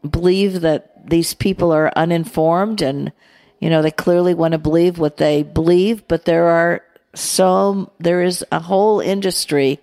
believe 0.09 0.61
that 0.63 1.09
these 1.09 1.35
people 1.35 1.73
are 1.73 1.93
uninformed, 1.97 2.83
and 2.83 3.13
you 3.61 3.69
know, 3.69 3.83
they 3.83 3.91
clearly 3.91 4.35
want 4.35 4.53
to 4.53 4.59
believe 4.59 4.99
what 4.99 5.19
they 5.19 5.43
believe. 5.43 6.07
But 6.09 6.25
there 6.25 6.47
are 6.47 6.83
so 7.15 7.91
there 7.99 8.23
is 8.23 8.45
a 8.51 8.61
whole 8.61 9.01
industry 9.01 9.81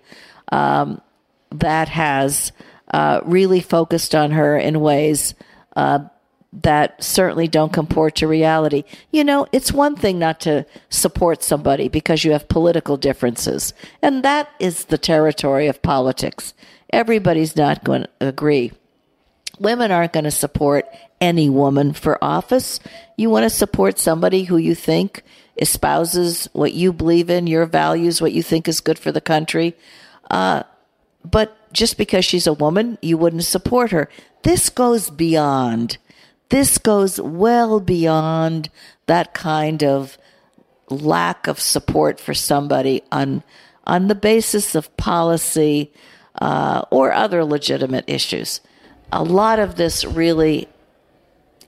um, 0.52 1.00
that 1.50 1.88
has 1.88 2.52
uh, 2.92 3.20
really 3.24 3.60
focused 3.60 4.14
on 4.14 4.32
her 4.32 4.56
in 4.56 4.80
ways 4.80 5.34
uh, 5.76 6.00
that 6.52 7.02
certainly 7.02 7.46
don't 7.46 7.72
comport 7.72 8.16
to 8.16 8.26
reality. 8.26 8.82
You 9.12 9.22
know, 9.22 9.46
it's 9.52 9.72
one 9.72 9.94
thing 9.94 10.18
not 10.18 10.40
to 10.40 10.66
support 10.88 11.42
somebody 11.44 11.88
because 11.88 12.24
you 12.24 12.32
have 12.32 12.48
political 12.48 12.96
differences, 12.96 13.72
and 14.02 14.24
that 14.24 14.50
is 14.58 14.86
the 14.86 14.98
territory 14.98 15.68
of 15.68 15.82
politics. 15.82 16.54
Everybody's 16.92 17.54
not 17.54 17.84
going 17.84 18.02
to 18.02 18.10
agree. 18.20 18.72
Women 19.60 19.92
aren't 19.92 20.12
going 20.12 20.24
to 20.24 20.30
support 20.32 20.86
any 21.20 21.48
woman 21.48 21.92
for 21.92 22.22
office. 22.24 22.80
You 23.16 23.30
want 23.30 23.44
to 23.44 23.50
support 23.50 23.98
somebody 23.98 24.44
who 24.44 24.56
you 24.56 24.74
think 24.74 25.22
espouses 25.60 26.48
what 26.52 26.72
you 26.72 26.92
believe 26.92 27.30
in, 27.30 27.46
your 27.46 27.66
values, 27.66 28.20
what 28.20 28.32
you 28.32 28.42
think 28.42 28.66
is 28.66 28.80
good 28.80 28.98
for 28.98 29.12
the 29.12 29.20
country. 29.20 29.76
Uh, 30.30 30.62
but 31.24 31.56
just 31.72 31.98
because 31.98 32.24
she's 32.24 32.46
a 32.46 32.52
woman, 32.52 32.98
you 33.02 33.16
wouldn't 33.18 33.44
support 33.44 33.90
her. 33.90 34.08
This 34.42 34.70
goes 34.70 35.10
beyond. 35.10 35.98
This 36.48 36.78
goes 36.78 37.20
well 37.20 37.78
beyond 37.78 38.70
that 39.06 39.34
kind 39.34 39.84
of 39.84 40.18
lack 40.88 41.46
of 41.46 41.60
support 41.60 42.18
for 42.18 42.34
somebody 42.34 43.02
on 43.12 43.44
on 43.86 44.08
the 44.08 44.14
basis 44.14 44.74
of 44.74 44.94
policy 44.96 45.92
uh, 46.40 46.82
or 46.90 47.12
other 47.12 47.44
legitimate 47.44 48.04
issues. 48.06 48.60
A 49.12 49.22
lot 49.22 49.58
of 49.58 49.76
this 49.76 50.04
really 50.04 50.68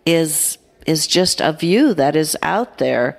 is 0.06 0.58
is 0.86 1.06
just 1.06 1.40
a 1.40 1.52
view 1.52 1.94
that 1.94 2.16
is 2.16 2.36
out 2.42 2.78
there. 2.78 3.18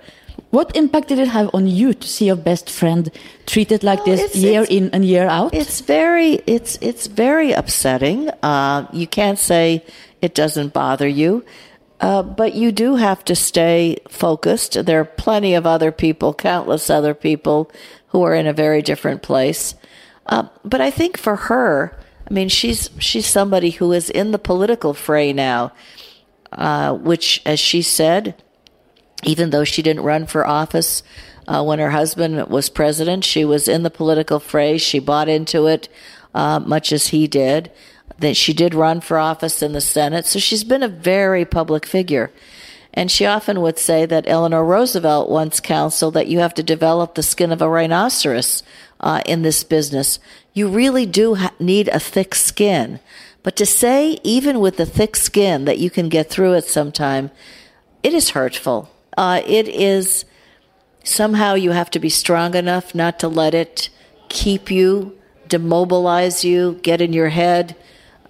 What 0.53 0.75
impact 0.75 1.07
did 1.07 1.17
it 1.17 1.29
have 1.29 1.49
on 1.51 1.65
you 1.65 1.95
to 1.95 2.07
see 2.07 2.25
your 2.27 2.35
best 2.35 2.69
friend 2.69 3.09
treated 3.47 3.83
like 3.83 4.05
Well, 4.05 4.15
this 4.15 4.21
it's- 4.25 4.35
year 4.43 4.61
it's- 4.61 4.77
in 4.77 4.91
and 4.93 5.03
year 5.03 5.27
out? 5.27 5.51
It's 5.51 5.81
very 5.81 6.41
it's 6.45 6.77
it's 6.79 7.07
very 7.07 7.53
upsetting. 7.53 8.29
Uh, 8.43 8.85
you 8.93 9.07
can't 9.07 9.39
say 9.39 9.81
it 10.21 10.35
doesn't 10.35 10.71
bother 10.71 11.07
you, 11.07 11.43
uh, 12.01 12.21
but 12.21 12.53
you 12.53 12.71
do 12.71 12.97
have 12.97 13.25
to 13.25 13.35
stay 13.35 13.97
focused. 14.07 14.85
There 14.85 14.99
are 14.99 15.05
plenty 15.25 15.55
of 15.55 15.65
other 15.65 15.91
people, 15.91 16.35
countless 16.35 16.87
other 16.89 17.15
people, 17.15 17.71
who 18.09 18.21
are 18.21 18.35
in 18.35 18.45
a 18.45 18.53
very 18.53 18.83
different 18.83 19.23
place. 19.23 19.73
Uh, 20.27 20.43
but 20.63 20.79
I 20.81 20.91
think 20.91 21.17
for 21.17 21.35
her, 21.49 21.97
I 22.29 22.31
mean, 22.33 22.47
she's 22.49 22.91
she's 22.99 23.25
somebody 23.25 23.71
who 23.71 23.91
is 23.91 24.07
in 24.11 24.31
the 24.31 24.37
political 24.51 24.93
fray 24.93 25.33
now, 25.33 25.71
uh, 26.51 26.93
which, 26.93 27.41
as 27.43 27.59
she 27.59 27.81
said, 27.81 28.35
even 29.25 29.49
though 29.49 29.63
she 29.63 29.81
didn't 29.81 30.03
run 30.03 30.25
for 30.25 30.45
office 30.45 31.03
uh, 31.47 31.63
when 31.63 31.79
her 31.79 31.91
husband 31.91 32.47
was 32.47 32.69
president, 32.69 33.23
she 33.23 33.43
was 33.43 33.67
in 33.67 33.83
the 33.83 33.89
political 33.89 34.39
fray. 34.39 34.77
She 34.77 34.99
bought 34.99 35.27
into 35.27 35.67
it 35.67 35.89
uh, 36.33 36.59
much 36.59 36.91
as 36.91 37.07
he 37.07 37.27
did. 37.27 37.71
That 38.19 38.37
she 38.37 38.53
did 38.53 38.75
run 38.75 39.01
for 39.01 39.17
office 39.17 39.61
in 39.61 39.73
the 39.73 39.81
Senate, 39.81 40.25
so 40.25 40.37
she's 40.37 40.63
been 40.63 40.83
a 40.83 40.87
very 40.87 41.45
public 41.45 41.85
figure. 41.85 42.31
And 42.93 43.09
she 43.09 43.25
often 43.25 43.59
would 43.61 43.79
say 43.79 44.05
that 44.05 44.25
Eleanor 44.27 44.63
Roosevelt 44.63 45.29
once 45.29 45.59
counseled 45.59 46.13
that 46.13 46.27
you 46.27 46.39
have 46.39 46.53
to 46.53 46.63
develop 46.63 47.15
the 47.15 47.23
skin 47.23 47.51
of 47.51 47.61
a 47.61 47.69
rhinoceros 47.69 48.61
uh, 48.99 49.21
in 49.25 49.41
this 49.41 49.63
business. 49.63 50.19
You 50.53 50.67
really 50.67 51.07
do 51.07 51.35
ha- 51.35 51.53
need 51.59 51.87
a 51.87 51.99
thick 51.99 52.35
skin. 52.35 52.99
But 53.41 53.55
to 53.57 53.65
say, 53.65 54.19
even 54.23 54.59
with 54.59 54.77
the 54.77 54.85
thick 54.85 55.15
skin, 55.15 55.65
that 55.65 55.79
you 55.79 55.89
can 55.89 56.07
get 56.07 56.29
through 56.29 56.53
it 56.53 56.65
sometime, 56.65 57.31
it 58.03 58.13
is 58.13 58.29
hurtful. 58.29 58.89
Uh, 59.17 59.41
it 59.45 59.67
is 59.67 60.25
somehow 61.03 61.53
you 61.53 61.71
have 61.71 61.89
to 61.91 61.99
be 61.99 62.09
strong 62.09 62.55
enough 62.55 62.95
not 62.95 63.19
to 63.19 63.27
let 63.27 63.53
it 63.53 63.89
keep 64.29 64.71
you, 64.71 65.17
demobilize 65.47 66.43
you, 66.43 66.79
get 66.81 67.01
in 67.01 67.13
your 67.13 67.29
head, 67.29 67.75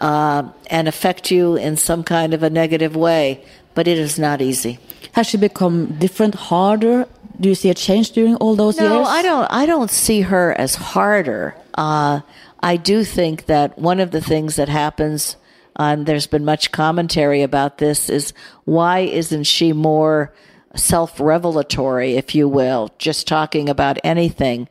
uh, 0.02 0.50
and 0.68 0.88
affect 0.88 1.32
you 1.32 1.56
in 1.56 1.78
some 1.78 2.04
kind 2.04 2.34
of 2.34 2.44
a 2.44 2.50
negative 2.50 2.96
way. 2.96 3.44
But 3.76 3.88
it 3.88 3.98
is 3.98 4.20
not 4.20 4.42
easy. 4.42 4.80
Has 5.14 5.28
she 5.28 5.38
become 5.38 5.98
different, 5.98 6.36
harder? 6.36 7.08
Do 7.40 7.50
you 7.50 7.56
see 7.56 7.70
a 7.70 7.74
change 7.74 8.12
during 8.12 8.36
all 8.36 8.56
those 8.56 8.78
No, 8.78 8.98
years? 8.98 9.08
I 9.08 9.22
don't. 9.22 9.48
I 9.52 9.66
don't 9.66 9.90
see 9.90 10.22
her 10.22 10.54
as 10.58 10.76
harder. 10.76 11.56
Uh, 11.74 12.22
I 12.62 12.78
do 12.78 13.04
think 13.04 13.48
that 13.48 13.78
one 13.78 14.00
of 14.00 14.12
the 14.12 14.22
things 14.22 14.56
that 14.58 14.70
happens, 14.70 15.36
and 15.76 16.06
there's 16.06 16.28
been 16.28 16.46
much 16.46 16.72
commentary 16.72 17.42
about 17.42 17.80
this, 17.80 18.10
is 18.10 18.34
why 18.66 19.00
isn't 19.00 19.44
she 19.44 19.74
more 19.74 20.34
self-revelatory, 20.76 22.16
if 22.16 22.36
you 22.36 22.48
will, 22.48 22.92
just 22.98 23.28
talking 23.28 23.70
about 23.70 23.98
anything? 24.04 24.68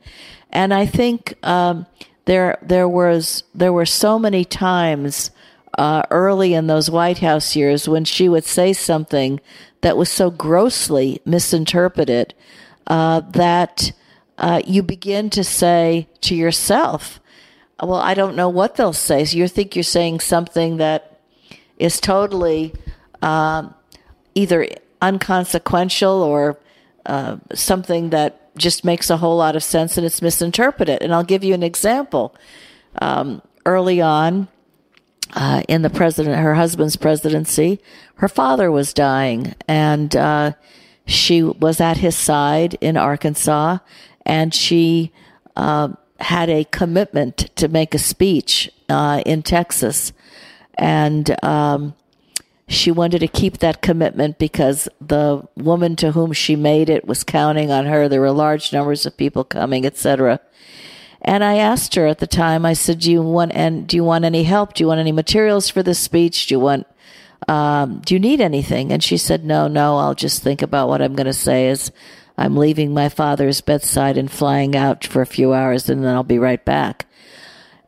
And 0.50 0.74
I 0.74 0.86
think 0.86 1.34
um, 1.42 1.86
there 2.24 2.58
there 2.62 2.88
was 2.88 3.44
there 3.54 3.72
were 3.72 3.86
so 3.86 4.18
many 4.18 4.44
times 4.44 5.30
uh, 5.78 6.02
early 6.10 6.54
in 6.54 6.66
those 6.66 6.90
White 6.90 7.18
House 7.18 7.56
years 7.56 7.88
when 7.88 8.04
she 8.04 8.28
would 8.28 8.44
say 8.44 8.72
something 8.72 9.40
that 9.80 9.96
was 9.96 10.10
so 10.10 10.30
grossly 10.30 11.20
misinterpreted 11.24 12.34
uh, 12.86 13.20
that 13.20 13.92
uh, 14.38 14.60
you 14.66 14.82
begin 14.82 15.30
to 15.30 15.44
say 15.44 16.08
to 16.20 16.34
yourself, 16.34 17.20
well, 17.82 17.94
I 17.96 18.14
don't 18.14 18.36
know 18.36 18.48
what 18.48 18.76
they'll 18.76 18.92
say. 18.92 19.24
So 19.24 19.36
you 19.36 19.48
think 19.48 19.74
you're 19.74 19.82
saying 19.82 20.20
something 20.20 20.76
that 20.76 21.20
is 21.78 22.00
totally 22.00 22.74
um, 23.22 23.74
either 24.34 24.68
unconsequential 25.02 26.22
or 26.22 26.58
uh, 27.04 27.36
something 27.52 28.10
that 28.10 28.56
just 28.56 28.84
makes 28.84 29.10
a 29.10 29.16
whole 29.18 29.36
lot 29.36 29.56
of 29.56 29.62
sense 29.62 29.96
and 29.96 30.06
it's 30.06 30.22
misinterpreted. 30.22 31.02
And 31.02 31.12
I'll 31.14 31.24
give 31.24 31.44
you 31.44 31.52
an 31.52 31.62
example. 31.62 32.34
Um, 33.00 33.42
early 33.66 34.00
on, 34.00 34.48
uh, 35.34 35.62
in 35.68 35.82
the 35.82 35.90
president, 35.90 36.36
her 36.36 36.54
husband's 36.54 36.96
presidency, 36.96 37.80
her 38.16 38.28
father 38.28 38.70
was 38.70 38.92
dying, 38.92 39.54
and 39.66 40.14
uh, 40.14 40.52
she 41.06 41.42
was 41.42 41.80
at 41.80 41.96
his 41.96 42.16
side 42.16 42.76
in 42.80 42.96
Arkansas, 42.96 43.78
and 44.26 44.54
she 44.54 45.10
uh, 45.56 45.88
had 46.20 46.50
a 46.50 46.64
commitment 46.64 47.50
to 47.56 47.68
make 47.68 47.94
a 47.94 47.98
speech 47.98 48.70
uh, 48.90 49.22
in 49.24 49.42
Texas, 49.42 50.12
and 50.74 51.42
um, 51.42 51.94
she 52.68 52.90
wanted 52.90 53.18
to 53.20 53.28
keep 53.28 53.58
that 53.58 53.82
commitment 53.82 54.38
because 54.38 54.88
the 55.00 55.46
woman 55.56 55.96
to 55.96 56.12
whom 56.12 56.32
she 56.32 56.56
made 56.56 56.88
it 56.88 57.06
was 57.06 57.24
counting 57.24 57.70
on 57.70 57.86
her. 57.86 58.08
There 58.08 58.20
were 58.20 58.30
large 58.30 58.72
numbers 58.72 59.04
of 59.04 59.16
people 59.16 59.44
coming, 59.44 59.84
etc. 59.84 60.40
And 61.20 61.44
I 61.44 61.56
asked 61.56 61.94
her 61.94 62.06
at 62.06 62.18
the 62.18 62.26
time, 62.26 62.66
I 62.66 62.72
said, 62.72 63.00
do 63.00 63.10
you 63.10 63.22
want, 63.22 63.52
and 63.54 63.86
do 63.86 63.96
you 63.96 64.04
want 64.04 64.24
any 64.24 64.42
help? 64.42 64.74
Do 64.74 64.82
you 64.82 64.88
want 64.88 65.00
any 65.00 65.12
materials 65.12 65.68
for 65.68 65.82
this 65.82 65.98
speech? 65.98 66.46
Do 66.46 66.54
you 66.54 66.60
want, 66.60 66.86
um, 67.46 68.00
do 68.04 68.14
you 68.14 68.20
need 68.20 68.40
anything? 68.40 68.90
And 68.90 69.02
she 69.02 69.16
said, 69.16 69.44
no, 69.44 69.68
no, 69.68 69.98
I'll 69.98 70.16
just 70.16 70.42
think 70.42 70.62
about 70.62 70.88
what 70.88 71.00
I'm 71.00 71.14
going 71.14 71.26
to 71.26 71.32
say 71.32 71.68
as 71.68 71.92
I'm 72.36 72.56
leaving 72.56 72.92
my 72.92 73.08
father's 73.08 73.60
bedside 73.60 74.16
and 74.16 74.30
flying 74.30 74.74
out 74.74 75.06
for 75.06 75.22
a 75.22 75.26
few 75.26 75.52
hours 75.52 75.88
and 75.88 76.02
then 76.02 76.12
I'll 76.12 76.24
be 76.24 76.38
right 76.38 76.64
back. 76.64 77.06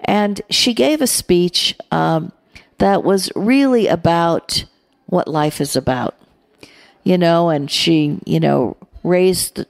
And 0.00 0.40
she 0.50 0.74
gave 0.74 1.00
a 1.00 1.06
speech, 1.06 1.74
um, 1.90 2.30
that 2.78 3.04
was 3.04 3.30
really 3.34 3.86
about 3.86 4.64
what 5.06 5.28
life 5.28 5.60
is 5.60 5.76
about. 5.76 6.14
You 7.02 7.18
know, 7.18 7.50
and 7.50 7.70
she, 7.70 8.18
you 8.24 8.40
know, 8.40 8.76
raised 9.02 9.64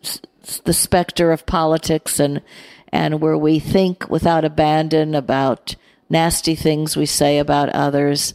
the, 0.64 0.72
specter 0.72 1.32
of 1.32 1.46
politics 1.46 2.20
and 2.20 2.40
and 2.92 3.20
where 3.20 3.36
we 3.36 3.58
think 3.58 4.08
without 4.08 4.44
abandon 4.44 5.16
about 5.16 5.74
nasty 6.08 6.54
things 6.54 6.96
we 6.96 7.06
say 7.06 7.38
about 7.38 7.68
others. 7.70 8.34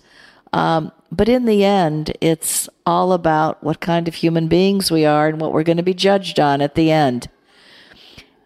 Um, 0.52 0.92
but 1.12 1.30
in 1.30 1.46
the 1.46 1.64
end, 1.64 2.12
it's 2.20 2.68
all 2.86 3.14
about 3.14 3.64
what 3.64 3.80
kind 3.80 4.08
of 4.08 4.16
human 4.16 4.50
beings 4.50 4.92
we 4.92 5.06
are 5.06 5.30
and 5.30 5.40
what 5.40 5.54
we're 5.54 5.64
going 5.64 5.78
to 5.78 5.84
be 5.84 5.94
judged 5.94 6.40
on 6.40 6.62
at 6.62 6.76
the 6.76 6.92
end. 6.92 7.30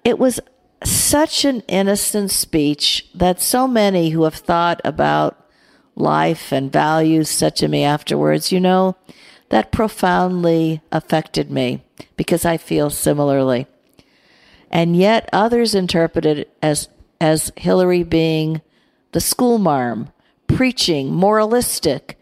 It 0.03 0.19
was 0.19 0.39
such 0.84 1.45
an 1.45 1.61
innocent 1.67 2.30
speech 2.30 3.07
that 3.15 3.41
so 3.41 3.67
many 3.67 4.09
who 4.09 4.24
have 4.24 4.36
thought 4.36 4.82
about 4.84 5.43
life 5.96 6.52
and 6.52 6.72
values 6.72 7.30
said 7.30 7.56
to 7.58 7.68
me 7.68 7.84
afterwards, 7.84 8.52
you 8.52 8.60
know, 8.60 8.96
that 9.50 9.72
profoundly 9.72 10.82
affected 10.91 11.52
me 11.52 11.84
because 12.18 12.46
I 12.46 12.58
feel 12.58 12.89
similarly. 12.89 13.68
And 14.72 14.96
yet 14.96 15.30
others 15.32 15.76
interpret 15.76 16.26
it 16.26 16.56
as, 16.62 16.89
as 17.22 17.52
Hillary 17.56 18.04
being 18.04 18.62
the 19.12 19.22
schoolmarm, 19.22 20.10
preaching, 20.48 21.14
moralistic, 21.14 22.20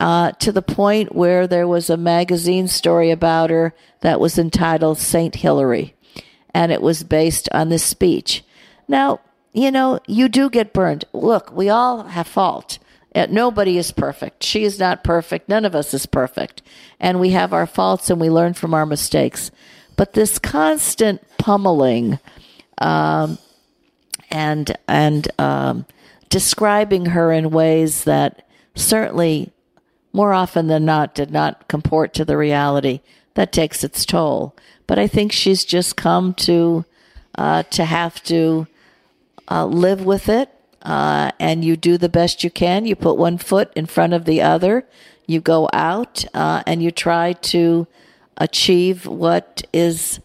uh, 0.00 0.32
to 0.32 0.50
the 0.50 0.62
point 0.62 1.14
where 1.14 1.46
there 1.46 1.68
was 1.68 1.88
a 1.88 1.96
magazine 1.96 2.66
story 2.66 3.12
about 3.12 3.50
her 3.50 3.72
that 4.00 4.18
was 4.18 4.38
entitled 4.38 4.98
Saint 4.98 5.36
Hillary 5.36 5.94
and 6.54 6.70
it 6.72 6.80
was 6.80 7.02
based 7.02 7.48
on 7.52 7.68
this 7.68 7.82
speech. 7.82 8.44
Now, 8.86 9.20
you 9.52 9.70
know, 9.70 10.00
you 10.06 10.28
do 10.28 10.48
get 10.48 10.72
burned. 10.72 11.04
Look, 11.12 11.52
we 11.52 11.68
all 11.68 12.04
have 12.04 12.26
fault. 12.26 12.78
Nobody 13.14 13.78
is 13.78 13.92
perfect. 13.92 14.42
She 14.42 14.64
is 14.64 14.78
not 14.78 15.04
perfect. 15.04 15.48
None 15.48 15.64
of 15.64 15.74
us 15.74 15.94
is 15.94 16.06
perfect. 16.06 16.62
And 16.98 17.20
we 17.20 17.30
have 17.30 17.52
our 17.52 17.66
faults 17.66 18.10
and 18.10 18.20
we 18.20 18.28
learn 18.28 18.54
from 18.54 18.74
our 18.74 18.86
mistakes. 18.86 19.50
But 19.96 20.14
this 20.14 20.38
constant 20.38 21.22
pummeling 21.38 22.18
um, 22.78 23.38
and 24.30 24.76
and 24.88 25.28
um, 25.38 25.86
describing 26.28 27.06
her 27.06 27.30
in 27.30 27.50
ways 27.50 28.04
that 28.04 28.46
certainly 28.74 29.52
more 30.12 30.32
often 30.32 30.66
than 30.66 30.84
not 30.84 31.14
did 31.14 31.30
not 31.30 31.68
comport 31.68 32.14
to 32.14 32.24
the 32.24 32.36
reality 32.36 33.00
that 33.34 33.52
takes 33.52 33.84
its 33.84 34.04
toll 34.04 34.56
but 34.86 34.98
I 34.98 35.06
think 35.06 35.32
she's 35.32 35.64
just 35.64 35.96
come 35.96 36.34
to 36.34 36.84
uh, 37.36 37.64
to 37.64 37.84
have 37.84 38.22
to 38.24 38.66
uh, 39.50 39.66
live 39.66 40.04
with 40.04 40.28
it. 40.28 40.50
Uh, 40.84 41.30
and 41.40 41.64
you 41.64 41.76
do 41.76 41.96
the 41.96 42.08
best 42.08 42.44
you 42.44 42.50
can. 42.50 42.84
You 42.84 42.94
put 42.94 43.16
one 43.16 43.38
foot 43.38 43.72
in 43.74 43.86
front 43.86 44.12
of 44.12 44.24
the 44.26 44.42
other. 44.42 44.86
You 45.26 45.40
go 45.40 45.68
out 45.72 46.24
uh, 46.34 46.62
and 46.66 46.82
you 46.82 46.90
try 46.90 47.32
to 47.32 47.86
achieve 48.36 49.06
what 49.06 49.62
is 49.72 50.20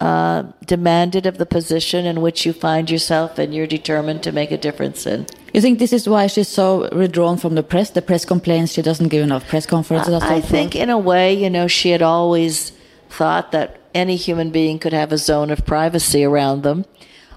uh, 0.00 0.42
demanded 0.66 1.26
of 1.26 1.38
the 1.38 1.46
position 1.46 2.04
in 2.06 2.20
which 2.20 2.44
you 2.44 2.52
find 2.52 2.90
yourself, 2.90 3.38
and 3.38 3.54
you're 3.54 3.68
determined 3.68 4.20
to 4.24 4.32
make 4.32 4.50
a 4.50 4.58
difference 4.58 5.06
in. 5.06 5.24
You 5.54 5.60
think 5.60 5.78
this 5.78 5.92
is 5.92 6.08
why 6.08 6.26
she's 6.26 6.48
so 6.48 6.88
withdrawn 6.92 7.36
from 7.36 7.54
the 7.54 7.62
press? 7.62 7.90
The 7.90 8.02
press 8.02 8.24
complains 8.24 8.72
she 8.72 8.82
doesn't 8.82 9.08
give 9.08 9.22
enough 9.22 9.46
press 9.46 9.64
conferences. 9.64 10.20
I 10.20 10.40
think, 10.40 10.74
in 10.74 10.90
a 10.90 10.98
way, 10.98 11.32
you 11.32 11.48
know, 11.48 11.68
she 11.68 11.90
had 11.90 12.02
always 12.02 12.72
thought 13.10 13.52
that 13.52 13.78
any 13.94 14.16
human 14.16 14.50
being 14.50 14.80
could 14.80 14.92
have 14.92 15.12
a 15.12 15.18
zone 15.18 15.50
of 15.50 15.64
privacy 15.64 16.24
around 16.24 16.62
them. 16.62 16.84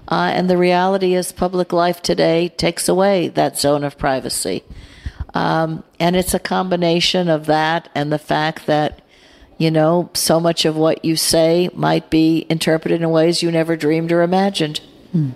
Uh, 0.08 0.30
and 0.32 0.48
the 0.48 0.56
reality 0.56 1.14
is, 1.14 1.32
public 1.32 1.72
life 1.72 2.00
today 2.00 2.48
takes 2.48 2.88
away 2.88 3.28
that 3.28 3.58
zone 3.58 3.84
of 3.84 3.98
privacy. 3.98 4.62
Um, 5.34 5.84
and 5.98 6.16
it's 6.16 6.34
a 6.34 6.38
combination 6.38 7.28
of 7.28 7.46
that 7.46 7.88
and 7.94 8.12
the 8.12 8.18
fact 8.18 8.66
that, 8.66 9.02
you 9.58 9.70
know, 9.70 10.10
so 10.14 10.38
much 10.40 10.64
of 10.64 10.76
what 10.76 11.04
you 11.04 11.16
say 11.16 11.68
might 11.74 12.08
be 12.08 12.46
interpreted 12.48 13.02
in 13.02 13.10
ways 13.10 13.42
you 13.42 13.50
never 13.50 13.76
dreamed 13.76 14.12
or 14.12 14.22
imagined. 14.22 14.80
Hmm. 15.12 15.30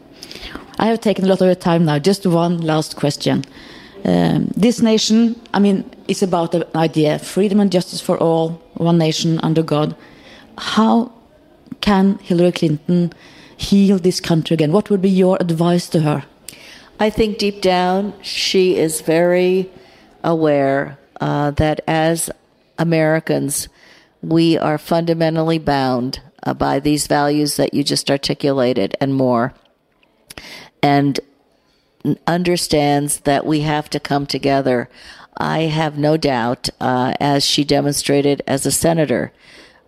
I 0.78 0.86
have 0.86 1.00
taken 1.00 1.24
a 1.24 1.28
lot 1.28 1.40
of 1.40 1.46
your 1.46 1.54
time 1.54 1.84
now. 1.84 1.98
Just 1.98 2.26
one 2.26 2.58
last 2.58 2.96
question. 2.96 3.44
Um, 4.04 4.50
this 4.56 4.80
nation, 4.80 5.38
I 5.52 5.58
mean, 5.58 5.90
it's 6.08 6.22
about 6.22 6.52
the 6.52 6.66
idea 6.76 7.18
freedom 7.18 7.60
and 7.60 7.70
justice 7.70 8.00
for 8.00 8.16
all, 8.16 8.62
one 8.74 8.96
nation 8.96 9.38
under 9.42 9.62
God 9.62 9.94
how 10.60 11.10
can 11.80 12.18
Hillary 12.18 12.52
Clinton 12.52 13.12
heal 13.60 13.98
this 13.98 14.20
country 14.20 14.54
again? 14.54 14.72
What 14.72 14.90
would 14.90 15.02
be 15.02 15.10
your 15.10 15.36
advice 15.38 15.88
to 15.90 16.00
her? 16.00 16.24
I 16.98 17.10
think 17.10 17.38
deep 17.38 17.60
down 17.60 18.14
she 18.22 18.76
is 18.76 19.00
very 19.00 19.70
aware 20.24 20.98
uh, 21.20 21.50
that 21.52 21.80
as 21.86 22.30
Americans, 22.78 23.68
we 24.22 24.58
are 24.58 24.78
fundamentally 24.78 25.58
bound 25.58 26.20
uh, 26.42 26.54
by 26.54 26.80
these 26.80 27.06
values 27.06 27.56
that 27.56 27.74
you 27.74 27.84
just 27.84 28.10
articulated 28.10 28.96
and 29.00 29.14
more, 29.14 29.52
and 30.82 31.20
understands 32.26 33.20
that 33.20 33.44
we 33.44 33.60
have 33.60 33.90
to 33.90 34.00
come 34.00 34.26
together. 34.26 34.88
I 35.36 35.60
have 35.62 35.98
no 35.98 36.16
doubt, 36.16 36.70
uh, 36.80 37.14
as 37.20 37.44
she 37.44 37.64
demonstrated 37.64 38.42
as 38.46 38.64
a 38.64 38.72
senator, 38.72 39.32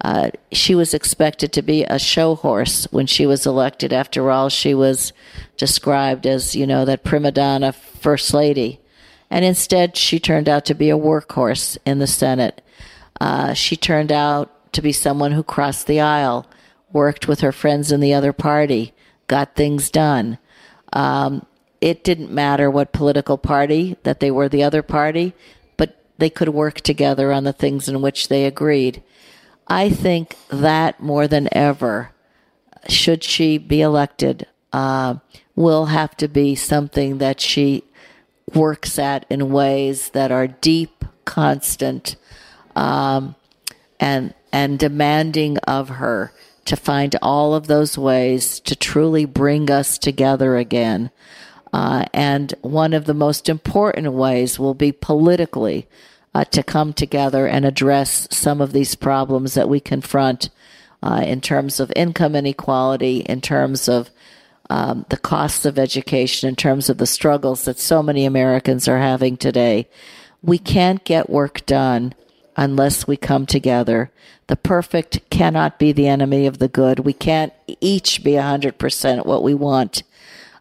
uh, 0.03 0.31
she 0.51 0.75
was 0.75 0.95
expected 0.95 1.53
to 1.53 1.63
be 1.63 1.85
a 1.85 1.99
show 1.99 2.35
horse 2.35 2.89
when 2.91 3.07
she 3.07 3.25
was 3.25 3.47
elected. 3.47 3.93
After 3.93 4.31
all, 4.31 4.49
she 4.49 4.75
was 4.75 5.13
described 5.57 6.27
as, 6.27 6.57
you 6.57 6.67
know, 6.67 6.85
that 6.85 7.05
prima 7.05 7.31
donna 7.31 7.73
first 7.73 8.35
lady. 8.35 8.81
And 9.31 9.45
instead, 9.45 9.97
she 9.97 10.19
turned 10.19 10.49
out 10.49 10.65
to 10.67 10.75
be 10.75 10.91
a 10.91 10.99
workhorse 10.99 11.79
in 11.87 12.01
the 12.01 12.09
Senate. 12.09 12.61
Uh, 13.21 13.55
she 13.55 13.77
turned 13.77 14.11
out 14.11 14.73
to 14.73 14.83
be 14.83 14.93
someone 14.93 15.33
who 15.33 15.45
crossed 15.45 15.87
the 15.87 16.01
aisle, 16.01 16.47
worked 16.93 17.29
with 17.29 17.41
her 17.41 17.53
friends 17.53 17.93
in 17.93 18.01
the 18.01 18.13
other 18.13 18.33
party, 18.33 18.93
got 19.29 19.55
things 19.55 19.89
done. 19.89 20.37
Um, 20.93 21.47
it 21.81 22.03
didn't 22.03 22.31
matter 22.31 22.71
what 22.71 22.93
political 22.93 23.39
party 23.39 23.97
that 24.03 24.21
they 24.21 24.31
were 24.31 24.49
the 24.49 24.65
other 24.65 24.83
party, 24.83 25.33
but 25.77 26.05
they 26.19 26.29
could 26.29 26.49
work 26.49 26.81
together 26.81 27.33
on 27.33 27.45
the 27.45 27.53
things 27.53 27.89
in 27.89 28.03
which 28.03 28.29
they 28.29 28.45
agreed. 28.45 29.03
I 29.73 29.89
think 29.89 30.37
that 30.51 31.01
more 31.01 31.27
than 31.27 31.49
ever, 31.51 32.11
should 32.91 33.25
she 33.25 33.57
be 33.57 33.81
elected, 33.81 34.47
uh, 34.71 35.15
will 35.57 35.87
have 35.87 36.15
to 36.19 36.29
be 36.29 36.55
something 36.55 37.17
that 37.19 37.41
she 37.41 37.85
works 38.53 38.99
at 38.99 39.25
in 39.31 39.51
ways 39.51 40.11
that 40.11 40.31
are 40.31 40.47
deep, 40.47 41.07
constant, 41.25 42.17
um, 42.77 43.35
and 43.99 44.35
and 44.53 44.79
demanding 44.79 45.57
of 45.61 45.89
her 45.89 46.35
to 46.67 46.77
find 46.77 47.17
all 47.23 47.55
of 47.55 47.67
those 47.67 47.97
ways 47.97 48.61
to 48.61 48.77
truly 48.77 49.25
bring 49.25 49.71
us 49.71 49.97
together 49.97 50.59
again. 50.59 51.11
Uh, 51.73 52.05
and 52.13 52.53
one 52.61 52.93
of 52.93 53.07
the 53.07 53.15
most 53.15 53.49
important 53.49 54.13
ways 54.13 54.59
will 54.59 54.75
be 54.75 54.93
politically 54.93 55.89
uh, 56.35 56.45
to 56.45 56.63
come 56.63 56.93
together 56.93 57.47
and 57.47 57.65
address 57.65 58.27
some 58.31 58.61
of 58.61 58.73
these 58.73 58.95
problems 58.95 59.55
that 59.55 59.69
we 59.69 59.81
confront 59.81 60.51
uh, 61.03 61.23
in 61.27 61.41
terms 61.41 61.81
of 61.81 61.93
income 61.97 62.35
inequality, 62.35 63.21
in 63.21 63.41
terms 63.41 63.89
of 63.89 64.11
um, 64.71 65.05
the 65.11 65.17
costs 65.17 65.65
of 65.65 65.79
education, 65.79 66.49
in 66.49 66.57
terms 66.57 66.89
of 66.89 66.99
the 66.99 67.07
struggles 67.07 67.65
that 67.65 67.79
so 67.79 68.03
many 68.03 68.25
Americans 68.25 68.89
are 68.89 68.99
having 68.99 69.37
today. 69.37 69.89
We 70.43 70.59
can't 70.59 71.05
get 71.05 71.29
work 71.29 71.67
done 71.67 72.15
unless 72.57 73.07
we 73.07 73.17
come 73.17 73.47
together. 73.47 74.11
The 74.47 74.57
perfect 74.57 75.29
cannot 75.31 75.79
be 75.79 75.93
the 75.93 76.09
enemy 76.09 76.47
of 76.47 76.59
the 76.59 76.69
good. 76.69 77.01
We 77.01 77.13
can't 77.13 77.53
each 77.81 78.23
be 78.23 78.33
100% 78.33 79.27
what 79.27 79.43
we 79.43 79.55
want. 79.55 80.03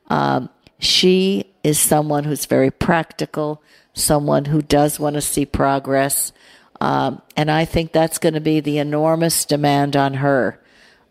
Um, 0.10 0.50
she 0.80 1.52
is 1.64 1.80
someone 1.80 2.24
who's 2.24 2.46
very 2.46 2.72
practical, 2.72 3.62
someone 3.94 4.46
who 4.46 4.62
does 4.62 5.00
want 5.00 5.16
to 5.16 5.22
see 5.22 5.46
progress. 5.46 6.32
Um, 6.80 7.22
and 7.36 7.52
I 7.52 7.66
think 7.66 7.92
that's 7.92 8.18
going 8.18 8.34
to 8.34 8.42
be 8.42 8.60
the 8.60 8.78
enormous 8.78 9.46
demand 9.46 9.96
on 9.96 10.16
her 10.16 10.60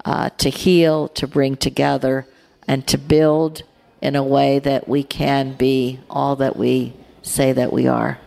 uh, 0.04 0.30
to 0.38 0.50
heal, 0.50 1.08
to 1.08 1.26
bring 1.26 1.56
together, 1.56 2.26
and 2.66 2.86
to 2.88 2.98
build 2.98 3.62
in 4.00 4.16
a 4.16 4.24
way 4.24 4.58
that 4.58 4.88
we 4.88 5.02
can 5.02 5.54
be 5.54 6.00
all 6.08 6.36
that 6.36 6.56
we 6.56 6.94
say 7.22 7.52
that 7.52 7.72
we 7.72 7.86
are. 7.86 8.18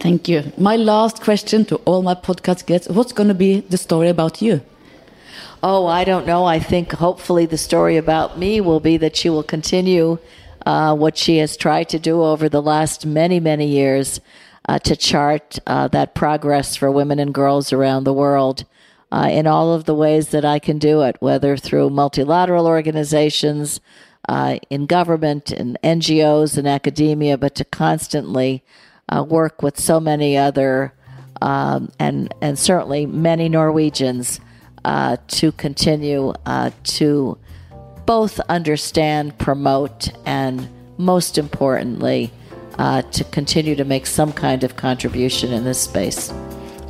Thank 0.00 0.28
you. 0.28 0.52
My 0.56 0.76
last 0.76 1.20
question 1.20 1.64
to 1.66 1.76
all 1.84 2.02
my 2.02 2.14
podcast 2.14 2.66
guests 2.66 2.88
what's 2.88 3.12
going 3.12 3.28
to 3.28 3.34
be 3.34 3.60
the 3.60 3.76
story 3.76 4.08
about 4.08 4.40
you? 4.40 4.62
Oh, 5.62 5.86
I 5.86 6.04
don't 6.04 6.26
know. 6.26 6.46
I 6.46 6.58
think 6.58 6.92
hopefully 6.92 7.44
the 7.44 7.58
story 7.58 7.98
about 7.98 8.38
me 8.38 8.62
will 8.62 8.80
be 8.80 8.96
that 8.96 9.14
she 9.14 9.28
will 9.28 9.42
continue 9.42 10.18
uh, 10.66 10.94
what 10.94 11.16
she 11.16 11.38
has 11.38 11.56
tried 11.56 11.88
to 11.88 11.98
do 11.98 12.22
over 12.22 12.48
the 12.48 12.62
last 12.62 13.06
many, 13.06 13.40
many 13.40 13.66
years 13.66 14.20
uh, 14.68 14.78
to 14.78 14.94
chart 14.94 15.58
uh, 15.66 15.88
that 15.88 16.14
progress 16.14 16.76
for 16.76 16.90
women 16.90 17.18
and 17.18 17.34
girls 17.34 17.72
around 17.72 18.04
the 18.04 18.12
world 18.12 18.64
uh, 19.10 19.28
in 19.30 19.46
all 19.46 19.72
of 19.72 19.84
the 19.84 19.94
ways 19.94 20.28
that 20.28 20.44
I 20.44 20.58
can 20.58 20.78
do 20.78 21.02
it, 21.02 21.16
whether 21.20 21.56
through 21.56 21.90
multilateral 21.90 22.66
organizations, 22.66 23.80
uh, 24.28 24.58
in 24.68 24.86
government, 24.86 25.50
in 25.50 25.76
NGOs, 25.82 26.56
in 26.56 26.66
academia, 26.66 27.36
but 27.36 27.54
to 27.56 27.64
constantly 27.64 28.62
uh, 29.08 29.24
work 29.24 29.62
with 29.62 29.80
so 29.80 29.98
many 29.98 30.36
other 30.36 30.92
um, 31.42 31.90
and 31.98 32.32
and 32.42 32.58
certainly 32.58 33.06
many 33.06 33.48
Norwegians 33.48 34.40
to 34.84 35.52
continue 35.52 36.34
to 36.84 37.38
both 38.06 38.40
understand, 38.48 39.38
promote, 39.38 40.10
and 40.26 40.68
most 40.98 41.38
importantly, 41.38 42.30
uh, 42.78 43.02
to 43.02 43.24
continue 43.24 43.74
to 43.76 43.84
make 43.84 44.06
some 44.06 44.32
kind 44.32 44.64
of 44.64 44.76
contribution 44.76 45.52
in 45.52 45.64
this 45.64 45.80
space. 45.80 46.32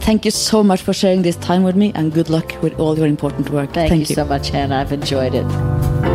Thank 0.01 0.25
you 0.25 0.31
so 0.31 0.63
much 0.63 0.83
for 0.83 0.93
sharing 0.93 1.23
this 1.23 1.37
time 1.37 1.63
with 1.63 1.77
me, 1.77 1.93
and 1.95 2.13
good 2.13 2.31
luck 2.31 2.55
with 2.63 2.79
all 2.79 2.97
your 2.97 3.07
important 3.07 3.51
work. 3.51 3.73
Thank, 3.73 3.91
Thank 3.91 4.01
you, 4.01 4.07
you 4.09 4.15
so 4.15 4.25
much, 4.25 4.49
Hannah. 4.51 4.77
I've 4.77 4.93
enjoyed 4.93 5.35
it. 5.35 6.10